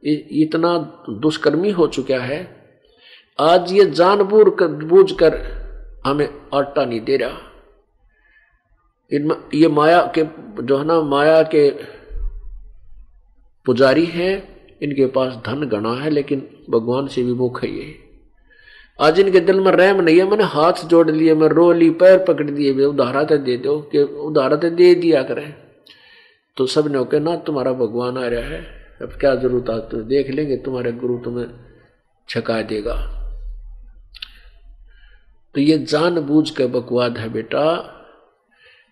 इतना 0.03 0.77
दुष्कर्मी 1.21 1.71
हो 1.71 1.87
चुका 1.87 2.17
है। 2.17 2.39
आज 3.39 3.71
ये 3.73 3.85
जानबूझ 3.91 4.47
कर 4.59 4.67
बूझ 4.85 5.11
कर 5.11 5.35
हमें 6.05 6.29
आटा 6.53 6.85
नहीं 6.85 7.01
दे 7.01 7.17
रहा। 7.17 7.37
ये 9.53 9.67
माया 9.69 10.01
के, 10.17 10.23
जो 10.63 10.77
है 10.77 10.85
ना, 10.85 11.01
माया 11.01 11.41
के 11.55 11.69
पुजारी 13.67 14.05
हैं, 14.05 14.33
इनके 14.81 15.05
पास 15.05 15.33
धन 15.45 15.63
गणा 15.63 15.93
है, 15.93 16.09
लेकिन 16.09 16.65
भगवान 16.69 17.07
से 17.07 17.23
विमुख 17.23 17.63
है 17.63 17.69
ये। 17.69 17.95
आज 18.99 19.19
इनके 19.19 19.39
दिल 19.39 19.59
में 19.59 19.71
रहम 19.71 20.01
नहीं 20.01 20.17
है, 20.17 20.29
मैंने 20.29 20.43
हाथ 20.43 20.85
जोड़ 20.85 21.11
लिए, 21.11 21.33
मैं 21.35 21.47
रो 21.47 21.71
ली, 21.71 21.89
पैर 21.89 22.17
पकड़ 22.17 22.49
दिए 22.51 22.85
उधारा 22.85 23.23
तो 23.23 23.37
दे 23.37 23.57
दो, 23.57 23.79
कि 23.81 24.01
उधारा 24.01 24.55
तो 24.55 24.69
दे 24.69 24.95
दिया 24.95 25.23
करें। 25.23 25.53
तो 26.57 26.65
सबने 26.65 26.97
ओके 26.97 27.19
ना, 27.19 27.35
तुम्हारा 27.35 27.73
भगवान 27.73 28.17
आ 28.17 28.27
रहा 28.27 28.41
है, 28.41 28.61
अब 29.01 29.17
क्या 29.19 29.35
ज़रूरत 29.35 29.69
है? 29.69 29.79
तो 29.79 30.01
देख 30.03 30.29
लेंगे, 30.29 30.57
तुम्हारे 30.57 30.91
गुरु 30.91 31.17
तुम्हें 31.17 31.47
छका 32.29 32.61
देगा। 32.61 32.95
तो 35.55 35.61
ये 35.61 35.77
जानबूझ 35.77 36.49
के 36.49 36.65
बकवाद 36.65 37.17
है 37.17 37.29
बेटा, 37.29 37.93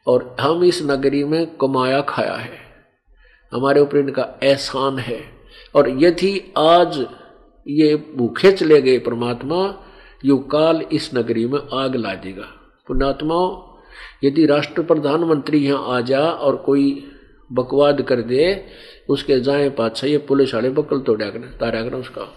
और 0.08 0.36
हम 0.42 0.64
इस 0.64 0.84
नगरी 0.84 1.24
में 1.24 1.56
कमाया 1.58 2.02
खाया 2.02 2.36
है। 2.36 2.65
हमारे 3.52 3.82
ऊपर 3.82 3.98
इनका 3.98 4.28
एहसान 4.44 5.00
है। 5.00 5.20
और 5.76 5.90
यदि 6.04 6.54
आज 6.58 7.06
ये 7.68 7.96
भूखे 8.16 8.52
चले 8.52 8.82
गए 8.82 8.98
परमात्मा, 9.00 9.76
यु 10.26 10.38
काल 10.38 10.82
इस 10.92 11.10
नगरी 11.16 11.46
में 11.46 11.60
आग 11.74 11.96
ला 11.96 12.14
देगा। 12.16 12.48
पुणात्माओं 12.88 13.74
यदि 14.24 14.46
राष्ट्र 14.46 14.82
प्रधानमंत्री 14.82 15.58
यहाँ 15.58 15.98
आ 15.98 16.02
जा 16.02 16.20
और 16.20 16.56
कोई 16.56 17.04
बकवाद 17.52 18.02
कर 18.02 18.22
दे, 18.22 18.66
उसके 19.10 19.40
जाए 19.40 19.70
पाशाह 19.70 20.10
ये 20.10 20.18
पुलिस 20.18 20.54
वाले 20.54 20.70
बकल 20.70 21.00
तोड़ा 21.00 21.26
कर 21.26 21.40
तारा 21.60 21.82
कर 21.84 21.96
उसका। 21.96 22.28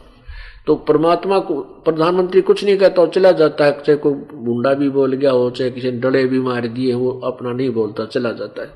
तो 0.69 0.75
परमात्मा 0.75 1.39
को, 1.39 1.61
प्रधानमंत्री 1.61 2.41
कुछ 2.41 2.65
नहीं 2.65 2.77
कहता 2.77 3.07
चला 3.07 3.33
जाता 3.33 3.65
है। 3.65 3.73
चाहे 3.73 3.97
कोई 3.97 4.13
गुंडा 4.35 4.75
भी 4.75 4.89
बोल 4.89 5.13
गया 5.13 5.31
हो, 5.31 5.51
चाहे 5.51 5.71
किसी 5.71 5.91
ने 5.91 5.99
डड़े 5.99 6.25
भी 6.25 6.41
मार 6.41 6.69
दिए, 6.69 6.95
वो 6.95 7.21
अपना 7.25 7.53
नहीं 7.53 7.71
बोलता, 7.71 8.05
चला 8.05 8.33
जाता 8.33 8.63
है। 8.63 8.71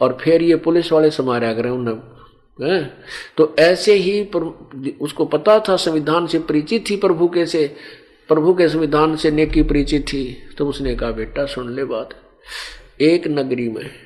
और 0.00 0.18
फिर 0.20 0.42
ये 0.42 0.56
पुलिस 0.56 0.92
वाले 0.92 1.10
समारा 1.10 1.54
करें 1.54 1.70
उन्हें, 1.70 1.94
है? 2.70 2.94
तो 3.36 3.56
ऐसे 3.58 3.94
ही 3.94 4.24
उसको 5.00 5.24
पता 5.24 5.60
था 5.60 5.76
संविधान 5.76 6.26
से 6.26 6.38
परिचित 6.38 6.84
थी 6.90 6.96
प्रभु 6.96 7.28
के 7.28 7.46
से, 7.46 7.74
प्रभु 8.28 8.54
के 8.54 8.68
संविधान 8.68 9.16
से 9.16 9.30
नेकी 9.30 9.62
परिचित 9.62 10.02
थी। 10.02 10.36
तो 10.58 10.66
उसने 10.66 10.94
कहा, 10.94 11.10
बेटा, 11.10 11.46
सुन 11.46 11.74
ले 11.74 11.84
बात। 11.84 12.10
एक 13.00 13.28
नगरी 13.28 13.68
में 13.68 14.05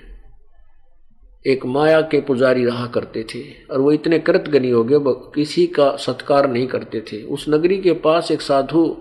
एक 1.46 1.66
माया 1.66 2.00
के 2.00 2.20
पुजारी 2.20 2.64
रहा 2.64 2.86
करते 2.86 3.24
थे 3.34 3.42
और 3.70 3.80
वो 3.80 3.92
इतने 3.92 4.18
कृतगनी 4.18 4.70
हो 4.70 4.84
गए 4.84 4.96
किसी 5.06 5.66
का 5.66 5.96
सत्कार 5.96 6.50
नहीं 6.50 6.66
करते 6.66 7.00
थे। 7.00 7.22
उस 7.22 7.46
नगरी 7.48 7.78
के 7.78 7.92
पास 7.92 8.30
एक 8.30 8.40
साधु 8.40 8.96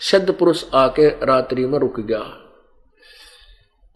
सिद्ध 0.00 0.32
पुरुष 0.32 0.64
आके 0.74 1.08
रात्रि 1.08 1.66
में 1.66 1.78
रुक 1.78 2.00
गया। 2.00 2.52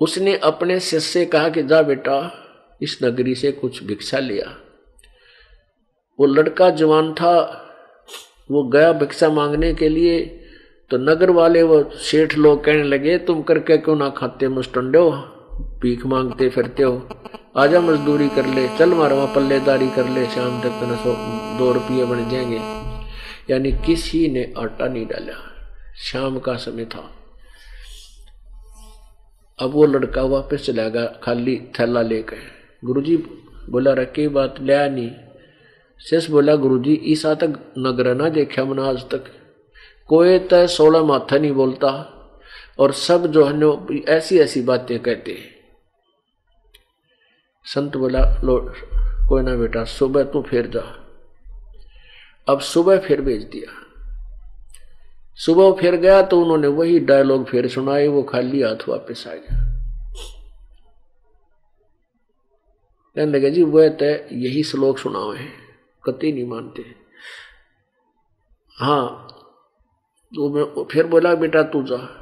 उसने 0.01 0.36
अपने 0.36 0.80
शिष्य 0.80 1.01
से 1.01 1.26
कहा 1.26 1.49
कि, 1.49 1.62
जा 1.62 1.82
बेटा, 1.82 2.47
इस 2.82 2.99
नगरी 3.03 3.34
से 3.34 3.53
कुछ 3.53 3.84
भिक्षा 3.84 4.18
लिया। 4.18 4.57
वो 6.20 6.26
लड़का 6.26 6.70
जवान 6.70 7.14
था। 7.14 7.66
वो 8.51 8.62
गया 8.62 8.93
भिक्षा 8.93 9.28
मांगने 9.28 9.74
के 9.74 9.88
लिए। 9.88 10.41
तो 10.91 10.97
नगर 10.97 11.30
वाले 11.30 11.62
वो 11.62 11.91
सेठ 11.95 12.38
लोग 12.38 12.64
कहने 12.64 12.82
लगे, 12.82 13.18
तुम 13.18 13.43
करके 13.43 13.76
क्यों 13.76 13.97
ना 13.97 14.11
खाते 14.11 14.49
मुस्टंडे? 14.49 15.39
भीख 15.61 16.06
मांगते 16.06 16.48
फिरते 16.48 16.82
हो। 16.82 17.08
आजा 17.56 17.80
मजदूरी 17.80 18.28
कर 18.28 18.46
ले, 18.46 18.68
चल 18.78 18.94
मारवा 18.94 19.24
पल्लेदारी 19.26 19.90
कर 19.90 20.08
ले, 20.08 20.26
शाम 20.26 20.61
तक 20.61 20.68
तेना 20.70 20.96
सौ 20.96 21.14
दो 21.58 21.72
रुपये 21.72 22.04
बन 22.04 22.28
जाएँगे। 22.30 22.61
यानी 23.50 23.72
किसी 23.72 24.28
ने 24.28 24.52
आटा 24.58 24.88
नहीं 24.88 25.06
डाला, 25.06 25.38
शाम 25.96 26.38
का 26.38 26.56
समय 26.56 26.84
था। 26.84 27.11
अब 29.58 29.70
वो 29.70 29.86
लड़का 29.86 30.22
वापस 30.22 30.66
चला 30.66 30.88
गया, 30.88 31.06
खाली 31.22 31.56
थैला 31.78 32.02
लेकर। 32.02 32.36
गुरुजी 32.84 33.16
बोला, 33.70 33.92
रखी 33.92 34.28
बात 34.28 34.54
लिया 34.61 34.88
नहीं 34.88 35.11
शेष 36.00 36.30
बोला, 36.30 36.54
गुरुजी, 36.56 37.00
ईसा 37.04 37.34
तक 37.34 37.58
नगर 37.78 38.14
ना 38.14 38.28
देखा 38.28 38.64
मैंने 38.64 38.88
आज 38.88 39.02
तक। 39.11 39.24
कोई 40.08 40.38
तो 40.38 40.66
सोलह 40.66 41.02
माथा 41.02 41.38
नहीं 41.38 41.52
बोलता। 41.52 41.90
और 42.78 42.92
सब 42.92 43.26
जो 43.26 43.44
है 43.44 43.98
ऐसी 44.08 44.38
ऐसी 44.38 44.62
बातें 44.62 44.98
कहते 44.98 45.32
हैं। 45.32 45.54
संत 47.64 47.96
बोला, 47.96 48.20
लो, 48.44 48.58
कोई 49.28 49.42
ना 49.42 49.56
बेटा, 49.56 49.84
सुबह 49.84 50.22
तू 50.22 50.42
फिर 50.42 50.66
जा। 50.66 50.80
अब 52.48 52.60
सुबह 52.60 52.98
फिर 52.98 53.20
भेज 53.20 53.42
दिया। 53.42 53.76
सुबह 55.34 55.80
फिर 55.80 55.96
गया 55.96 56.22
तो 56.22 56.40
उन्होंने 56.40 56.68
वही 56.68 56.98
डायलॉग 57.00 57.46
फिर 57.46 57.68
सुनाए 57.68 58.06
वो 58.08 58.22
खाली 58.22 58.62
हाथ 58.62 58.88
वापस 58.88 59.24
आ 59.28 59.34
गया। 59.34 59.58
कहने 63.16 63.32
लगे, 63.32 63.50
जी, 63.50 63.62
वह 63.62 63.88
तय 63.88 64.28
यही 64.32 64.62
श्लोक 64.62 64.98
सुनाओ 64.98 65.32
है, 65.32 65.48
कति 66.04 66.32
नहीं 66.32 66.46
मानते 66.46 66.84
हाँ 68.78 69.26
तो 70.32 70.48
मैं 70.50 70.84
फिर 70.84 71.06
बोला, 71.06 71.34
बेटा, 71.34 71.62
तू 71.62 71.82
जा। 71.82 72.19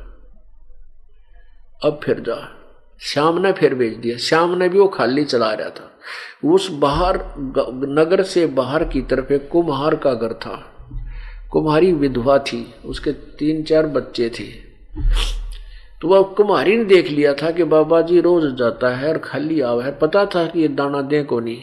अब 1.85 2.01
फिर 2.05 2.21
जा। 2.21 2.57
श्याम 3.01 3.39
ने 3.39 3.53
फिर 3.53 3.75
भेज 3.75 3.95
दिया। 3.95 4.17
श्याम 4.17 4.59
ने 4.59 4.69
भी 4.69 4.79
वो 4.79 4.89
खाली 4.89 5.25
चला 5.25 5.53
रहा 5.53 5.71
था। 5.71 5.91
उस 6.49 6.71
बाहर, 6.71 7.17
नगर 7.89 8.23
से 8.23 8.47
बाहर 8.47 8.85
की 8.85 9.03
तरफ़ 9.03 9.33
एक 9.33 9.49
कुम्हार 9.49 9.95
का 9.95 10.15
घर 10.15 10.33
था। 10.33 10.77
कुम्हारी 11.51 11.93
विधवा 11.93 12.39
थी। 12.39 12.75
उसके 12.85 13.13
तीन 13.13 13.63
चार 13.63 13.87
बच्चे 13.87 14.29
थे। 14.29 14.45
तो 16.03 16.09
वह 16.09 16.23
कुम्हारी 16.23 16.77
ने 16.77 16.85
देख 16.85 17.09
लिया 17.09 17.35
था 17.35 17.51
कि 17.51 17.65
बाबा 17.65 18.01
जी 18.01 18.21
रोज 18.21 18.55
जाता 18.55 18.97
है 18.97 19.09
और 19.09 19.19
खाली 19.19 19.61
आवा 19.61 19.85
है। 19.85 19.99
पता 19.99 20.27
था 20.27 20.47
कि 20.47 20.61
ये 20.61 20.69
दाना 20.69 21.03
दे 21.03 21.23
को 21.23 21.41
नहीं 21.41 21.63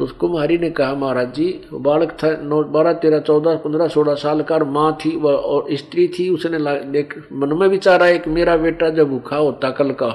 तो 0.00 0.06
कुम्हारी 0.20 0.56
ने 0.58 0.68
कहा, 0.70 0.94
महाराज 0.94 1.32
जी, 1.34 1.46
बालक 1.74 2.12
था, 2.22 2.30
नौ, 2.42 2.62
बारह, 2.66 2.92
तेरह, 2.94 3.18
चौदह, 3.20 3.56
पंद्रह, 3.56 3.88
सोलह 3.88 4.14
साल 4.16 4.42
का 4.42 4.58
माँ 4.66 4.96
थी 5.04 5.14
वह 5.16 5.32
और 5.32 5.66
स्त्री 5.76 6.06
थी, 6.08 6.28
उसने 6.30 6.58
देख, 6.92 7.16
मन 7.32 7.52
में 7.52 7.66
विचारा 7.68 8.06
है 8.06 8.18
कि 8.18 8.30
मेरा 8.30 8.56
बेटा 8.56 8.88
जब 8.90 9.08
भूखा 9.10 9.36
होता 9.36 9.70
कल 9.70 9.92
का, 9.92 10.08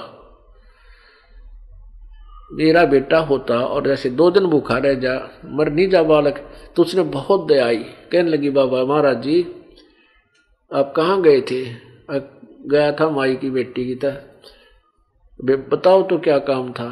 मेरा 2.54 2.84
बेटा 2.86 3.20
होता 3.22 3.60
और 3.60 3.88
जैसे 3.88 4.10
दो 4.12 4.30
दिन 4.32 4.46
भूखा 4.48 4.78
रह 4.78 4.94
जा, 4.96 5.14
मर 5.46 5.70
नहीं 5.72 5.90
जा 5.90 6.04
बालक 6.04 6.44
तो 6.76 6.82
उसने 6.82 7.04
बहुत 7.12 7.48
दया 7.48 7.66
आई। 7.68 7.78
कहने 8.12 8.30
लगी, 8.30 8.50
बाबा, 8.50 8.84
महाराज 8.86 9.22
जी, 9.22 9.42
आप 10.72 10.94
कहाँ 10.96 11.22
गए 11.22 11.42
थे? 11.42 11.64
गया 12.70 12.92
था 12.92 13.10
माई 13.10 13.36
की 13.36 13.50
बेटी 13.50 13.86
की 13.86 13.96
तरह। 13.96 15.58
बताओ 15.70 16.04
तो 16.04 16.18
क्या 16.18 16.38
काम 16.44 16.72
था? 16.72 16.90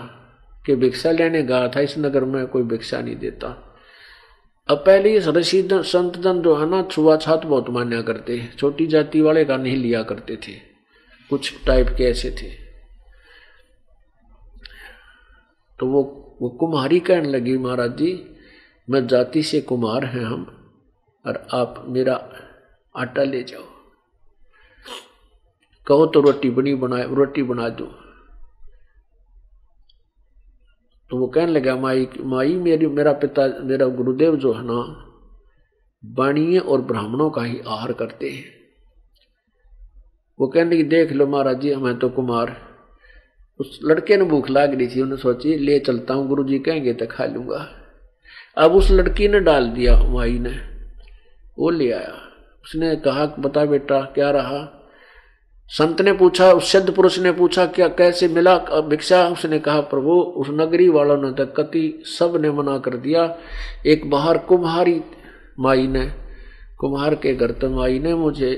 कि 0.66 0.76
भिक्षा 0.76 1.12
लेने 1.12 1.44
गया 1.44 1.68
था, 1.68 1.80
इस 1.80 1.98
नगर 1.98 2.24
में 2.24 2.48
कोई 2.48 2.64
भिक्षा 2.64 3.02
नहीं 3.02 3.16
देता। 3.16 3.70
अब 4.70 4.78
पहले 4.78 5.14
ये 5.14 5.20
ऋषि 5.20 5.70
संत 5.72 6.18
जन 6.18 6.42
जो 6.42 6.56
है 6.56 6.70
ना 6.70 6.84
छुआछात 6.84 7.46
बहुत 7.46 7.70
मान्या 7.70 8.02
करते 8.02 8.50
छोटी 8.58 8.88
जाति 8.88 9.22
वाले 9.22 9.46
का 9.46 9.58
नहीं 9.58 9.78
लिया 9.78 10.04
करते 10.04 10.36
थे। 10.36 10.54
कुछ 11.30 11.66
टाइप 11.66 11.88
के 11.88 12.04
ऐसे 12.04 12.32
थे। 12.32 12.50
तो 15.80 15.86
वो 15.86 16.20
वो 16.42 16.50
कुम्हारी 16.50 17.00
कहने 17.00 17.30
लगी, 17.30 17.58
महाराज 17.58 17.98
जी, 17.98 18.38
मैं 18.90 19.08
जाति 19.08 19.44
से 19.44 19.62
कुमार 19.62 20.06
हैं 20.06 20.26
हम, 20.26 20.72
और 21.28 21.48
आप 21.54 21.86
मेरा 21.88 22.30
आटा 22.96 23.24
ले 23.24 23.44
जाओ। 23.44 23.64
कहो 25.88 26.06
तो 26.06 26.22
रोटी 26.22 26.50
बनी, 26.50 26.76
बनाए, 26.76 27.08
रोटी 27.16 27.44
बना 27.44 27.70
दो। 27.70 28.03
तो 31.14 31.18
वो 31.18 31.28
कहने 31.28 31.52
लगा, 31.52 31.76
माई 31.76 32.08
माई 32.20 32.56
मेरी, 32.56 32.88
मेरा 32.88 33.12
पिता, 33.14 33.48
मेरा 33.60 33.86
गुरुदेव 33.86 34.36
जो 34.36 34.54
है 34.54 34.64
ना, 34.64 35.06
बाणीय 36.06 36.60
और 36.60 36.82
ब्राह्मणों 36.82 37.30
का 37.30 37.44
ही 37.44 37.62
आहार 37.68 37.94
करते 37.94 38.30
हैं। 38.30 38.46
वो 40.40 40.48
कहने 40.48 40.78
की 40.78 40.84
देख 40.84 41.12
लो 41.12 41.28
महाराज 41.28 41.60
जी 41.60 41.72
हमें 41.72 42.00
तो 42.00 42.10
कुमार। 42.10 42.58
उस 43.60 43.80
लड़के 43.84 44.18
ने 44.18 44.24
भूख 44.24 44.50
लाग 44.50 44.74
रही 44.74 44.88
थी 44.88 45.02
उन्हें 45.02 45.18
सोची, 45.18 45.58
ले 45.58 45.80
चलता 45.80 46.14
हूँ 46.14 46.28
गुरु 46.28 46.44
जी 46.44 46.60
कहेंगे 46.60 46.94
तो 46.94 47.06
खा 47.06 47.26
लूँगा। 47.26 47.68
अब 48.58 48.72
उस 48.72 48.92
लड़की 48.92 49.28
ने 49.28 49.40
डाल 49.40 49.70
दिया, 49.70 50.04
माई 50.04 50.40
ने, 50.40 50.56
वो 51.60 51.70
ले 51.70 51.92
आया। 51.92 52.14
उसने 52.66 52.96
कहा, 52.96 53.26
बता 53.26 53.66
बेटा, 53.66 54.02
क्या 54.02 54.32
रहा? 54.32 54.83
संत 55.70 56.02
ने 56.02 56.12
पूछा, 56.14 56.52
उस 56.52 56.72
सिद्ध 56.72 56.94
पुरुष 56.96 57.18
ने 57.20 57.32
पूछा, 57.32 57.66
क्या 57.66 57.88
कैसे 57.90 58.28
मिला? 58.28 58.58
भिक्षा? 58.82 59.28
उसने 59.28 59.60
कहा, 59.60 59.80
प्रभु, 59.84 60.12
उस 60.12 60.48
नगरी 60.52 60.88
वालों 60.90 61.18
ने 61.18 61.32
तक 61.36 61.54
कति 61.58 62.04
सबने 62.08 62.52
मना 62.52 62.78
कर 62.78 62.98
दिया। 62.98 63.24
एक 63.86 64.10
बाहर 64.10 64.38
कुम्हारी 64.38 65.02
माई 65.60 65.88
ने, 65.88 66.06
कुम्हार 66.80 67.16
के 67.16 67.34
घर 67.34 67.52
तो 67.52 67.70
माई 67.70 68.00
ने 68.00 68.14
मुझे 68.16 68.52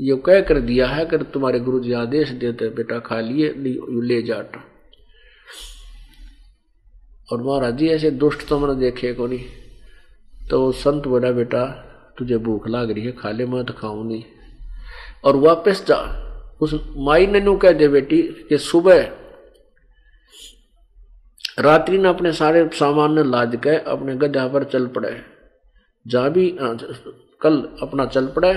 ये 0.00 0.16
कह 0.26 0.40
कर 0.40 0.60
दिया 0.60 0.86
है 0.86 1.04
कि 1.06 1.18
तुम्हारे 1.32 1.60
गुरु 1.60 1.80
जी 1.80 1.92
आदेश 1.92 2.30
देते, 2.30 2.68
बेटा 2.68 2.98
खा 2.98 3.20
लिए 3.20 3.52
ले 4.02 4.22
जाट 4.22 4.56
और 7.28 7.42
महाराज 7.42 7.76
जी, 7.76 7.88
ऐसे 7.88 8.10
दुष्ट 8.10 8.46
तो 8.48 8.58
मैंने 8.58 8.74
देखे 8.80 9.12
को 9.12 9.26
नहीं। 9.26 9.44
तो 10.50 10.70
संत 10.72 11.06
बोला, 11.08 11.30
बेटा, 11.30 11.64
तुझे 12.18 12.36
भूख 12.38 12.68
लाग 12.68 12.90
रही 12.90 13.04
है, 13.04 13.12
खा 13.12 13.30
ले, 13.30 13.46
मैं 13.46 13.64
तो 13.64 13.72
खाऊं 13.72 14.04
नहीं। 14.04 14.22
और 15.24 15.36
वापस 15.36 15.84
जा 15.86 15.96
उस 16.64 16.74
माई 16.98 17.26
ने 17.26 17.40
कह 17.58 17.72
दे, 17.72 17.88
बेटी, 17.88 18.22
कि 18.48 18.58
सुबह 18.58 19.02
रात्रि 21.58 21.98
ने 21.98 22.08
अपने 22.08 22.32
सारे 22.32 22.68
सामान 22.74 23.14
ने 23.14 23.22
लाद 23.24 23.56
के 23.56 23.76
अपने 23.86 24.14
गधा 24.16 24.46
पर 24.48 24.64
चल 24.64 24.86
पड़े। 24.86 25.16
जहाँ 26.06 26.30
भी 26.30 26.46
कल 27.42 27.62
अपना 27.82 28.06
चल 28.06 28.26
पड़े, 28.28 28.52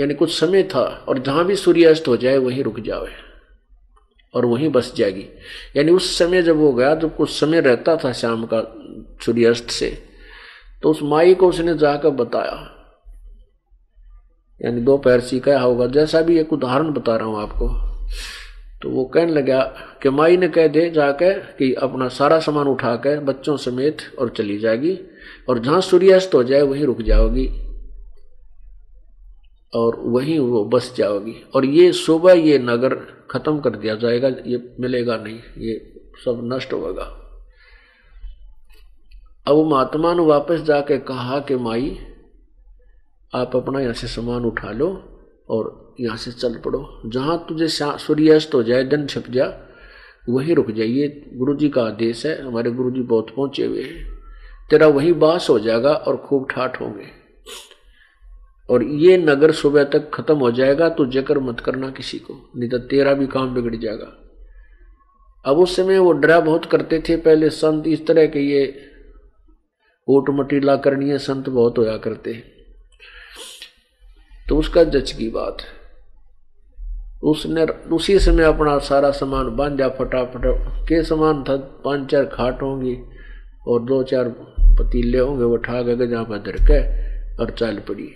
यानी 0.00 0.14
कुछ 0.14 0.38
समय 0.38 0.62
था, 0.64 0.82
और 1.08 1.18
जहाँ 1.18 1.44
भी 1.44 1.56
सूर्यास्त 1.56 2.08
हो 2.08 2.16
जाए, 2.16 2.36
वहीं 2.38 2.62
रुक 2.62 2.80
जावे, 2.80 3.10
और 4.34 4.44
वहीं 4.44 4.68
बस 4.68 4.92
जाएगी। 4.96 5.26
यानी 5.76 5.92
उस 5.92 6.18
समय 6.18 6.42
जब 6.42 6.56
वो 6.56 6.72
गया 6.72 6.94
जब 6.94 7.16
कुछ 7.16 7.30
समय 7.30 7.60
रहता 7.60 7.96
था 7.96 8.12
शाम 8.12 8.46
का 8.52 8.62
सूर्यास्त 9.24 9.70
से 9.70 9.90
तो 10.82 10.90
उस 10.90 11.02
माई 11.02 11.34
को 11.34 11.48
उसने 11.48 11.74
जाकर 11.78 12.10
बताया 12.10 12.71
यानी 14.64 14.80
दो 14.80 14.96
पैर 14.98 15.20
सीखा 15.20 15.58
होगा। 15.60 15.86
जैसा 15.86 16.20
भी 16.20 16.38
एक 16.38 16.52
उदाहरण 16.52 16.92
बता 16.92 17.16
रहा 17.16 17.26
हूँ 17.26 17.42
आपको। 17.42 17.68
तो 18.82 18.90
वो 18.90 19.04
कहने 19.04 19.32
लगा 19.32 19.62
कि 20.02 20.10
माई 20.10 20.36
ने 20.36 20.48
कह 20.48 20.66
दे 20.66 20.88
जाकर 20.90 21.38
कि 21.58 21.72
अपना 21.74 22.08
सारा 22.08 22.38
सामान 22.40 22.68
उठा 22.68 22.94
कर 22.96 23.20
बच्चों 23.20 23.56
समेत 23.56 23.98
और 24.18 24.28
चली 24.28 24.58
जाएगी 24.58 24.98
और 25.48 25.58
जहाँ 25.58 25.80
सूर्यास्त 25.80 26.34
हो 26.34 26.42
जाए 26.44 26.62
वहीं 26.62 26.84
रुक 26.84 27.02
जाओगी 27.02 27.46
और 29.72 29.96
वहीं 30.06 30.38
वो 30.38 30.64
बस 30.64 30.92
जाओगी। 30.96 31.34
और 31.54 31.64
ये 31.64 31.92
सुबह 31.92 32.32
ये 32.32 32.58
नगर 32.58 32.94
खत्म 33.30 33.60
कर 33.60 33.76
दिया 33.76 33.94
जाएगा। 33.94 34.28
ये 34.46 34.74
मिलेगा 34.80 35.16
नहीं। 35.16 35.38
ये 35.58 35.76
सब 36.24 36.40
नष्ट 36.52 36.72
होगा। 36.72 37.04
अब 39.46 39.66
महात्मा 39.66 40.14
ने 40.14 40.22
वापस 40.22 40.60
जाके 40.60 40.98
कहा 40.98 41.38
कि 41.38 41.56
माई 41.56 41.98
आप 43.32 43.56
अपना 43.56 43.80
यहाँ 43.80 43.94
से 43.94 44.06
सामान 44.06 44.44
उठा 44.44 44.70
लो 44.70 44.88
और 45.48 45.94
यहाँ 46.00 46.16
से 46.16 46.32
चल 46.32 46.56
पड़ो। 46.64 47.00
जहाँ 47.06 47.44
तुझे 47.48 47.68
सूर्यास्त 47.70 48.54
हो 48.54 48.62
जाए 48.62 48.84
दिन 48.84 49.06
छिप 49.06 49.30
जा, 49.30 49.46
वहीं 50.28 50.54
रुक 50.54 50.70
जाइए 50.70 51.08
गुरु 51.34 51.54
जी 51.54 51.68
का 51.68 51.82
आदेश 51.84 52.24
है, 52.26 52.40
हमारे 52.42 52.70
गुरु 52.70 52.90
जी 52.90 53.02
बहुत 53.02 53.30
पहुँचे 53.36 53.64
हुए 53.64 53.82
हैं। 53.82 54.06
तेरा 54.70 54.86
वही 54.88 55.12
बास 55.14 55.48
हो 55.50 55.58
जाएगा 55.58 55.92
और 55.92 56.16
खूब 56.18 56.46
ठाठ 56.50 56.80
होंगे। 56.80 57.06
और 58.68 58.82
ये 58.84 59.16
नगर 59.18 59.52
सुबह 59.52 59.84
तक 59.84 60.10
खत्म 60.14 60.36
हो 60.36 60.50
जाएगा 60.52 60.88
तो 60.88 61.06
जकर 61.06 61.38
मत 61.40 61.60
करना 61.60 61.90
किसी 61.90 62.18
को, 62.18 62.34
नहीं 62.56 62.68
तो 62.70 62.78
तेरा 62.80 63.14
भी 63.14 63.26
काम 63.26 63.54
बिगड़ 63.54 63.74
जाएगा। 63.76 64.12
अब 65.44 65.58
उस 65.58 65.76
समय 65.76 65.98
वो 65.98 66.12
डरा 66.12 66.38
बहुत 66.40 66.64
करते 66.64 67.02
थे, 67.08 67.16
पहले 67.16 67.50
संत 67.50 67.86
इस 67.86 68.06
तरह 68.06 68.26
के 68.26 68.40
ये 68.40 68.88
ऊट 70.08 70.30
मटीला 70.30 70.76
करनी 70.76 71.08
है, 71.10 71.18
संत 71.18 71.48
बहुत 71.48 71.78
होया 71.78 71.96
करते 71.96 72.32
हैं। 72.32 72.50
तो 74.48 74.56
उसका 74.56 74.84
जच 74.84 75.12
की 75.12 75.28
बात 75.28 75.56
है। 75.60 75.82
उसने 77.22 77.64
उसी 77.64 78.18
समय 78.18 78.44
अपना 78.44 78.78
सारा 78.78 79.10
सामान 79.10 79.56
बांधा 79.56 79.88
फटाफट। 79.88 80.42
के 80.88 81.02
सामान 81.02 81.44
था? 81.44 81.56
पाँच 81.56 82.10
चार 82.10 82.24
खाट 82.24 82.62
होंगी 82.62 82.98
और 83.68 83.82
दो 83.82 84.02
चार 84.02 84.28
पतीले 84.60 85.18
होंगे, 85.18 85.44
वो 85.44 85.56
ठा 85.56 85.82
गए 85.82 86.06
जहाँ 86.06 86.24
पर 86.24 86.38
धर 86.38 86.52
के 86.52 87.02
और 87.42 87.50
चल 87.50 87.78
पड़ी। 87.78 88.10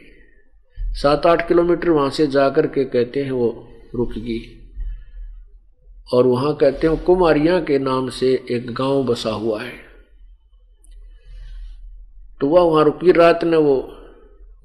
सात 0.78 1.26
आठ 1.26 1.48
किलोमीटर 1.48 1.90
वहाँ 1.90 2.10
से 2.10 2.26
जाकर 2.26 2.66
के 2.66 2.84
कहते 2.84 3.24
हैं 3.24 3.30
वो 3.30 3.68
रुक 3.94 4.12
गई। 4.12 4.62
और 6.12 6.26
वहाँ 6.26 6.54
कहते 6.54 6.86
हैं, 6.86 7.04
कुमारिया 7.04 7.60
के 7.60 7.78
नाम 7.78 8.10
से 8.10 8.44
एक 8.50 8.74
गाँव 8.74 9.04
बसा 9.04 9.30
हुआ 9.30 9.62
है। 9.62 9.72
तो 12.40 12.46
वह 12.46 12.60
वहाँ 12.60 12.84
रुकी। 12.84 13.12
रात 13.12 13.44
ने 13.44 13.56
वो 13.56 13.95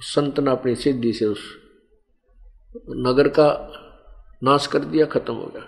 संत 0.02 0.40
ने 0.40 0.52
अपनी 0.52 0.76
सिद्धि 0.76 1.14
से 1.14 1.26
उस 1.26 1.40
नगर 3.00 3.28
का 3.28 3.48
नाश 4.44 4.68
कर 4.68 4.80
दिया, 4.80 5.06
खत्म 5.06 5.34
हो 5.34 5.46
गया। 5.46 5.68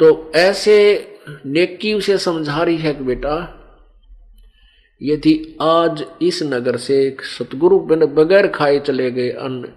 तो 0.00 0.32
ऐसे 0.36 0.76
नेकी 1.46 1.92
उसे 1.94 2.18
समझा 2.18 2.62
रही 2.62 2.76
है 2.76 2.94
कि 2.94 3.04
बेटा, 3.04 3.56
यदि 5.00 5.56
आज 5.62 6.04
इस 6.22 6.42
नगर 6.42 6.76
से 6.76 7.16
सतगुरु 7.38 7.78
बिन 7.80 8.04
बगैर 8.06 8.48
खाए 8.48 8.78
चले 8.78 9.10
गए 9.10 9.30
अन्न 9.30 9.72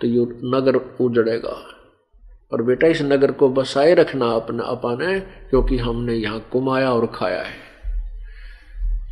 तो 0.00 0.06
ये 0.06 0.26
नगर 0.54 0.76
उजड़ेगा। 0.76 1.56
और 2.52 2.62
बेटा, 2.62 2.86
इस 2.86 3.02
नगर 3.02 3.32
को 3.32 3.48
बसाए 3.48 3.94
रखना 3.94 4.30
अपना 4.32 4.64
अपाने 4.64 5.18
क्योंकि 5.20 5.76
हमने 5.78 6.14
यहाँ 6.14 6.40
कुमाया 6.52 6.92
और 6.92 7.06
खाया 7.06 7.42
है। 7.42 7.58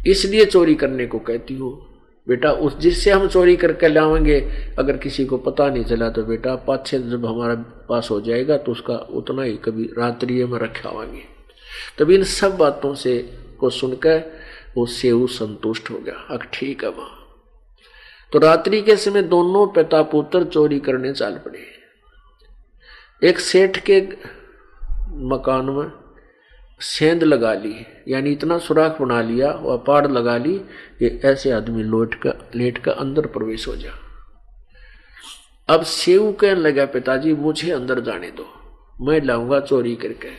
इसलिए 0.07 0.45
चोरी 0.45 0.75
करने 0.75 1.07
को 1.07 1.19
कहती 1.19 1.55
हूँ 1.55 1.88
बेटा, 2.29 2.51
उस 2.51 2.77
जिससे 2.79 3.11
हम 3.11 3.27
चोरी 3.29 3.57
करके 3.57 3.89
लाएँगे, 3.89 4.41
अगर 4.79 4.97
किसी 4.97 5.25
को 5.27 5.37
पता 5.39 5.69
नहीं 5.69 5.85
चला 5.85 6.09
तो 6.11 6.23
बेटा 6.23 6.55
पाछे 6.67 6.99
जब 7.01 7.27
हमारा 7.27 7.55
पास 7.89 8.09
हो 8.11 8.21
जाएगा 8.21 8.57
तो 8.57 8.73
उसका 8.73 8.95
उतना 8.95 9.43
ही 9.43 9.57
कभी 9.57 9.85
रात्रि 9.99 10.45
में 10.45 10.59
रखावाएँगे 10.59 11.23
तब 11.99 12.11
इन 12.11 12.25
सब 12.25 12.57
बातों 12.57 12.95
से 12.95 13.19
को 13.61 13.71
सुनकर 13.71 14.23
वो 14.77 14.87
सेव 14.87 15.27
संतुष्ट 15.27 15.91
हो 15.91 15.99
गया। 15.99 16.27
अब 16.31 16.43
ठीक 16.53 16.85
है 16.85 16.91
माँ 16.91 17.11
तो 18.33 18.39
रात्रि 18.39 18.81
के 18.83 18.97
समय 18.97 19.23
दोनों 19.23 19.67
पिता 19.67 20.03
पुत्र 20.03 20.45
चोरी 20.45 20.79
करने 20.81 21.13
चल 21.13 21.39
पड़े। 21.39 21.67
एक 23.23 23.39
सेठ 23.39 23.79
के 23.81 24.01
मकान 25.29 25.65
में 25.65 25.91
सेंध 26.81 27.23
लगा 27.25 27.53
ली, 27.55 27.75
यानी 28.09 28.33
इतना 28.33 28.59
सुराख 28.59 29.01
बना 29.01 29.21
लिया 29.23 29.51
वह 29.53 29.77
पाड़ 29.77 30.07
लगा 30.07 30.37
ली 30.37 30.59
कि 30.99 31.21
ऐसे 31.25 31.51
आदमी 31.51 31.83
लोट 31.83 32.15
का, 32.15 32.33
लेट 32.55 32.79
का 32.79 32.93
अंदर 32.93 33.27
प्रवेश 33.27 33.67
हो 33.69 33.75
जा। 33.77 33.93
अब 35.69 35.83
सेव 35.83 36.31
कहने 36.33 36.61
लगा, 36.61 36.85
पिताजी, 36.87 37.33
मुझे 37.35 37.71
अंदर 37.71 38.01
जाने 38.01 38.31
दो। 38.31 38.47
मैं 39.01 39.21
लाऊँगा 39.21 39.61
चोरी 39.61 39.95
करके। 39.97 40.31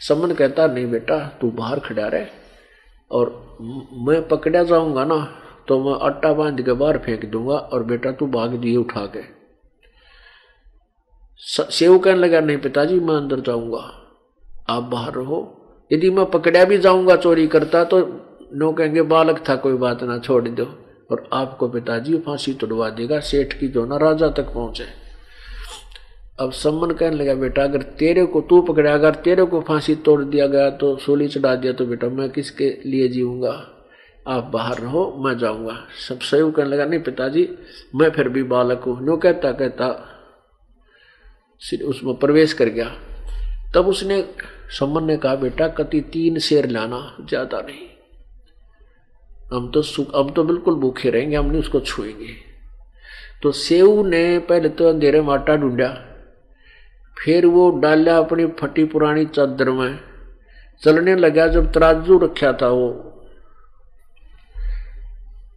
समन 0.00 0.34
कहता, 0.34 0.66
नहीं 0.66 0.90
बेटा, 0.90 1.18
तू 1.40 1.50
बाहर 1.50 1.78
खड़ा 1.78 2.06
रहे 2.08 2.26
और 3.10 3.58
मैं 4.06 4.26
पकड़ा 4.28 4.62
जाऊँगा 4.62 5.04
ना 5.04 5.16
तो 5.68 5.78
मैं 5.80 5.98
आटा 6.06 6.32
बाँध 6.32 6.60
के 6.62 6.72
बाहर 6.72 6.98
फेंक 6.98 7.24
दूँगा 7.24 7.54
और 7.54 7.82
बेटा, 7.84 8.12
तू 8.12 8.26
भाग 8.26 8.54
दिए 8.56 8.76
उठा 8.76 9.04
के। 9.06 9.22
सेव 11.70 11.98
कहने 11.98 12.18
लगा, 12.18 12.40
नहीं 12.40 12.58
पिताजी, 12.58 13.00
मैं 13.00 13.14
अंदर 13.14 13.40
जाऊँगा। 13.40 13.82
आप 14.68 14.82
बाहर 14.82 15.12
रहो 15.12 15.56
यदि 15.90 16.10
मैं 16.10 16.26
पकड़ा 16.26 16.64
भी 16.64 16.78
जाऊँगा 16.78 17.16
चोरी 17.16 17.46
करता 17.46 17.84
तो 17.84 17.98
नो 18.54 18.72
कहेंगे, 18.72 19.02
बालक 19.02 19.42
था, 19.48 19.56
कोई 19.56 19.72
बात 19.72 20.02
ना, 20.02 20.18
छोड़ 20.18 20.48
दो। 20.48 20.64
और 21.10 21.28
आपको 21.32 21.68
पिताजी 21.68 22.18
फांसी 22.18 22.52
तुड़वा 22.54 22.88
देगा, 22.90 23.20
सेठ 23.20 23.52
की 23.52 23.68
जो 23.68 23.84
ना 23.86 23.96
राजा 23.96 24.28
तक 24.28 24.52
पहुँचे। 24.54 24.84
अब 26.40 26.52
सम्मन 26.52 26.90
कहने 26.90 27.16
लगा, 27.16 27.34
बेटा, 27.34 27.62
अगर 27.62 27.82
तेरे 27.82 28.24
को 28.26 28.40
तू 28.40 28.60
पकड़ा, 28.62 28.94
अगर 28.94 29.14
तेरे 29.14 29.44
को 29.44 29.60
फांसी 29.60 29.94
तोड़ 29.94 30.22
दिया 30.24 30.46
गया 30.46 30.70
तो 30.70 30.96
सूली 30.96 31.28
चढ़ा 31.28 31.54
दिया 31.54 31.72
तो 31.72 31.86
बेटा, 31.86 32.08
मैं 32.08 32.30
किसके 32.30 32.70
लिए 32.86 33.08
जीऊँगा? 33.08 33.52
आप 34.28 34.50
बाहर 34.52 34.78
रहो, 34.78 35.04
मैं 35.24 35.38
जाऊँगा। 35.38 35.76
सब 36.08 36.20
सही 36.20 36.50
कहने 36.52 36.70
लगा, 36.70 36.84
नहीं 36.84 37.00
पिताजी, 37.00 37.48
मैं 37.94 38.10
फिर 38.10 38.28
भी 38.28 38.42
बालक 38.42 38.84
हूँ। 38.86 39.00
नो 39.06 39.16
कहता 39.16 39.52
कहता 39.52 39.88
उसमें 41.84 42.14
प्रवेश 42.14 42.52
कर 42.52 42.68
गया। 42.68 42.90
तब 43.74 43.86
उसने 43.86 44.22
सम्मन 44.70 45.04
ने 45.04 45.16
कहा, 45.16 45.34
बेटा, 45.36 45.68
कति 45.68 46.00
तीन 46.12 46.38
शेर 46.38 46.68
लाना, 46.68 47.00
ज़्यादा 47.20 47.60
नहीं। 47.60 47.88
हम 49.52 49.70
तो 49.70 49.82
सुख, 49.82 50.14
हम 50.16 50.30
तो 50.30 50.44
बिल्कुल 50.44 50.74
भूखे 50.74 51.10
रहेंगे, 51.10 51.36
हम 51.36 51.46
नहीं 51.46 51.60
उसको 51.60 51.80
छुएँगे। 51.80 52.34
तो 53.42 53.52
सेव 53.52 54.06
ने 54.06 54.38
पहले 54.40 54.68
तो 54.68 54.88
अंधेरे 54.88 55.20
में 55.20 55.32
आटा 55.34 55.56
ढूंढा, 55.56 55.88
फिर 57.16 57.46
वो 57.46 57.70
डाला 57.80 58.16
अपनी 58.18 58.46
फटी 58.60 58.84
पुरानी 58.86 59.24
चादर 59.26 59.70
में। 59.70 59.98
चलने 60.82 61.14
लगा 61.16 61.46
जब 61.48 61.72
तराजू 61.72 62.18
रखा 62.18 62.52
था 62.52 62.68
वो। 62.68 62.88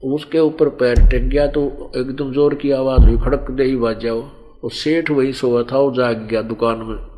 उसके 0.03 0.39
ऊपर 0.39 0.69
पैर 0.71 1.05
टेक 1.09 1.27
गया 1.29 1.47
तो 1.47 1.91
एकदम 1.97 2.31
ज़ोर 2.33 2.55
की 2.55 2.71
आवाज़ 2.73 3.01
हुई 3.01 3.17
खड़क 3.19 3.51
दे, 3.51 3.63
ही 3.63 3.75
बाज 3.77 3.99
जाओ 3.99 4.21
वो 4.63 4.69
सेठ 4.71 5.09
वही 5.11 5.33
सोया 5.33 5.63
था, 5.63 5.77
वो 5.77 5.91
जाग 5.95 6.27
गया 6.27 6.41
दुकान 6.43 6.77
में। 6.79 7.12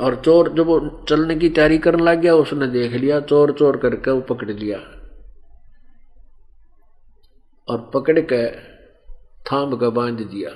और 0.00 0.22
चोर 0.24 0.48
जब 0.48 0.66
वो 0.66 1.04
चलने 1.08 1.36
की 1.36 1.48
तैयारी 1.48 1.78
करने 1.78 2.02
लग 2.02 2.20
गया, 2.20 2.34
उसने 2.34 2.66
देख 2.66 2.92
लिया, 2.92 3.20
चोर 3.20 3.52
चोर 3.52 3.76
करके 3.76 4.10
वो 4.10 4.20
पकड़ 4.20 4.50
लिया। 4.50 4.78
और 7.68 7.90
पकड़ 7.94 8.20
के 8.20 8.50
थाम 9.44 9.76
का 9.76 9.90
बाँध 9.90 10.20
दिया। 10.20 10.50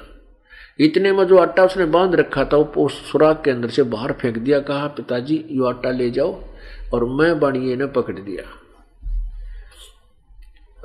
इतने 0.80 1.12
में 1.12 1.24
जो 1.24 1.38
आटा 1.38 1.64
उसने 1.64 1.84
बाँध 1.84 2.14
रखा 2.14 2.44
था, 2.44 2.56
वो 2.56 2.88
सुराग 2.88 3.36
के 3.44 3.50
अंदर 3.50 3.68
से 3.68 3.82
बाहर 3.82 4.12
फेंक 4.12 4.38
दिया। 4.38 4.60
कहा, 4.60 4.86
पिताजी, 4.86 5.44
यो 5.50 5.64
आटा 5.64 5.90
ले 5.90 6.10
जाओ। 6.10 6.44
और 6.94 7.04
मैं 7.04 7.40
बाणिए 7.40 7.76
ने 7.76 7.86
पकड़ 7.86 8.18
दिया। 8.18 8.50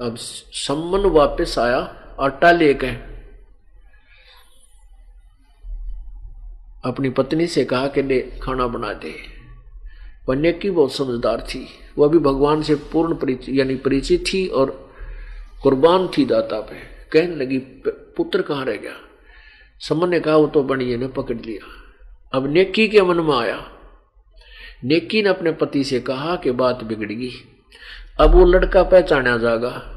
अब 0.05 0.15
सम्मन 0.17 0.99
वापस 0.99 1.59
आया, 1.59 1.95
आटा 2.19 2.51
लेके 2.51 3.12
अपनी 6.85 7.09
पत्नी 7.09 7.47
से 7.47 7.65
कहा 7.65 7.87
कि 7.87 8.01
दे 8.01 8.39
खाना 8.43 8.67
बना 8.67 8.93
दे। 8.93 9.13
वन्य 10.29 10.51
की 10.51 10.69
बहुत 10.69 10.93
समझदार 10.93 11.41
थी। 11.41 11.67
वह 11.97 12.07
भी 12.07 12.17
भगवान 12.17 12.61
से 12.61 12.75
पूर्ण 12.75 13.15
परिचित 13.15 13.55
यानी 13.55 13.75
परिचित 13.75 14.23
थी 14.33 14.47
और 14.47 14.89
कुर्बान 15.63 16.07
थी 16.07 16.25
दाता 16.25 16.59
पे। 16.59 16.75
कहने 17.11 17.35
लगी 17.35 17.57
पुत्र 17.87 18.41
कहाँ 18.41 18.65
रह 18.65 18.75
गया? 18.75 18.93
समन 19.79 20.09
ने 20.09 20.19
कहा, 20.19 20.35
वो 20.35 20.47
तो 20.47 20.63
बनिए 20.63 20.97
ने 20.97 21.07
पकड़ 21.07 21.37
लिया। 21.45 21.67
अब 22.33 22.53
नेकी 22.53 22.87
के 22.87 23.01
मन 23.01 23.17
में 23.17 23.35
आया। 23.35 23.69
नेकी 24.83 25.21
ने 25.21 25.29
अपने 25.29 25.51
पति 25.51 25.83
से 25.83 25.99
कहा 25.99 26.35
कि 26.35 26.51
बात 26.51 26.83
बिगड़गी 26.83 27.31
अब 28.19 28.31
वो 28.31 28.45
लड़का 28.45 28.83
पहचाना 28.83 29.37
जाएगा 29.37 29.89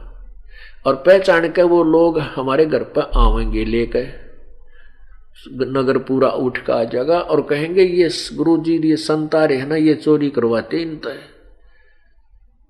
और 0.87 0.95
पहचान 0.97 1.49
के 1.49 1.63
वो 1.63 1.85
लोग 1.85 2.19
हमारे 2.19 2.67
घर 2.67 2.83
पर 2.83 3.11
आवेंगे 3.17 3.65
लेकर। 3.65 4.26
नगर 5.49 5.99
पूरा 5.99 6.29
उठ 6.29 6.59
का 6.59 6.85
जाएगा 6.85 7.19
और 7.19 7.43
कहेंगे, 7.43 7.83
ये 7.83 8.09
गुरु 8.35 8.57
जी 8.59 8.79
ये 8.79 8.97
संतारे 8.97 9.57
है 9.57 9.67
ना, 9.69 9.77
ये 9.77 9.95
चोरी 9.95 10.31
करवाते 10.31 10.77
इन 10.77 10.97
तो 10.97 11.11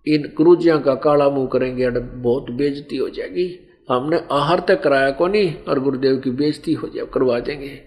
इन 0.07 0.33
गुरुजिया 0.37 0.77
का 0.77 0.95
काला 0.95 1.29
मुँह 1.31 1.47
करेंगे 1.47 1.91
बहुत 1.91 2.51
बेजती 2.51 2.97
हो 2.97 3.09
जाएगी। 3.09 3.47
हमने 3.91 4.21
आहार 4.33 4.61
तक 4.69 4.83
कराया 4.83 5.11
को 5.11 5.27
नहीं, 5.27 5.55
और 5.69 5.79
गुरुदेव 5.81 6.17
की 6.17 6.31
बेजती 6.31 6.73
हो 6.73 6.89
जाए, 6.89 7.07
करवा 7.15 7.39
देंगे। 7.41 7.83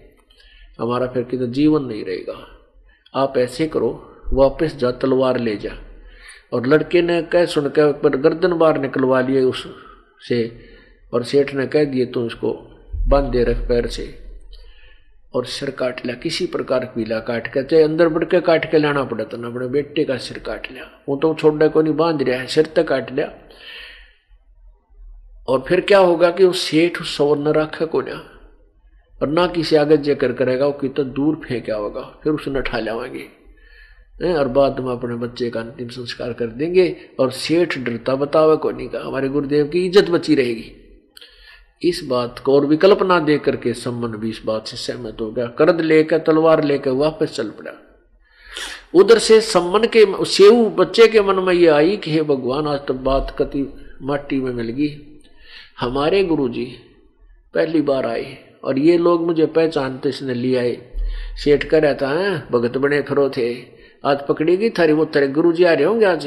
हमारा 0.80 1.06
फिर 1.06 1.22
कितना 1.22 1.46
जीवन 1.46 1.84
नहीं 1.84 2.04
रहेगा। 2.04 2.36
आप 3.14 3.38
ऐसे 3.38 3.66
करो, 3.66 3.90
वापस 4.32 4.76
जा 4.76 4.90
तलवार 4.90 5.38
ले 5.38 5.56
जा। 5.56 5.70
और 6.52 6.66
लड़के 6.66 7.02
ने 7.02 7.22
कह 7.22 7.44
सुनकर 7.44 7.92
पर 7.92 8.16
गर्दन 8.16 8.52
बार 8.52 8.80
निकलवा 8.80 9.20
लिए 9.20 9.42
उस 9.42 9.66
से, 10.28 10.52
और 11.14 11.24
सेठ 11.24 11.54
ने 11.54 11.66
कह 11.66 11.84
दिए 11.84 12.06
तो 12.06 12.24
उसको 12.26 12.52
बाँध 13.08 13.32
दे 13.32 13.44
रख 13.44 13.56
पैर 13.56 13.86
से। 13.86 14.29
और 15.34 15.44
सिर 15.46 15.70
काट 15.70 16.04
लिया, 16.06 16.16
किसी 16.16 16.46
प्रकार 16.46 16.84
पीला 16.94 17.18
काट 17.20 17.46
के, 17.46 17.62
चाहे 17.62 17.82
अंदर 17.82 18.08
बढ़ 18.08 18.24
के 18.24 18.40
काट 18.40 18.70
के 18.70 18.78
लाना 18.78 19.04
पड़ा 19.04 19.24
था 19.24 19.36
ना 19.36 19.48
अपने 19.48 19.66
बेटे 19.68 20.04
का 20.04 20.16
सिर 20.18 20.38
काट 20.38 20.70
लिया। 20.72 20.84
वो 21.08 21.16
तो 21.16 21.34
छोड़ने 21.34 21.68
को 21.68 21.82
नहीं 21.82 21.94
बाँध 21.94 22.22
रहा 22.22 22.40
है, 22.40 22.46
सिर 22.46 22.72
तक 22.76 22.88
काट 22.88 23.12
लिया। 23.12 23.32
और 25.48 25.64
फिर 25.68 25.80
क्या 25.80 25.98
होगा 25.98 26.30
कि 26.30 26.44
वो 26.44 26.52
सेठ 26.54 27.00
उस 27.00 27.16
सवर 27.16 27.38
न 27.38 27.52
रखा 27.52 27.86
को 27.86 28.00
ना, 28.00 28.22
और 29.20 29.28
ना 29.28 29.46
किसी 29.46 29.76
आगे 29.76 29.96
जेकर 29.98 30.32
करेगा, 30.32 30.66
वो 30.66 30.72
कितना 30.72 31.04
दूर 31.04 31.40
फेंका 31.44 31.74
होगा, 31.74 32.02
फिर 32.24 32.32
उसने 32.32 32.62
ठा 32.62 32.78
लावाएँगे 32.78 33.28
और 34.34 34.48
बाद 34.48 34.80
में 34.80 34.90
अपने 34.92 35.14
बच्चे 35.16 35.48
का 35.50 35.60
अंतिम 35.60 35.88
संस्कार 35.88 36.32
कर 36.32 36.46
देंगे, 36.46 36.94
और 37.20 37.30
सेठ 37.32 37.78
डरता 37.78 38.14
बतावे 38.16 38.56
को 38.56 38.70
नहीं 38.70 38.88
का 38.88 39.00
हमारे 39.00 39.28
गुरुदेव 39.28 39.68
की 39.68 39.86
इज़्ज़त 39.86 40.10
बची 40.10 40.34
रहेगी। 40.34 40.70
इस 41.82 42.00
बात 42.04 42.38
को 42.38 42.54
और 42.54 42.66
विकल्प 42.66 43.02
ना 43.02 43.18
दे 43.18 43.38
करके 43.38 43.72
सम्मन 43.72 44.08
भी 44.08 44.30
इस 44.30 44.40
बात 44.46 44.66
से 44.66 44.76
सहमत 44.76 45.16
हो 45.20 45.30
गया। 45.30 45.46
करद 45.46 45.80
लेकर, 45.80 46.18
तलवार 46.18 46.64
लेकर 46.64 46.90
वापस 46.90 47.36
चल 47.36 47.48
पड़ा। 47.50 47.72
उधर 48.94 49.18
से 49.18 49.40
सम्मन 49.40 49.86
के 49.86 50.24
सेव 50.24 50.64
बच्चे 50.78 51.06
के 51.08 51.20
मन 51.20 51.34
में 51.34 51.54
ये 51.54 51.66
आई 51.66 51.96
कि 51.96 52.10
हे 52.10 52.22
भगवान, 52.22 52.66
आज 52.66 52.80
तक 52.80 52.92
बात 52.92 53.34
कति 53.38 53.66
माटी 54.02 54.40
में 54.40 54.52
मिल 54.52 54.68
गई। 54.68 55.20
हमारे 55.80 56.24
गुरु 56.24 56.48
जी 56.48 56.64
पहली 57.54 57.80
बार 57.80 58.06
आए 58.06 58.36
और 58.64 58.78
ये 58.78 58.98
लोग 58.98 59.26
मुझे 59.26 59.46
पहचानते 59.46 60.08
इसने 60.08 60.34
ले 60.34 60.56
आए। 60.56 60.76
सेठ 61.44 61.64
कर 61.64 61.82
रहता 61.82 62.08
है, 62.08 62.46
भगत 62.50 62.76
बने 62.76 63.00
फिरो 63.02 63.30
थे। 63.30 63.54
आज 64.04 64.26
पकड़ी 64.26 64.56
गई 64.56 64.70
थारी, 64.70 64.92
वो 64.92 65.04
तेरे 65.04 65.28
गुरु 65.28 65.52
जी 65.52 65.64
आ 65.64 65.72
रहे 65.72 65.84
होंगे 65.84 66.06
आज? 66.06 66.26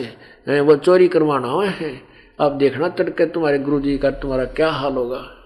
वो 0.49 0.75
चोरी 0.75 1.07
करवाना 1.07 1.69
है। 1.69 2.01
आप 2.41 2.51
देखना 2.51 2.87
तड़के 2.89 3.25
तुम्हारे 3.25 3.59
गुरु 3.59 3.79
जी 3.79 3.97
का 3.97 4.11
तुम्हारा 4.11 4.45
क्या 4.45 4.69
हाल 4.71 4.93
होगा? 4.93 5.42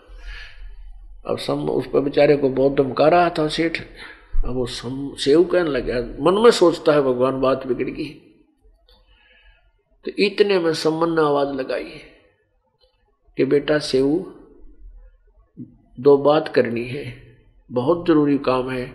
अब 1.27 1.37
सम 1.37 1.69
उस 1.69 1.87
पर 1.87 1.99
बेचारे 1.99 2.35
को 2.37 2.49
बहुत 2.49 2.75
धमका 2.75 3.07
रहा 3.07 3.29
था 3.29 3.47
सेठ। 3.47 3.77
अब 4.37 4.53
वो 4.55 4.65
सम 4.65 5.13
सेव 5.15 5.43
कहने 5.43 5.69
लगे, 5.69 5.93
मन 6.23 6.41
में 6.43 6.51
सोचता 6.51 6.93
है 6.93 7.01
भगवान 7.01 7.41
बात 7.41 7.67
बिगड़ 7.67 7.89
गई। 7.89 8.09
तो 10.05 10.11
इतने 10.19 10.59
में 10.59 10.73
सम्मन 10.73 11.15
ने 11.15 11.21
आवाज़ 11.21 11.49
लगाई 11.49 11.99
कि 13.37 13.45
बेटा 13.45 13.77
सेव, 13.79 14.07
दो 15.99 16.17
बात 16.17 16.47
करनी 16.47 16.83
है, 16.85 17.05
बहुत 17.69 18.07
ज़रूरी 18.07 18.37
काम 18.37 18.69
है। 18.69 18.85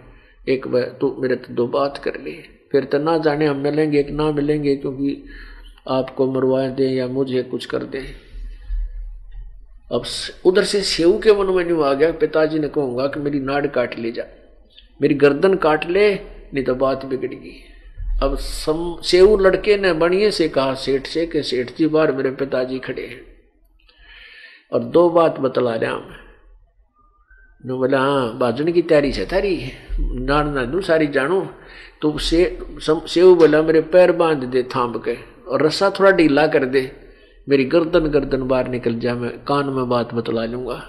एक 0.48 0.66
तू 1.00 1.14
मेरे 1.18 1.36
तो 1.36 1.54
दो 1.54 1.66
बात 1.68 1.98
कर 1.98 2.20
ले। 2.20 2.32
फिर 2.72 2.84
तो 2.84 2.98
ना 2.98 3.16
जाने 3.18 3.46
हम 3.46 3.56
मिलेंगे, 3.56 4.00
एक 4.00 4.10
ना 4.10 4.30
मिलेंगे, 4.32 4.76
क्योंकि 4.76 5.24
आपको 5.88 6.32
मरवा 6.32 6.66
दें 6.68 6.92
या 6.92 7.06
मुझे 7.08 7.42
कुछ 7.42 7.66
कर 7.66 7.84
दें। 7.84 8.04
अब 9.92 10.04
उधर 10.44 10.64
से 10.64 10.82
सेव 10.82 11.20
के 11.24 11.32
मन 11.32 11.72
में 11.72 11.84
आ 11.84 11.92
गया। 11.92 12.12
पिताजी 12.12 12.58
ने 12.58 12.68
कहूँगा 12.68 13.06
कि 13.06 13.20
मेरी 13.20 13.40
नाड़ 13.40 13.66
काट 13.66 13.98
ले 13.98 14.12
जा। 14.12 14.24
मेरी 15.02 15.14
गर्दन 15.14 15.54
काट 15.54 15.90
ले, 15.90 16.14
नहीं 16.54 16.64
तो 16.64 16.74
बात 16.74 17.04
बिगड़ 17.04 17.34
गई। 17.34 17.62
अब 18.22 18.36
सम, 18.36 18.96
सेऊ 19.02 19.36
लड़के 19.36 19.76
ने 19.76 19.92
बनिए 19.92 20.30
से 20.30 20.48
कहा, 20.48 20.74
सेठ 20.74 21.06
से 21.06 21.26
कि 21.26 21.42
सेठ 21.42 21.70
जी 21.78 21.86
बार 21.86 22.12
मेरे 22.12 22.30
पिताजी 22.30 22.78
खड़े 22.78 23.06
हैं। 23.06 23.20
और 24.72 24.80
दो 24.80 25.10
बात 25.10 25.40
बतला 25.40 25.74
रहा 25.74 25.96
मैं। 25.96 26.18
बोला 27.78 27.98
हाँ 27.98 28.38
बाजन 28.38 28.72
की 28.72 28.82
तैयारी 28.82 29.12
से 29.12 29.26
थारी 29.26 29.72
नान 30.00 30.48
ना 30.48 30.64
दू, 30.64 30.80
सारी 30.80 31.06
जानो? 31.06 31.54
तो 32.00 32.18
से 32.18 32.58
सेऊ 32.84 33.34
बोला, 33.34 33.62
मेरे 33.62 33.80
पैर 33.80 34.12
बाँध 34.12 34.44
दे, 34.44 34.62
थाम 34.62 34.98
के, 34.98 35.16
और 35.48 35.66
रस्सा 35.66 35.90
थोड़ा 35.90 36.10
ढीला 36.10 36.46
कर 36.46 36.64
दे। 36.64 37.01
मेरी 37.48 37.64
गर्दन 37.64 38.06
गर्दन 38.06 38.42
बाहर 38.42 38.68
निकल 38.68 38.98
जा, 38.98 39.14
मैं 39.14 39.44
कान 39.44 39.68
में 39.68 39.88
बात 39.88 40.14
बतला 40.14 40.44
लूँगा। 40.44 40.82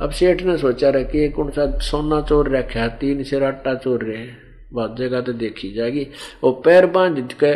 अब 0.00 0.10
सेठ 0.10 0.42
ने 0.42 0.58
सोचा 0.58 0.90
रहा 0.90 1.02
कि 1.02 1.28
कौन 1.28 1.50
सा 1.50 1.78
सोना 1.78 2.20
चोर 2.20 2.48
रखा 2.48 2.88
तीन 2.88 3.22
से 3.22 3.44
आटा 3.46 3.74
चोर 3.74 4.02
रहे 4.02 4.18
हैं। 4.18 4.38
बात 4.72 4.96
जगह 4.98 5.20
तो 5.20 5.32
देखी 5.32 5.72
जाएगी। 5.72 6.06
वो 6.44 6.52
पैर 6.52 6.86
बाँध 6.86 7.32
के 7.44 7.52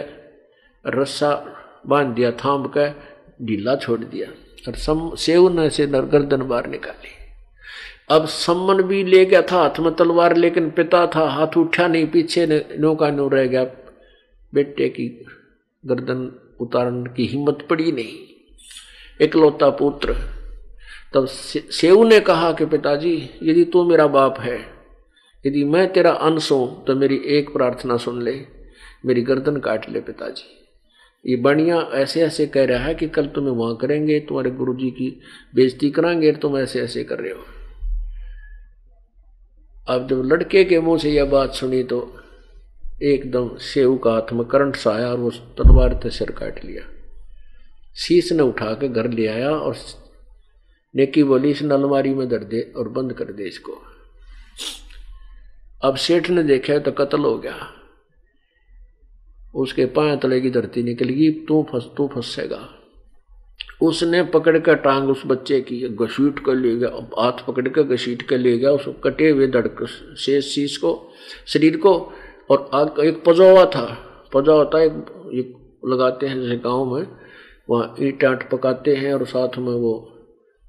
रस्सा 0.91 1.55
बाँध 1.87 2.09
दिया, 2.09 2.31
थाम 2.31 2.71
के 2.77 2.91
ढीला 3.47 3.77
छोड़ 3.77 4.01
दिया 4.01 4.29
और 4.69 4.75
सम, 4.75 5.15
सेव 5.15 5.61
ने 5.61 5.71
से 5.71 5.87
गर्दन 5.87 6.43
बाहर 6.43 6.67
निकाली। 6.67 7.09
अब 8.11 8.27
सम्मन 8.27 8.83
भी 8.83 9.05
ले 9.05 9.25
गया 9.25 9.43
था, 9.43 9.57
हाथ 9.57 9.81
में 9.81 9.95
तलवार, 9.95 10.37
लेकिन 10.37 10.71
पिता 10.71 11.07
था, 11.07 11.29
हाथ 11.29 11.57
उठा 11.57 11.89
नहीं, 11.89 12.07
पीछे 12.07 12.47
ने, 12.47 12.65
नौका 12.79 13.11
नो 13.11 13.29
रह 13.29 13.47
गया। 13.47 13.65
बेटे 14.55 14.89
की 14.89 15.27
गर्दन 15.87 16.41
उतारने 16.61 17.13
की 17.15 17.27
हिम्मत 17.27 17.67
पड़ी 17.71 17.93
नहीं। 17.93 18.17
इकलौता 19.21 19.69
पुत्र, 19.71 20.15
तब 21.15 21.27
सेऊ 21.27 22.05
ने 22.05 22.21
कहा 22.21 22.53
कि 22.53 22.67
पिताजी, 22.67 23.15
यदि 23.43 23.65
तू 23.65 23.85
मेरा 23.85 24.07
बाप 24.07 24.41
है, 24.41 24.59
यदि 25.45 25.65
मैं 25.65 25.87
तेरा 25.93 26.11
अंश 26.11 26.51
हूँ 26.53 26.85
तो 26.85 26.95
मेरी 26.97 27.21
एक 27.29 27.53
प्रार्थना 27.53 27.97
सुन 27.97 28.23
ले, 28.23 28.41
मेरी 29.07 29.23
गर्दन 29.23 29.57
काट 29.57 29.89
ले 29.91 30.01
पिताजी। 30.01 30.55
ये 31.25 31.37
बढ़िया 31.37 31.79
ऐसे 31.95 32.21
ऐसे 32.23 32.47
कह 32.47 32.65
रहा 32.65 32.79
है 32.79 32.95
कि 32.95 33.07
कल 33.09 33.27
तुम्हें 33.27 33.53
वहाँ 33.53 33.77
करेंगे, 33.77 34.19
तुम्हारे 34.21 34.51
गुरु 34.51 34.75
जी 34.75 34.91
की 34.91 35.11
बेजती 35.55 35.91
कराएँगे 35.91 36.33
तुम 36.33 36.59
ऐसे 36.59 36.81
ऐसे 36.81 37.05
कर 37.05 37.19
रहे 37.19 37.33
हो। 37.33 37.45
अब 39.89 40.09
जब 40.09 40.23
लड़के 40.25 40.65
के 40.65 40.81
मुँह 40.81 40.99
से 40.99 41.11
यह 41.11 41.25
बात 41.25 41.55
सुनी 41.55 41.83
तो 41.83 42.01
एकदम 43.03 43.57
सेव 43.57 43.97
का 43.97 44.13
हाथ 44.13 44.33
में 44.33 44.45
करंट 44.45 44.77
सा 44.77 44.91
आया 44.91 45.09
और 45.09 45.19
वो 45.19 45.31
तलवार 45.31 46.01
से 46.03 46.11
सिर 46.11 46.31
काट 46.31 46.65
लिया। 46.65 46.83
शीश 47.97 48.33
ने 48.33 48.43
उठा 48.43 48.73
के 48.75 48.89
घर 48.89 49.11
ले 49.11 49.27
आया 49.27 49.51
और 49.51 49.77
नेकी 50.95 51.23
बोली, 51.23 51.51
इस 51.51 51.63
अलमारी 51.63 52.15
में 52.15 52.29
धर 52.29 52.45
दे 52.45 52.61
और 52.77 52.89
बंद 52.89 53.13
कर 53.13 53.25
दे 53.25 53.45
इसको। 53.45 53.79
अब 55.83 55.97
सेठ 55.97 56.31
ने 56.31 56.43
देखा 56.43 56.79
तो 56.79 56.93
कत्ल 56.93 57.21
हो 57.21 57.39
गया। 57.39 57.75
उसके 59.55 59.87
पाए 59.87 60.17
तले 60.17 60.41
की 60.41 60.51
धरती 60.51 60.83
निकल 60.83 61.09
गई, 61.09 61.31
तू 61.31 61.67
फंस, 61.73 61.91
तू 61.97 62.11
फंसेगा। 62.15 62.69
उसने 63.83 64.23
पकड़ 64.23 64.59
कर 64.59 64.75
टांग 64.75 65.09
उस 65.11 65.23
बच्चे 65.27 65.61
की, 65.61 65.89
घसीट 65.89 66.39
कर 66.39 66.55
ले 66.55 66.77
गया 66.77 67.23
हाथ 67.23 67.47
पकड़ 67.47 67.69
कर 67.69 67.83
घसीट 67.83 68.23
कर 68.23 68.39
ले 68.39 68.59
गया, 68.59 68.71
उस 68.71 68.85
कटे 69.05 69.31
हुए 69.31 69.47
धड़क 69.47 69.87
शेष 70.19 70.45
शीश 70.45 70.77
को, 70.77 71.13
शरीर 71.47 71.77
को 71.77 72.13
और 72.51 72.71
आग 72.75 73.01
एक 73.01 73.25
पजौवा 73.25 73.65
था। 73.65 73.87
पजौवा 74.35 74.65
था 74.65 74.83
एक, 74.83 74.93
एक 75.35 75.81
लगाते 75.89 76.27
हैं 76.27 76.43
जैसे 76.43 76.57
गाँव 76.57 76.95
में 76.95 77.07
वहाँ 77.71 77.95
ईट 78.01 78.25
आट 78.25 78.51
पकाते 78.51 78.95
हैं 78.97 79.15
और 79.15 79.27
साथ 79.27 79.59
में 79.59 79.73
वो 79.73 80.13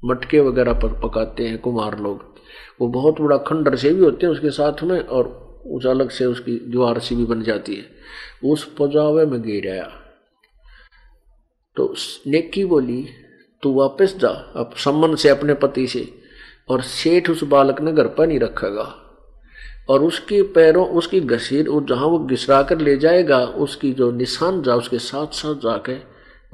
मटके 0.06 0.40
वगैरह 0.40 0.74
पर 0.74 1.00
पकाते 1.00 1.48
हैं 1.48 1.58
कुमार 1.58 2.00
लोग। 2.00 2.24
वो 2.82 2.88
बहुत 2.88 3.22
बड़ा 3.22 3.38
खंडर 3.38 3.76
से 3.76 3.94
भी 3.94 4.04
होते 4.04 4.26
हैं 4.26 4.34
उसके 4.34 4.50
साथ 4.50 4.84
में 4.84 5.00
और 5.00 5.50
उस 5.66 5.86
अलग 5.86 6.10
से 6.10 6.26
उसकी 6.26 6.52
दीवार 6.52 7.00
सी 7.00 7.16
भी 7.16 7.26
बन 7.26 7.44
जाती 7.44 7.76
है। 7.76 7.86
उस 8.44 8.76
पजावे 8.80 9.26
में 9.26 9.42
गिर 9.42 9.72
आया। 9.72 9.92
तो 11.76 11.94
नेकी 12.28 12.66
बोली 12.66 13.08
तू 13.64 13.74
वापस 13.74 14.16
जा 14.18 14.30
अब 14.30 14.72
सम्मन 14.78 15.16
से 15.16 15.30
अपने 15.30 15.54
पति 15.54 15.88
से 15.88 16.14
और 16.70 16.82
सेठ 16.82 17.30
उस 17.30 17.44
बालक 17.44 17.82
ने 17.82 17.92
घर 17.92 18.08
पर 18.08 18.28
नहीं 18.28 18.40
रखेगा। 18.40 19.09
और 19.90 20.04
उसके 20.04 20.42
पैरों, 20.42 20.88
उसकी 20.88 21.20
घसीर 21.22 21.66
जहाँ 21.70 22.08
वो 22.08 22.20
घिसरा 22.20 22.64
कर 22.64 22.78
ले 22.78 22.98
जाएगा, 22.98 23.46
उसकी 23.46 23.92
जो 23.92 24.12
निशान 24.12 24.62
जा, 24.62 24.76
उसके 24.76 25.00
साथ 25.00 25.28
साथ 25.28 25.56
जाके 25.56 25.96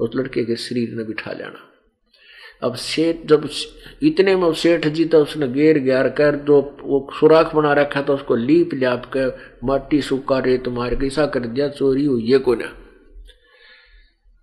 उस 0.00 0.10
लड़के 0.16 0.44
के 0.44 0.56
शरीर 0.56 0.94
ने 0.94 1.04
बिठा 1.04 1.32
लेना। 1.32 1.72
अब 2.62 2.74
सेठ, 2.74 3.16
जब 3.26 3.48
इतने 4.02 4.36
में 4.36 4.52
सेठ 4.52 4.86
जी 4.86 5.10
था 5.14 5.18
उसने 5.18 5.48
गेर 5.48 5.78
ग्यार 5.78 6.08
कर, 6.08 6.36
जो 6.36 6.76
वो 6.82 7.10
सुराख 7.20 7.54
बना 7.54 7.72
रखा 7.72 8.02
था, 8.02 8.12
उसको 8.12 8.36
लीप 8.36 8.70
ल्याप 8.74 9.04
कर, 9.04 9.58
माटी 9.64 10.02
सूखा 10.02 10.38
रेत 10.38 10.68
मार 10.68 10.94
के 10.94 11.06
ऐसा 11.06 11.26
कर 11.26 11.40
दिया, 11.40 11.68
चोरी 11.68 12.04
हुई, 12.04 12.22
ये 12.22 12.38
को 12.38 12.54
ना। 12.54 12.72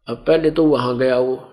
अब 0.07 0.23
पहले 0.27 0.51
तो 0.51 0.65
वहाँ 0.65 0.97
गया 0.97 1.19
वो। 1.19 1.52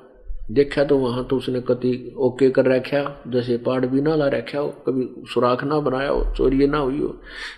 देखा 0.50 0.84
तो 0.84 0.96
वहाँ 0.98 1.24
तो 1.24 1.36
उसने 1.36 1.60
कति 1.60 2.14
ओके 2.18 2.48
कर 2.50 2.64
रखा, 2.64 3.22
जैसे 3.26 3.56
पाड़ 3.56 3.86
भी 3.86 4.00
ना 4.00 4.14
ला 4.16 4.28
रखा 4.28 4.58
हो, 4.58 4.68
कभी 4.86 5.08
सुराख 5.32 5.64
ना 5.64 5.78
बनाया 5.80 6.08
हो, 6.08 6.24
चोरी 6.36 6.66
ना 6.66 6.78
हुई 6.78 6.98
हो। 6.98 7.08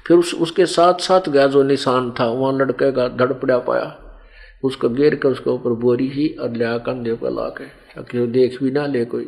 फिर 0.07 0.17
उस, 0.17 0.35
उसके 0.35 0.67
साथ 0.67 1.01
साथ 1.01 1.29
गया 1.29 1.47
जो 1.47 1.63
निशान 1.63 2.11
था, 2.11 2.27
वहाँ 2.27 2.53
लड़के 2.53 2.91
का 2.93 3.09
धड़ 3.09 3.33
पड़ा 3.33 3.59
पाया। 3.59 3.99
उसको 4.65 4.89
गेर 4.89 5.15
कर 5.15 5.29
उसके 5.29 5.51
ऊपर 5.51 5.71
बोरी 5.71 6.09
ही 6.09 6.29
और 6.41 6.53
लिया 6.53 6.77
कंधे 6.79 7.15
पर 7.15 7.31
ला 7.31 7.49
के 7.49 7.65
ताकि 7.65 8.27
देख 8.27 8.63
भी 8.63 8.71
ना 8.71 8.87
ले 8.87 9.05
कोई। 9.05 9.25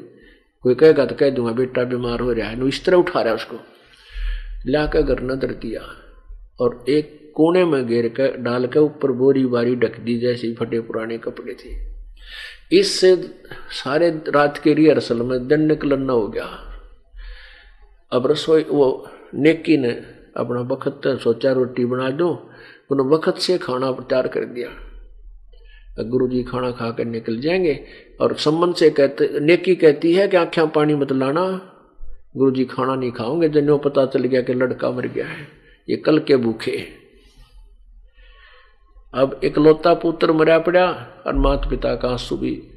कोई 0.64 0.74
कहेगा 0.74 1.04
तो 1.06 1.14
कह 1.14 1.30
दूँगा, 1.30 1.52
बेटा 1.52 1.84
बीमार 1.84 2.20
हो 2.20 2.32
रहा 2.32 2.48
है 2.48 2.68
इस 2.68 2.84
तरह 2.84 2.96
उठा 2.96 3.20
रहा 3.20 3.28
है 3.28 3.34
उसको। 3.34 3.56
ला 4.66 4.86
कर 4.86 5.02
घर 5.02 5.22
न 5.22 5.38
धर 5.38 5.54
दिया 5.54 5.80
और 6.60 6.84
एक 6.88 7.32
कोने 7.36 7.64
में 7.64 7.86
घेर 7.86 8.08
कर 8.08 8.36
डाल 8.36 8.66
के 8.66 8.78
ऊपर 8.78 9.12
बोरी 9.12 9.44
बारी 9.46 9.76
ढक 9.76 9.98
दी, 10.00 10.18
जैसे 10.18 10.54
फटे 10.54 10.80
पुराने 10.80 11.18
कपड़े 11.18 11.54
थे। 11.54 11.93
इससे 12.72 13.16
सारे 13.72 14.10
रात 14.28 14.58
के 14.58 14.74
रिहर्सल 14.74 15.22
में 15.22 15.48
दंड 15.48 15.68
निकलना 15.68 16.12
हो 16.12 16.28
गया। 16.28 16.44
अब 18.12 18.26
रसोई, 18.26 18.62
वो 18.62 19.08
नेकी 19.34 19.76
ने 19.76 19.90
अपना 20.36 20.60
वक्त 20.60 21.20
सोचा, 21.22 21.52
रोटी 21.52 21.84
बना 21.84 22.10
दो, 22.10 22.28
उन्होंने 22.90 23.16
वक्त 23.16 23.38
से 23.38 23.58
खाना 23.58 23.92
तैयार 23.92 24.28
कर 24.28 24.44
दिया। 24.44 24.68
गुरु 26.04 26.28
जी 26.28 26.42
खाना 26.42 26.70
खा 26.70 26.90
कर 26.90 27.04
निकल 27.04 27.40
जाएँगे 27.40 27.84
और 28.20 28.34
संबंध 28.34 28.74
से 28.74 28.90
कहते, 28.90 29.40
नेकी 29.40 29.74
कहती 29.74 30.12
है 30.14 30.28
कि 30.28 30.36
आख्या 30.36 30.64
पानी 30.66 30.94
मत 30.94 31.12
लाना 31.12 31.70
गुरु 32.36 32.50
जी 32.50 32.64
खाना 32.64 32.94
नहीं 32.94 33.12
खाओगे 33.12 33.48
जनो 33.48 33.78
पता 33.78 34.06
चल 34.06 34.24
गया 34.24 34.40
कि 34.42 34.54
लड़का 34.54 34.90
मर 34.90 35.06
गया 35.06 35.26
है, 35.26 35.46
ये 35.88 35.96
कल 35.96 36.18
के 36.18 36.36
भूखे 36.36 37.03
अब 39.14 39.40
इकलौता 39.44 39.94
पुत्र 39.94 40.32
मरा 40.32 40.58
पड़ा 40.58 40.86
और 41.26 41.34
माता 41.36 41.68
पिता 41.68 41.96
का 41.96 42.08
आँसू 42.08 42.36
भी 42.36 42.70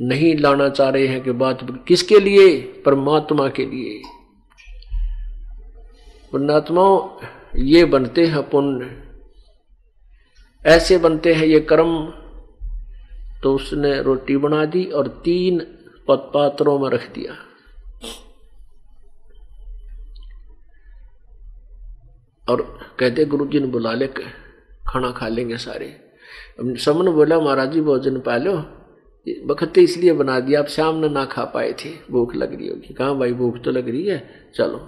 नहीं 0.00 0.36
लाना 0.36 0.68
चाह 0.68 0.88
रहे 0.88 1.06
हैं 1.06 1.20
कि 1.20 1.32
बात 1.32 1.58
किसके 1.88 2.20
लिए? 2.20 2.60
परमात्मा 2.60 3.48
के 3.48 3.66
लिए। 3.66 4.02
पुण्यात्मा 6.32 7.16
ये 7.56 7.84
बनते 7.84 8.26
हैं 8.26 8.50
पुण्य। 8.50 9.04
ऐसे 10.66 10.98
बनते 10.98 11.34
हैं 11.34 11.46
ये 11.46 11.60
कर्म। 11.60 12.12
तो 13.42 13.54
उसने 13.54 14.02
रोटी 14.02 14.36
बना 14.36 14.64
दी 14.64 14.84
और 14.84 15.08
तीन 15.08 15.60
पात्रों 16.10 16.78
में 16.78 16.90
रख 16.90 17.14
दिया। 17.14 17.36
और 22.52 22.78
कहते 22.98 23.24
गुरु 23.24 23.46
जी 23.46 23.60
ने 23.60 23.66
बुला 23.66 23.92
ले 23.92 24.06
खाना 24.88 25.10
खा 25.10 25.28
लेंगे 25.28 25.56
सारे। 25.56 25.94
समन 26.78 27.10
बोला, 27.10 27.40
महाराज 27.40 27.72
जी, 27.72 27.80
भोजन 27.80 28.20
पा 28.20 28.36
लो 28.36 28.62
बखते 29.46 29.80
इसलिए 29.80 30.12
बना 30.12 30.40
दिया, 30.40 30.60
आप 30.60 30.66
शाम 30.66 30.96
ने 30.96 31.08
ना 31.08 31.24
खा 31.24 31.44
पाए 31.44 31.72
थे। 31.72 31.90
भूख 32.10 32.34
लग 32.36 32.54
रही 32.54 32.68
होगी। 32.68 32.94
कहा, 32.94 33.12
भाई, 33.12 33.32
भूख 33.32 33.62
तो 33.64 33.70
लग 33.70 33.88
रही 33.88 34.06
है, 34.06 34.50
चलो। 34.54 34.78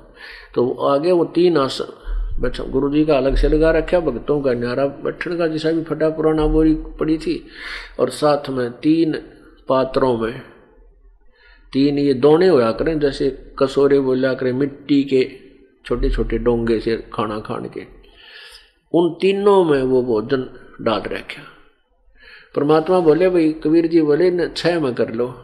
तो 0.54 0.70
आगे 0.70 1.12
वो 1.12 1.24
तीन 1.24 1.56
आसन 1.56 2.40
बैठा 2.40 2.64
गुरु 2.64 2.90
जी 2.90 3.04
का 3.04 3.16
अलग 3.16 3.36
से 3.36 3.48
लगा 3.48 3.70
रखा, 3.70 4.00
भक्तों 4.00 4.40
का 4.42 4.52
न्यारा 4.52 4.86
बैठन 4.86 5.36
का 5.38 5.46
जैसा 5.46 5.72
भी 5.72 5.82
फटा 5.84 6.08
पुराना 6.08 6.46
बोरी 6.46 6.74
पड़ी 6.74 7.18
थी। 7.18 7.46
और 8.00 8.10
साथ 8.10 8.50
में 8.50 8.70
तीन 8.70 9.12
पात्रों 9.68 10.16
में, 10.18 10.40
तीन 11.72 11.98
ये 11.98 12.14
दोने 12.14 12.48
होया 12.48 12.70
करें, 12.72 12.98
जैसे 13.00 13.30
कसोरे 13.58 14.00
बोला 14.00 14.34
करें, 14.34 14.52
मिट्टी 14.52 15.02
के 15.04 15.28
छोटे 15.84 16.10
छोटे 16.10 16.38
डोंगे 16.38 16.80
से 16.80 16.96
खाना 17.12 17.38
खाने 17.40 17.68
के। 17.68 17.95
उन 18.92 19.14
तीनों 19.20 19.64
में 19.64 19.82
वो 19.82 20.02
भोजन 20.02 20.50
डाल 20.80 21.00
रखा। 21.00 21.42
परमात्मा 22.56 23.00
बोले, 23.00 23.28
भाई 23.28 23.52
कबीर 23.52 23.86
जी 23.86 24.02
बोले, 24.02 24.30
न, 24.30 24.48
छह 24.48 24.80
में 24.80 24.94
कर 24.94 25.14
लो। 25.14 25.34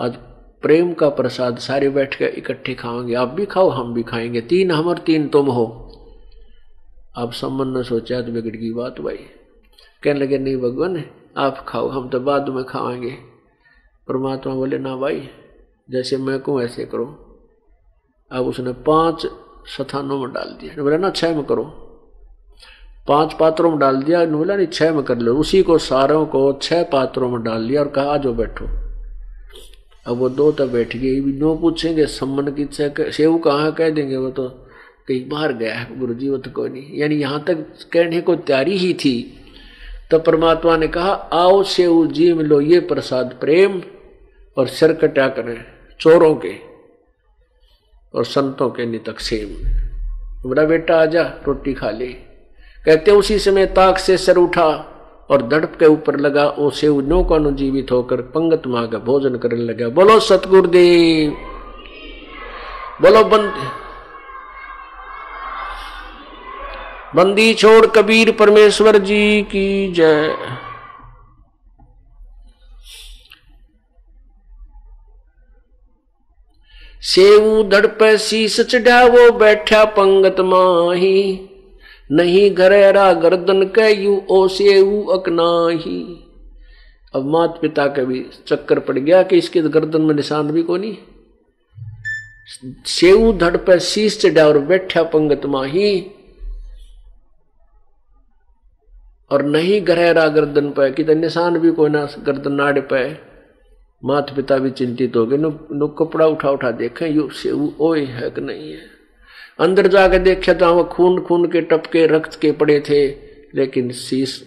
आज 0.00 0.14
प्रेम 0.62 0.94
का 0.94 1.08
प्रसाद 1.08 1.58
सारे 1.58 1.88
बैठ 1.88 2.18
के 2.18 2.24
इकट्ठे 2.24 2.74
खाओगे 2.74 3.14
आप 3.14 3.28
भी 3.28 3.46
खाओ, 3.46 3.68
हम 3.68 3.94
भी 3.94 4.02
खाएँगे। 4.02 4.40
तीन 4.40 4.70
हम 4.70 4.88
और 4.88 4.98
तीन 4.98 5.28
तुम 5.28 5.46
हो। 5.46 5.90
अब 7.16 7.32
सम्मन 7.32 7.68
ने 7.68 7.82
सोचा 7.82 8.22
तो 8.22 8.32
बिगड़ 8.32 8.56
की 8.56 8.72
बात 8.72 9.00
भाई। 9.00 9.16
कहने 10.02 10.20
लगे, 10.20 10.38
नहीं 10.38 10.56
भगवान, 10.56 11.04
आप 11.36 11.64
खाओ, 11.68 11.88
हम 11.88 12.08
तो 12.08 12.20
बाद 12.20 12.48
में 12.48 12.64
खाएँगे। 12.64 13.10
परमात्मा 14.08 14.54
बोले, 14.54 14.78
ना 14.78 14.96
भाई, 14.96 15.28
जैसे 15.90 16.16
मैं 16.16 16.40
कहूँ, 16.40 16.62
ऐसे 16.62 16.84
करो। 16.84 17.36
अब 18.32 18.46
उसने 18.46 18.72
पाँच 18.72 19.26
स्थानों 19.66 20.18
में 20.18 20.32
डाल 20.32 20.58
दिया। 20.60 20.82
बोला, 20.82 20.96
ना, 20.96 21.10
छह 21.10 21.36
में 21.36 21.44
करो। 21.44 21.80
पाँच 23.06 23.32
पात्रों 23.32 23.70
में 23.70 23.78
डाल 23.78 24.02
दिया 24.02 24.24
बोला, 24.26 24.56
नहीं, 24.56 24.66
छह 24.66 24.92
में 24.92 25.02
कर 25.04 25.18
लो। 25.18 25.34
उसी 25.36 25.62
को 25.62 25.76
सारों 25.80 26.24
को 26.26 26.52
छह 26.62 26.82
पात्रों 26.92 27.28
में 27.30 27.42
डाल 27.42 27.68
दिया 27.68 27.80
और 27.82 27.88
कहा 27.88 28.16
जो 28.16 28.32
बैठो। 28.34 28.66
अब 30.06 30.16
वो 30.18 30.28
दो 30.28 30.50
तो 30.52 30.66
बैठ 30.68 30.96
गए 30.96 31.20
नो 31.38 31.54
पूछेंगे, 31.56 32.06
सम्मन 32.06 32.52
की 32.52 32.68
सेव 33.12 33.36
कहाँ 33.38 33.72
कह 33.72 33.90
देंगे? 33.90 34.16
वो 34.16 34.30
तो 34.30 34.48
कहीं 35.08 35.28
बाहर 35.28 35.52
गया 35.52 35.74
है 35.74 35.98
गुरु 35.98 36.14
जी 36.14 36.28
वो 36.28 36.36
तो 36.38 36.50
कोई 36.50 36.68
नहीं। 36.70 36.98
यानी 36.98 37.14
यहाँ 37.16 37.42
तक 37.44 37.66
कहने 37.92 38.20
को 38.20 38.34
तैयारी 38.36 38.76
ही 38.78 38.92
थी। 38.94 39.16
तो 40.10 40.18
परमात्मा 40.18 40.76
ने 40.76 40.88
कहा, 40.88 41.12
आओ 41.12 41.62
सेव, 41.64 42.06
जी 42.06 42.32
लो 42.32 42.60
ये 42.60 42.80
प्रसाद 42.82 43.36
प्रेम 43.40 43.80
और 44.56 44.66
सिर 44.68 44.92
कटा 44.94 45.28
करें, 45.28 45.64
चोरों 46.00 46.34
के 46.36 46.54
और 48.14 48.24
संतों 48.26 48.70
के 48.70 48.86
नितक 48.86 49.20
सेम। 49.20 50.48
बड़ा 50.48 50.64
बेटा 50.64 51.00
आजा 51.02 51.22
रोटी 51.46 51.74
खा 51.74 51.90
ले। 51.90 52.14
कहते 52.86 53.10
उसी 53.10 53.38
समय 53.38 53.66
ताक 53.66 53.98
से 53.98 54.16
सर 54.16 54.36
उठा 54.36 54.90
और 55.30 55.42
दड़प 55.42 55.76
के 55.78 55.86
ऊपर 55.86 56.16
लगा, 56.20 56.48
ओ 56.48 56.70
सेव 56.70 57.00
नो 57.00 57.22
को 57.24 57.34
अनुजीवित 57.34 57.92
होकर 57.92 58.16
पंगत 58.16 58.62
माँ 58.66 58.88
का 58.88 58.98
भोजन 58.98 59.36
करने 59.36 59.62
लगा। 59.64 59.88
बोलो, 59.88 60.20
सतगुरुदेव। 60.20 61.30
बोलो, 63.02 63.24
बंद। 63.24 63.54
बंदी 67.16 67.54
छोड़ 67.54 67.86
कबीर 67.86 68.32
परमेश्वर 68.32 68.98
जी 68.98 69.42
की 69.42 69.92
जय। 69.92 70.36
सेऊ 77.02 77.62
दड़ 77.62 77.86
पे 77.86 78.18
शीस 78.18 78.60
चढ़ावो 78.60 79.30
बैठा 79.30 79.84
पंगत 79.84 80.40
माही। 80.40 81.48
नहीं 82.10 82.50
घरेरा 82.50 83.12
गर्दन 83.12 83.62
कैयू 83.66 84.14
ओ 84.30 84.46
सेऊ 84.48 85.02
अकनाही 85.08 86.00
अब 87.14 87.26
मात 87.26 87.58
पिता 87.60 87.86
का 87.86 88.04
भी 88.04 88.24
चक्कर 88.46 88.78
पड़ 88.78 88.98
गया 88.98 89.22
कि 89.22 89.38
इसके 89.38 89.60
गर्दन 89.60 90.02
में 90.02 90.14
निशान 90.14 90.50
भी 90.52 90.62
को 90.62 90.76
नहीं 90.76 90.96
सेऊ 92.86 93.32
धड़ 93.32 93.56
पे 93.56 93.78
शीश 93.80 94.20
चढ़ा 94.20 94.44
और 94.46 94.58
बैठा 94.58 95.02
पंगत 95.02 95.46
माही। 95.46 96.00
और 99.30 99.42
नहीं 99.44 99.80
घरेरा 99.82 100.26
गर्दन 100.28 100.68
पे 100.70 100.90
कि 100.90 101.14
निशान 101.14 101.58
भी 101.58 101.70
कोई 101.70 101.90
ना, 101.90 102.04
गर्दन 102.18 102.52
नाड़ 102.52 102.80
पे। 102.82 103.04
मात 104.02 104.34
पिता 104.36 104.58
भी 104.58 104.70
चिंतित 104.70 105.16
हो 105.16 105.24
गए 105.26 105.36
नो 105.36 105.88
कपड़ा 105.98 106.26
उठा 106.26 106.50
उठा 106.50 106.70
देखें, 106.72 107.06
यू 107.08 107.28
सेऊ 107.32 107.70
ओए 107.80 108.04
है 108.06 108.30
कि 108.30 108.40
नहीं 108.40 108.72
है। 108.72 108.93
अंदर 109.60 109.86
जाकर 109.86 110.18
देखा 110.18 110.52
तो 110.52 110.74
वहाँ 110.74 110.88
खून 110.88 111.20
खून 111.20 111.46
के 111.46 111.60
टपके, 111.60 112.06
रक्त 112.06 112.40
के 112.40 112.52
पड़े 112.52 112.80
थे, 112.80 113.08
लेकिन 113.54 113.90
शीश 113.90 114.46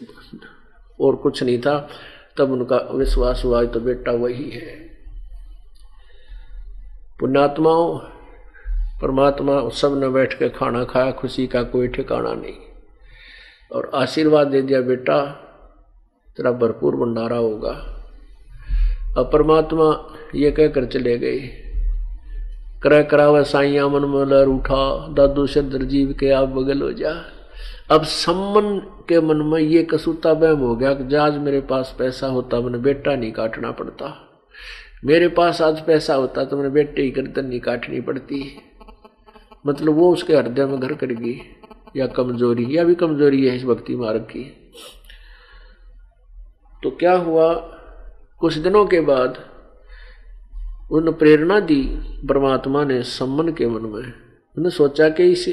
और 1.02 1.16
कुछ 1.16 1.44
नहीं 1.44 1.60
था। 1.60 1.90
तब 2.38 2.52
उनका 2.52 2.78
विश्वास 2.78 3.42
हुआ 3.46 3.64
तो 3.64 3.80
बेटा 3.80 4.12
वही 4.12 4.50
है। 4.50 4.88
पुण्यात्माओं, 7.20 7.98
परमात्मा, 9.02 9.70
सबने 9.70 10.10
बैठ 10.10 10.34
के 10.34 10.50
खाना 10.50 10.84
खाया, 10.84 11.12
खुशी 11.12 11.48
का 11.48 11.64
कोई 11.64 11.88
ठिकाना 11.88 12.34
नहीं। 12.34 12.54
और 13.72 13.92
आशीर्वाद 13.96 14.48
दे 14.48 14.62
दिया, 14.62 14.82
बेटा, 14.82 15.26
तेरा 16.38 16.52
भरपूर 16.52 16.96
भंडारा 16.96 17.38
होगा। 17.38 17.94
अब 19.18 19.30
परमात्मा 19.34 20.18
ये 20.36 20.52
कहकर 20.52 20.86
चले 20.86 21.18
गए। 21.18 21.67
क्रय 22.82 23.04
करावे 23.04 23.44
साइया 23.44 23.88
मन 23.88 24.04
मलर 24.06 24.48
उठा 24.48 25.08
दादू 25.14 25.46
शद्र 25.48 25.84
जीव 25.84 26.14
के 26.20 26.30
आप 26.32 26.50
बगल 26.50 26.82
हो 26.82 26.92
जा। 26.94 27.14
अब 27.92 28.04
सम्मन 28.04 28.78
के 29.10 29.20
मन 29.22 29.42
में 29.46 29.60
ये 29.60 29.84
कसूता 29.84 30.34
बहम 30.34 30.60
हो 30.60 30.76
गया 30.76 30.94
कि 30.94 31.08
जाज 31.08 31.38
मेरे 31.38 31.62
पास 31.62 31.96
पैसा 32.00 32.28
होता, 32.28 32.60
मैंने 32.62 32.78
बेटा 32.78 33.16
नहीं 33.16 33.32
काटना 33.32 33.72
पड़ता। 33.72 34.14
मेरे 35.06 35.28
पास 35.28 35.62
आज 35.62 35.82
पैसा 35.86 36.16
होता 36.16 36.44
तो 36.46 36.58
मैंने 36.58 36.70
बेटे 36.70 37.02
ही 37.02 37.12
गर्दन 37.12 37.46
नहीं 37.46 37.60
काटनी 37.60 38.02
पड़ती। 38.02 38.44
मतलब 39.68 39.94
वो 39.94 40.12
उसके 40.14 40.36
हृदय 40.36 40.66
में 40.66 40.80
घर 40.80 40.94
कर 40.94 41.14
गई, 41.14 41.40
या 41.96 42.08
कमज़ोरी, 42.08 42.78
या 42.78 42.84
भी 42.84 42.96
कमज़ोरी 42.96 43.46
है 43.48 43.56
इस 43.56 43.64
भक्ति 43.64 43.96
मार्ग 43.96 44.22
की। 44.22 44.44
तो 46.84 46.92
क्या 46.92 47.14
हुआ? 47.14 47.54
कुछ 48.42 48.58
दिनों 48.58 48.86
के 48.86 49.00
बाद 49.02 49.38
उन 50.92 51.12
प्रेरणा 51.12 51.60
दी 51.60 51.84
परमात्मा 52.30 52.84
ने 52.86 53.02
सम्मन 53.04 53.52
के 53.52 53.68
मन 53.68 53.82
में। 53.84 54.02
उन्होंने 54.02 54.70
सोचा 54.70 55.10
कि 55.10 55.24
इस 55.24 55.48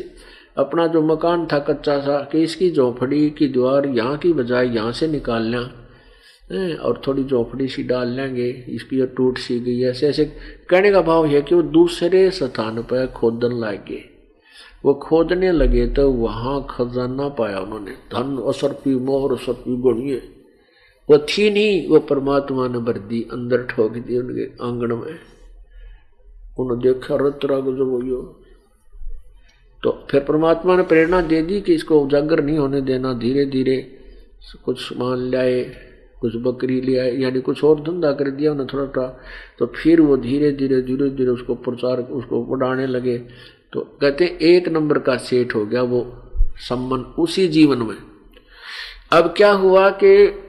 अपना 0.59 0.87
जो 0.87 1.03
मकान 1.03 1.47
था 1.47 1.59
कच्चा 1.61 1.99
सा, 2.01 2.18
कि 2.22 2.43
इसकी 2.43 2.70
झोंपड़ी 2.70 3.30
की 3.30 3.49
द्वार 3.49 3.87
यहाँ 3.89 4.16
की 4.18 4.32
बजाय 4.32 4.68
यहाँ 4.68 4.93
से 4.93 5.07
निकाल 5.09 5.43
लें। 5.45 6.76
और 6.76 7.01
थोड़ी 7.07 7.24
झोंपड़ी 7.24 7.66
सी 7.68 7.82
डाल 7.82 8.09
लेंगे, 8.09 8.49
इसकी 8.68 8.97
जो 8.97 9.07
टूट 9.07 9.39
सी 9.39 9.59
गई 9.61 9.82
ऐसे 9.82 10.09
ऐसे 10.09 10.24
कहने 10.70 10.91
का 10.93 11.01
भाव 11.03 11.26
है 11.26 11.41
कि 11.43 11.55
वो 11.55 11.62
दूसरे 11.62 12.30
स्थान 12.30 12.82
पर 12.82 13.07
खोदन 13.07 13.53
लगे 13.59 14.03
वो 14.85 14.93
खोदने 14.95 15.51
लगे 15.53 15.87
तो 15.87 16.11
वहाँ 16.12 16.66
खजाना 16.70 17.28
पाया 17.28 17.59
उन्होंने। 17.59 17.91
धन 18.12 18.37
असरपी 18.49 18.95
मोहर 18.97 19.32
असरपी 19.32 19.76
गणिए। 19.82 20.20
वो 21.09 21.19
थी 21.19 21.51
नहीं, 21.51 21.89
वो 21.89 21.99
परमात्मा 22.01 22.69
ने 22.69 22.79
भर 22.79 22.99
दी 22.99 23.23
अंदर 23.33 23.63
ठोक 23.63 23.93
दी 23.93 24.19
उनके 24.19 24.45
आँगन 24.65 24.93
में। 24.93 25.19
उन्होंने 26.59 26.83
देखा, 26.83 27.15
रत 27.15 27.23
रतरा 27.23 27.61
जो 27.61 27.87
वो 27.87 28.41
तो 29.83 29.91
फिर 30.11 30.21
परमात्मा 30.21 30.77
ने 30.77 30.83
प्रेरणा 30.83 31.21
दे 31.21 31.43
दी 31.43 31.61
कि 31.61 31.75
इसको 31.75 32.01
उजागर 32.01 32.43
नहीं 32.45 32.59
होने 32.59 32.81
देना। 32.81 33.13
धीरे 33.13 33.45
धीरे 33.47 33.77
कुछ 34.65 34.97
मान 34.97 35.19
लाए, 35.31 35.63
कुछ 36.21 36.37
बकरी 36.37 36.81
ले 36.81 36.97
आए 36.99 37.11
यानी 37.17 37.41
कुछ 37.41 37.65
और 37.65 37.81
धंधा 37.81 38.13
कर 38.13 38.31
दिया 38.31 38.53
उन्हें 38.53 38.67
थोड़ा 38.73 38.87
थोड़ा 38.87 39.07
तो 39.59 39.67
फिर 39.67 40.01
वो 40.01 40.17
धीरे 40.17 40.51
धीरे 40.53 40.81
धीरे 40.83 41.09
धीरे 41.11 41.31
उसको 41.31 41.55
प्रचार, 41.55 42.01
उसको 42.01 42.45
बढ़ाने 42.45 42.87
लगे। 42.87 43.19
तो 43.73 43.81
कहते 44.01 44.39
एक 44.43 44.69
नंबर 44.69 44.99
का 44.99 45.17
सेठ 45.17 45.55
हो 45.55 45.65
गया 45.67 45.83
वो 45.83 46.07
सम्मान 46.69 47.01
उसी 47.19 47.47
जीवन 47.49 47.83
में। 47.83 47.97
अब 49.13 49.35
क्या 49.37 49.53
हुआ 49.53 49.91
कि 49.91 50.43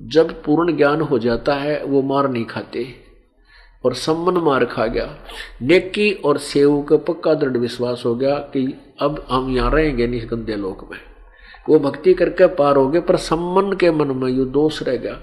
जब 0.00 0.42
पूर्ण 0.42 0.76
ज्ञान 0.76 1.00
हो 1.00 1.18
जाता 1.18 1.54
है, 1.54 1.84
वो 1.84 2.02
मार 2.02 2.30
नहीं 2.30 2.44
खाते। 2.44 3.04
और 3.84 3.94
सम्मन 3.94 4.34
मार 4.34 4.64
खा 4.64 4.86
गया। 4.86 5.16
नेकी 5.62 6.12
और 6.12 6.38
सेव 6.38 6.82
का 6.82 6.96
पक्का 6.96 7.34
दृढ़ 7.34 7.56
विश्वास 7.56 8.02
हो 8.06 8.14
गया 8.14 8.34
कि 8.34 8.74
अब 9.00 9.26
हम 9.30 9.56
यहाँ 9.56 9.70
रहेंगे 9.70 10.06
नहीं 10.06 10.26
गंदे 10.26 10.56
लोक 10.56 10.88
में। 10.92 10.98
वो 11.68 11.78
भक्ति 11.78 12.14
करके 12.14 12.46
पार 12.46 12.76
हो 12.76 12.88
गए, 12.88 13.00
पर 13.00 13.16
सम्मन 13.16 13.76
के 13.76 13.90
मन 13.90 14.06
में 14.06 14.28
यू 14.28 14.44
दोष 14.44 14.82
रह 14.82 14.96
गया 14.96 15.20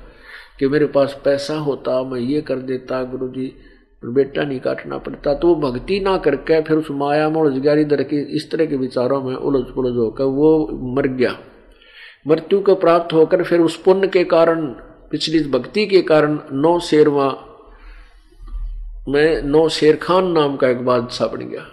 कि 0.60 0.68
मेरे 0.68 0.86
पास 0.86 1.22
पैसा 1.26 1.56
होता, 1.56 2.04
मैं 2.04 2.20
ये 2.20 2.42
कर 2.42 2.56
देता 2.56 3.04
गुरु 3.04 3.28
जी 3.28 3.56
बेटा 4.06 4.44
नहीं 4.44 4.60
काटना 4.60 4.98
पड़ता। 4.98 5.34
तो 5.34 5.48
वो 5.48 5.72
भक्ति 5.72 6.00
ना 6.00 6.18
करके 6.18 6.62
फिर 6.62 6.78
उस 6.78 6.88
माया 6.92 7.30
में 7.30 7.42
उलझ 7.42 7.58
गया 7.58 7.74
इधर 7.74 8.04
की 8.04 8.18
इस 8.18 8.52
तरह 8.52 8.66
के 8.66 8.76
विचारों 8.76 9.24
में 9.24 9.36
उलझ 9.36 9.76
पुलझ 9.76 9.98
होकर 9.98 10.24
वो 10.24 10.70
मर 10.72 11.08
गया। 11.08 11.40
मृत्यु 12.26 12.60
को 12.62 12.76
प्राप्त 12.76 13.14
होकर 13.14 13.44
फिर 13.44 13.60
उस 13.60 13.76
पुण्य 13.82 14.08
के 14.08 14.24
कारण, 14.24 14.66
पिछली 15.12 15.40
भक्ति 15.44 15.86
के 15.86 16.02
कारण 16.02 16.40
नौ 16.54 16.80
शेरवा 16.80 17.28
में 19.10 19.42
नौ 19.44 19.68
शेर 19.70 19.96
खान 19.96 20.32
नाम 20.32 20.56
का 20.56 20.68
एक 20.70 20.86
बादशाह 20.86 21.28
बन 21.28 21.48
गया। 21.48 21.66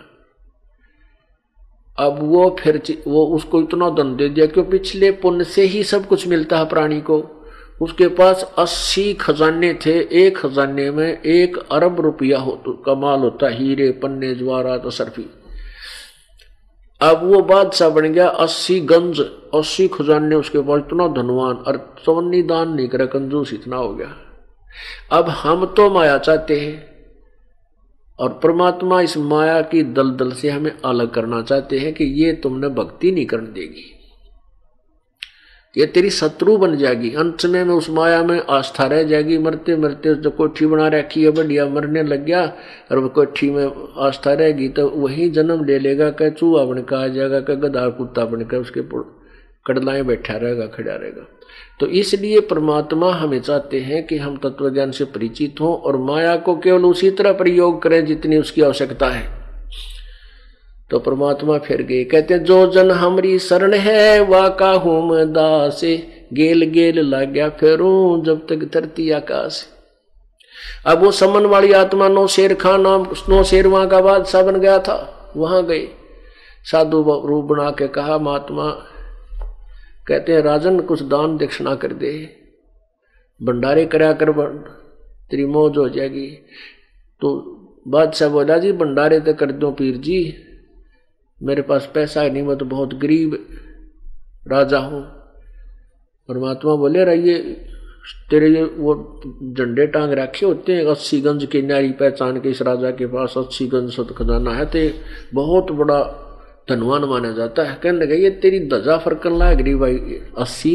अब 1.98 2.18
वो 2.22 2.56
फिर 2.60 2.80
वो 3.06 3.24
उसको 3.26 3.60
इतना 3.60 3.88
दंड 3.90 4.16
दे 4.16 4.28
दिया 4.28 4.46
क्यों 4.46 4.64
पिछले 4.64 5.10
पुण्य 5.12 5.44
से 5.44 5.62
ही 5.62 5.82
सब 5.84 6.06
कुछ 6.06 6.26
मिलता 6.28 6.58
है 6.58 6.68
प्राणी 6.68 7.00
को। 7.00 7.18
उसके 7.80 8.08
पास 8.08 8.42
अस्सी 8.58 9.12
खजाने 9.14 9.72
थे, 9.86 9.92
एक 10.20 10.36
खजाने 10.38 10.90
में 10.90 11.22
एक 11.22 11.58
अरब 11.72 12.00
रुपया 12.00 12.38
हो 12.38 12.52
तो 12.64 12.72
कमाल 12.86 13.20
होता, 13.20 13.48
हीरे, 13.48 13.90
पन्ने, 13.92 14.34
ज्वारात 14.34 14.88
सरफी 14.88 15.26
अब 17.00 17.20
वो 17.24 17.42
बादशाह 17.42 17.88
बन 17.88 18.12
गया 18.12 18.28
अस्सी 18.28 18.80
गंज, 18.80 19.20
अस्सी 19.54 19.88
खजाने 19.88 20.34
उसके 20.34 20.58
पास, 20.58 20.78
इतना 20.78 21.08
धनवान, 21.08 21.56
और 21.56 21.94
चवन्नी 22.06 22.42
दान 22.42 22.68
नहीं 22.68 22.88
करा, 22.88 23.06
कंजूस 23.06 23.52
इतना 23.52 23.76
हो 23.76 23.94
गया। 23.94 24.14
अब 25.12 25.28
हम 25.28 25.66
तो 25.66 25.90
माया 25.90 26.18
चाहते 26.18 26.60
हैं, 26.60 26.88
और 28.18 28.40
परमात्मा 28.42 29.00
इस 29.00 29.16
माया 29.16 29.60
की 29.60 29.82
दलदल 29.82 30.32
से 30.32 30.50
हमें 30.50 30.72
अलग 30.84 31.10
करना 31.10 31.42
चाहते 31.42 31.78
हैं 31.78 31.94
कि 31.94 32.04
ये 32.04 32.32
तुमने 32.32 32.68
भक्ति 32.68 33.10
नहीं 33.10 33.26
करने 33.26 33.50
देगी। 33.50 33.97
ये 35.76 35.86
तेरी 35.86 36.10
शत्रु 36.10 36.56
बन 36.56 36.76
जाएगी। 36.76 37.10
अंत 37.14 37.44
में 37.44 37.64
में 37.64 37.74
उस 37.74 37.88
माया 37.90 38.22
में 38.22 38.40
आस्था 38.50 38.86
रह 38.86 39.02
जाएगी। 39.02 39.38
मरते 39.38 39.76
मरते 39.76 40.14
जो 40.14 40.30
कोठी 40.30 40.66
बना 40.66 40.88
रखी 40.88 41.24
है, 41.24 41.30
बढ़िया 41.30 41.66
मरने 41.66 42.02
लग 42.02 42.24
गया। 42.24 42.42
और 42.92 42.98
वो 42.98 43.08
कोठी 43.08 43.50
में 43.50 43.70
आस्था 43.98 44.32
रहेगी 44.32 44.68
तो 44.68 44.88
वही 44.88 45.28
जन्म 45.30 45.64
ले 45.64 45.78
लेगा, 45.78 46.10
कह 46.10 46.30
चूहा 46.30 46.64
बन 46.64 46.82
का 46.82 46.98
आ 46.98 47.06
जाएगा, 47.08 47.40
कह 47.40 47.54
गधा 47.54 47.88
कुत्ता 47.88 48.24
बन 48.24 48.44
कर 48.44 48.56
उसके 48.56 48.80
कड़लाएँ 49.66 50.02
बैठा 50.02 50.36
रहेगा, 50.36 50.66
खड़ा 50.66 50.94
रहेगा। 50.94 51.26
तो 51.80 51.86
इसलिए 51.86 52.40
परमात्मा 52.40 53.12
हमें 53.12 53.40
चाहते 53.40 53.80
हैं 53.80 54.06
कि 54.06 54.16
हम 54.16 54.36
तत्वज्ञान 54.36 54.90
से 54.90 55.04
परिचित 55.04 55.60
हों 55.60 55.74
और 55.76 55.96
माया 55.96 56.36
को 56.36 56.56
केवल 56.56 56.84
उसी 56.84 57.10
तरह 57.10 57.32
प्रयोग 57.32 57.82
करें 57.82 58.04
जितनी 58.06 58.36
उसकी 58.36 58.62
आवश्यकता 58.62 59.08
है। 59.08 59.37
तो 60.90 60.98
परमात्मा 60.98 61.58
फिर 61.58 61.82
गए। 61.82 62.04
कहते 62.04 62.38
जो 62.38 62.66
जन 62.66 62.90
हमारी 62.90 63.38
शरण 63.38 63.74
है 63.74 64.20
वाका 64.24 64.70
हुम 64.70 65.24
दास। 65.24 65.80
गेल 66.32 66.64
गेल 66.64 66.98
लग 66.98 67.32
गया 67.32 67.48
फेरू 67.48 68.22
जब 68.26 68.46
तक 68.46 68.70
धरती 68.74 69.10
आकाश 69.10 69.66
अब 70.86 71.02
वो 71.02 71.10
समन 71.10 71.46
वाली 71.46 71.72
आत्मा 71.72 72.08
नौ 72.08 72.26
शेर 72.26 72.54
खान 72.54 72.80
नाम 72.80 73.06
नौ 73.28 73.42
शेर 73.42 73.66
वहाँ 73.66 73.88
का 73.88 74.00
बादशाह 74.00 74.42
बन 74.42 74.60
गया 74.60 74.78
था। 74.78 74.96
वहाँ 75.36 75.66
गए। 75.66 75.88
साधु 76.64 77.00
रूप 77.26 77.44
बना 77.44 77.70
के 77.70 77.88
कहा, 77.88 78.18
महात्मा, 78.18 78.70
कहते 80.06 80.32
हैं, 80.32 80.42
राजन, 80.42 80.80
कुछ 80.80 81.02
दान 81.02 81.36
दक्षिणा 81.36 81.74
कर 81.74 81.92
दे। 81.92 82.12
भंडारे 83.40 83.84
करा 83.86 84.12
कर 84.12 84.32
तेरी 85.30 85.44
मौज 85.46 85.76
हो 85.76 85.88
जाएगी। 85.88 86.26
तो 87.20 87.36
बादशाह 87.88 88.28
बोला, 88.28 88.58
जी, 88.58 88.72
भंडारे 88.72 89.20
तो 89.20 89.34
कर 89.34 89.52
दो, 89.52 89.70
पीर 89.70 89.96
जी। 89.96 90.20
मेरे 91.40 91.62
पास 91.62 91.90
पैसा 91.94 92.22
ही, 92.22 92.30
नहीं, 92.30 92.42
मैं 92.42 92.56
तो 92.58 92.64
बहुत 92.66 92.94
गरीब 92.96 93.38
राजा 94.46 94.78
हूँ। 94.80 95.02
परमात्मा 96.28 96.74
बोले 96.76 97.04
रहिए 97.04 97.38
तेरे 98.30 98.48
ये 98.50 98.62
वो 98.64 98.94
झंडे 99.54 99.86
टांग 99.86 100.12
रखे 100.12 100.44
होते 100.46 100.74
हैं 100.74 100.84
अस्सी 100.86 101.20
गंज 101.20 101.44
की 101.52 101.60
नारी 101.62 101.90
पहचान 101.94 102.40
के 102.40 102.50
इस 102.50 102.62
राजा 102.62 102.90
के 102.90 103.06
पास 103.06 103.34
अस्सी 103.38 103.66
गंज 103.68 103.90
सत 103.92 104.14
खजाना 104.18 104.54
है 104.54 104.64
तो 104.66 104.78
बहुत 105.34 105.72
बड़ा 105.72 106.00
धनवान 106.68 107.04
माना 107.04 107.32
जाता 107.32 107.62
है। 107.62 107.74
कहने 107.82 107.98
लगा, 107.98 108.14
ये 108.14 108.30
तेरी 108.32 108.58
दजा 108.68 108.96
फरकन 108.98 109.38
लाग 109.38 109.56
गरीब 109.58 109.78
भाई, 109.80 109.96
अस्सी, 110.38 110.74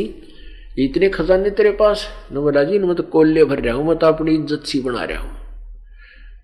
इतने 0.80 1.10
खजाने 1.10 1.50
तेरे 1.52 1.72
पास 1.74 2.08
न 2.34 2.36
बोला, 2.38 2.64
जी 2.64 2.80
मैं 2.80 2.96
तो 2.96 3.04
कोल्ले 3.06 3.44
भर 3.46 3.60
रहा 3.62 3.76
हूँ, 3.76 3.88
मैं 3.88 3.98
तो 3.98 4.08
अपनी 4.08 4.36
इज़्ज़त 4.36 4.64
सी 4.66 4.80
बना 4.82 5.04
रहा 5.04 5.22
हूँ। 5.22 5.32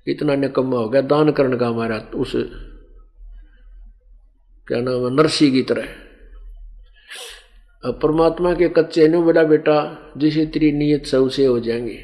इतना 0.07 0.35
निकम्मा 0.37 0.77
हो 0.77 0.89
गया, 0.89 1.01
दान 1.03 1.31
करने 1.31 1.57
का 1.57 1.67
हमारा 1.67 1.97
उस 2.15 2.35
क्या 4.69 4.81
नाम 4.81 4.93
है 4.93 5.15
नरसी 5.15 5.51
की 5.51 5.61
तरह। 5.61 5.83
अब 7.85 7.99
परमात्मा 8.03 8.53
के 8.53 8.69
कच्चे 8.69 9.07
ने 9.07 9.17
बोला 9.17 9.43
बेटा, 9.43 9.97
जिसे 10.17 10.45
तेरी 10.45 10.71
नीयत 10.71 11.05
से 11.05 11.17
उसे 11.17 11.45
हो 11.45 11.59
जाएँगे। 11.59 11.99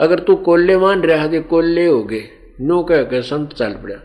अगर 0.00 0.18
तू 0.18 0.34
कोल्ले 0.34 0.76
मान 0.76 1.02
रहा 1.02 1.22
है 1.22 1.40
कोल्ले 1.40 1.86
हो 1.86 2.04
गए, 2.04 2.22
नो 2.60 2.82
कह 2.82 3.02
के 3.02 3.22
संत 3.22 3.52
चल 3.52 3.72
पड़ा। 3.72 3.96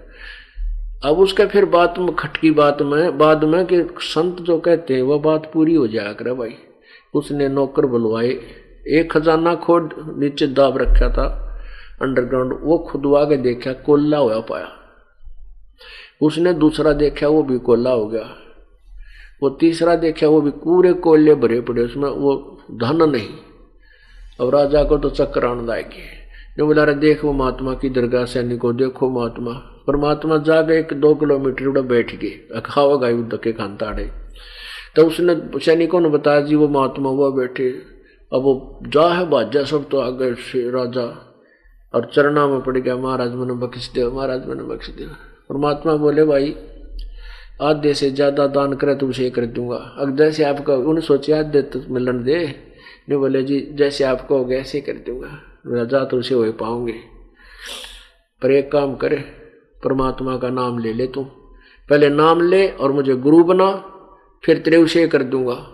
अब 1.10 1.20
उसका 1.20 1.46
फिर 1.46 1.66
बात 1.66 1.96
में, 2.00 2.16
खटकी 2.16 2.52
बात 2.52 2.82
में, 2.82 3.18
बाद 3.18 3.44
में 3.44 3.66
कि 3.66 3.88
संत 4.00 4.38
जो 4.42 4.60
कहते 4.60 4.94
हैं, 4.94 5.02
वह 5.02 5.18
बात 5.18 5.52
पूरी 5.54 5.76
हो 5.76 5.88
जाया 5.88 6.14
करे 6.14 6.34
भाई। 6.34 6.56
उसने 7.14 7.50
नौकर 7.50 7.86
बुलवाए, 7.86 8.30
एक 8.88 9.08
खजाना 9.12 9.56
खोद, 9.56 10.16
नीचे 10.18 10.48
दाब 10.48 10.78
रखा 10.78 11.10
था 11.10 11.58
अंडरग्राउंड 12.02 12.60
वो 12.62 12.78
खुदवा 12.78 13.26
के 13.26 13.38
देखा, 13.38 13.74
कोल्ला 13.74 14.18
हुआ 14.18 14.40
पाया। 14.40 14.82
उसने 16.22 16.53
दूसरा 16.53 16.93
देखा, 16.93 17.28
वो 17.28 17.43
भी 17.43 17.57
कोला 17.59 17.91
हो 17.91 18.05
गया। 18.07 18.30
वो 19.43 19.49
तीसरा 19.51 19.95
देखा, 19.95 20.28
वो 20.28 20.41
भी 20.41 20.51
पूरे 20.53 20.93
कोयले 20.95 21.36
भरे 21.36 21.59
पड़े, 21.61 21.82
उसमें 21.82 22.09
वो 22.09 22.36
धन 22.74 23.09
नहीं। 23.09 23.30
अब 24.41 24.49
राजा 24.49 24.84
को 24.84 24.97
तो 24.97 25.09
चक्कर 25.09 25.45
आनंद 25.45 25.70
आएगी 25.70 26.03
जो 26.57 26.66
बोला 26.66 26.84
रहे 26.84 26.95
देख, 26.95 27.24
वो 27.26 27.34
महात्मा 27.34 27.74
की 27.74 27.89
दरगाह 27.89 28.26
सैनिक 28.26 28.66
देखो 28.76 29.09
महात्मा। 29.09 29.51
परमात्मा 29.88 30.38
जा 30.38 30.61
गए 30.61 30.80
एक 30.80 30.93
दो 30.93 31.13
किलोमीटर 31.16 31.68
उड़ा 31.68 31.82
बैठ 31.84 32.16
गए। 32.16 32.61
खावा 32.66 32.95
गाय 32.95 33.13
धक्के 33.30 33.51
खानता 33.53 33.86
अड़े 33.86 34.09
तो 34.95 35.05
उसने 35.07 35.59
सैनिकों 35.59 35.99
ने 35.99 36.09
बताया, 36.09 36.41
जी, 36.41 36.55
वो 36.55 36.68
महात्मा 36.68 37.09
हुआ 37.09 37.30
बैठे। 37.30 37.70
अब 38.32 38.41
वो 38.41 38.80
जा 38.88 39.07
है, 39.09 39.26
बाजा 39.30 39.63
सब 39.63 39.88
तो 39.89 39.99
आ 39.99 40.09
गए, 40.11 40.32
राजा। 40.72 41.05
और 41.93 42.09
चरणा 42.13 42.47
में 42.47 42.61
पड़ 42.61 42.78
गया, 42.78 42.95
महाराज 42.97 43.34
मैंने 43.34 43.53
बख्श 43.57 43.91
दे 43.93 44.05
महाराज 44.05 44.45
मैंने 44.47 44.63
बख्श 44.66 44.89
दे 44.89 45.05
परमात्मा 45.50 45.96
बोले, 45.96 46.24
भाई, 46.24 46.56
आधे 47.62 47.93
से 47.93 48.10
ज़्यादा 48.12 48.48
दान 48.48 48.74
करे 48.74 48.96
तो 48.96 49.08
उसे 49.08 49.30
कर 49.30 49.46
दूँगा। 49.46 49.76
अब 49.76 50.18
जैसे 50.18 50.43
आपका 50.43 50.76
उन्हें 50.76 51.02
सोचे, 51.02 51.34
आधे 51.34 51.62
तो 51.62 51.82
मिलन 51.89 52.24
दे। 52.24 52.46
नहीं 53.10 53.20
बोले, 53.20 53.43
जी, 53.43 53.70
जैसे 53.74 54.04
आपको 54.04 54.38
होगा 54.38 54.56
ऐसे 54.56 54.82
कर 54.82 54.93
दूँगा। 54.93 55.41
राजा 55.68 56.04
तो 56.06 56.18
उसे 56.18 56.36
हो 56.36 56.52
पाऊँगे 56.52 56.96
पर 58.41 58.52
एक 58.52 58.72
काम 58.72 58.96
करे, 58.96 59.18
परमात्मा 59.84 60.38
का 60.38 60.50
नाम 60.50 60.80
ले 60.80 60.93
ले 60.93 61.08
तू। 61.08 61.24
पहले 61.89 62.10
नाम 62.10 62.41
ले 62.41 62.68
और 62.68 62.91
मुझे 62.91 63.16
गुरु 63.16 63.43
बना, 63.43 63.72
फिर 64.43 64.58
तेरे 64.58 64.78
उसे 64.78 65.08
कर 65.08 65.24
दूँगा। 65.24 65.72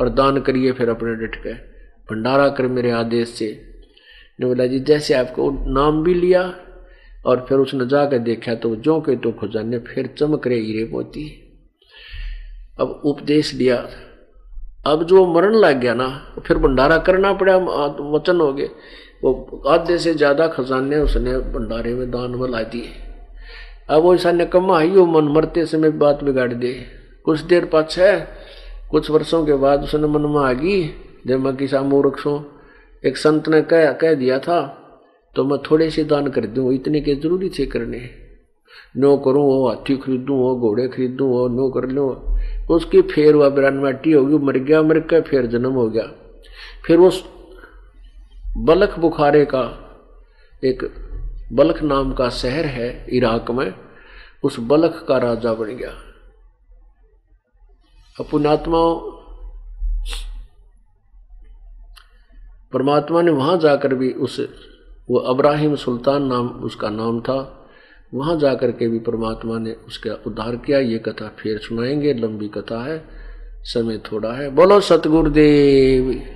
और 0.00 0.08
दान 0.08 0.40
करिए 0.40 0.72
फिर 0.72 0.88
अपने 0.88 1.14
डट 1.14 1.34
के। 1.34 1.52
भंडारा 2.08 2.48
कर 2.48 2.66
मेरे 2.66 2.90
आदेश 2.90 3.28
से। 3.28 3.60
ने 4.40 4.46
बोला, 4.46 4.66
जी, 4.66 4.80
जैसे 4.80 5.14
आपको 5.14 5.50
नाम 5.72 6.02
भी 6.02 6.14
लिया 6.14 6.42
और 7.28 7.44
फिर 7.48 7.58
उसने 7.58 7.86
जाकर 7.86 8.18
देखा 8.20 8.54
तो 8.56 8.74
जो 8.78 9.00
के 9.00 9.16
तो 9.16 9.32
खुजाने 9.32 9.78
फिर 9.84 10.14
चमक 10.18 10.46
रहे 10.46 10.58
हीरे 10.58 10.84
मोती। 10.92 11.24
अब 12.80 13.00
उपदेश 13.04 13.54
दिया, 13.54 13.76
अब 14.86 15.02
जो 15.04 15.26
मरण 15.26 15.54
लग 15.56 15.80
गया 15.80 15.94
ना, 15.94 16.08
फिर 16.46 16.58
भंडारा 16.58 16.98
करना 17.00 17.32
पड़ा, 17.34 17.56
वचन 17.56 18.40
हो 18.40 18.52
गए 18.52 18.68
वो 19.24 19.62
आधे 19.68 19.98
से 19.98 20.14
ज़्यादा 20.14 20.46
खजाने 20.48 20.96
उसने 20.98 21.36
भंडारे 21.52 21.94
में 21.94 22.10
दान 22.10 22.34
में 22.34 22.48
ला 22.48 22.62
दिए। 22.64 22.90
अब 23.90 24.02
वो 24.02 24.14
ऐसा 24.14 24.32
निकम्मा 24.32 24.78
ही 24.80 24.90
वो 24.90 25.06
मन 25.06 25.32
मरते 25.34 25.66
समय 25.66 25.90
बात 25.98 26.22
बिगाड़ 26.24 26.52
दे। 26.54 26.72
कुछ 27.24 27.40
देर 27.42 27.64
पाछे 27.64 28.16
कुछ 28.90 29.10
वर्षों 29.10 29.44
के 29.46 29.54
बाद 29.58 29.82
उसने 29.84 30.08
मन 30.08 30.30
में 30.30 30.40
आ 30.40 30.52
गई 30.54 30.82
जब 31.26 31.40
मैं 31.40 31.56
किसा 31.56 31.80
मूर्ख 31.82 32.24
हूँ 32.26 32.38
एक 33.04 33.16
संत 33.16 33.48
ने 33.48 33.60
कह 33.62 33.90
कह 33.94 34.14
दिया 34.14 34.38
था 34.38 34.58
तो 35.38 35.44
मैं 35.44 35.58
थोड़े 35.62 35.90
से 35.90 36.02
दान 36.04 36.28
कर 36.30 36.46
दूँ, 36.48 36.72
इतने 36.74 37.00
के 37.00 37.14
ज़रूरी 37.14 37.48
थे 37.48 37.66
करने 37.66 37.98
नो 38.96 39.16
करूँ 39.24 39.42
वो 39.44 39.68
हाथी 39.68 39.96
खरीदूँ 39.96 40.36
वो 40.36 40.54
घोड़े 40.58 40.86
खरीदूँ 40.88 41.28
वो 41.30 41.46
नो 41.48 41.68
कर 41.70 41.86
लूँ 41.88 42.08
उसकी 42.70 43.02
फिर 43.12 43.36
वह 43.36 43.48
बिरानवाटी 43.48 44.12
होगी 44.12 44.38
मर 44.44 44.56
गया 44.60 44.82
मर 44.82 44.98
गया 45.00 45.20
फिर 45.20 45.46
जन्म 45.46 45.72
हो 45.72 45.88
गया। 45.88 46.06
फिर 46.86 46.98
उस 46.98 47.22
बलख 48.66 48.98
बुखारे 48.98 49.44
का 49.44 49.62
एक 50.62 50.82
बलख 51.52 51.82
नाम 51.82 52.12
का 52.12 52.28
शहर 52.30 52.66
है 52.66 52.88
इराक 53.08 53.50
में, 53.50 53.72
उस 54.44 54.56
बलख 54.60 55.04
का 55.08 55.18
राजा 55.18 55.52
बन 55.54 55.76
गया। 55.76 55.92
पुणात्माओं 58.16 58.94
परमात्मा 62.72 63.22
ने 63.22 63.30
वहाँ 63.32 63.56
जाकर 63.58 63.94
भी 63.94 64.10
उस 64.12 64.40
वो 65.10 65.18
अब्राहिम 65.18 65.74
सुल्तान 65.76 66.22
नाम, 66.22 66.48
उसका 66.48 66.88
नाम 66.88 67.20
था। 67.20 67.54
वहाँ 68.14 68.36
जा 68.36 68.54
कर 68.54 68.70
के 68.70 68.88
भी 68.88 68.98
परमात्मा 68.98 69.58
ने 69.58 69.72
उसका 69.72 70.22
उद्धार 70.26 70.56
किया। 70.56 70.78
ये 70.78 70.98
कथा 70.98 71.36
फिर 71.38 71.58
सुनाएँगे। 71.58 72.14
लंबी 72.14 72.48
कथा 72.48 72.84
है। 72.84 73.04
समय 73.64 73.98
थोड़ा 73.98 74.32
है। 74.32 74.50
बोलो, 74.50 74.80
सतगुरुदेव। 74.80 76.34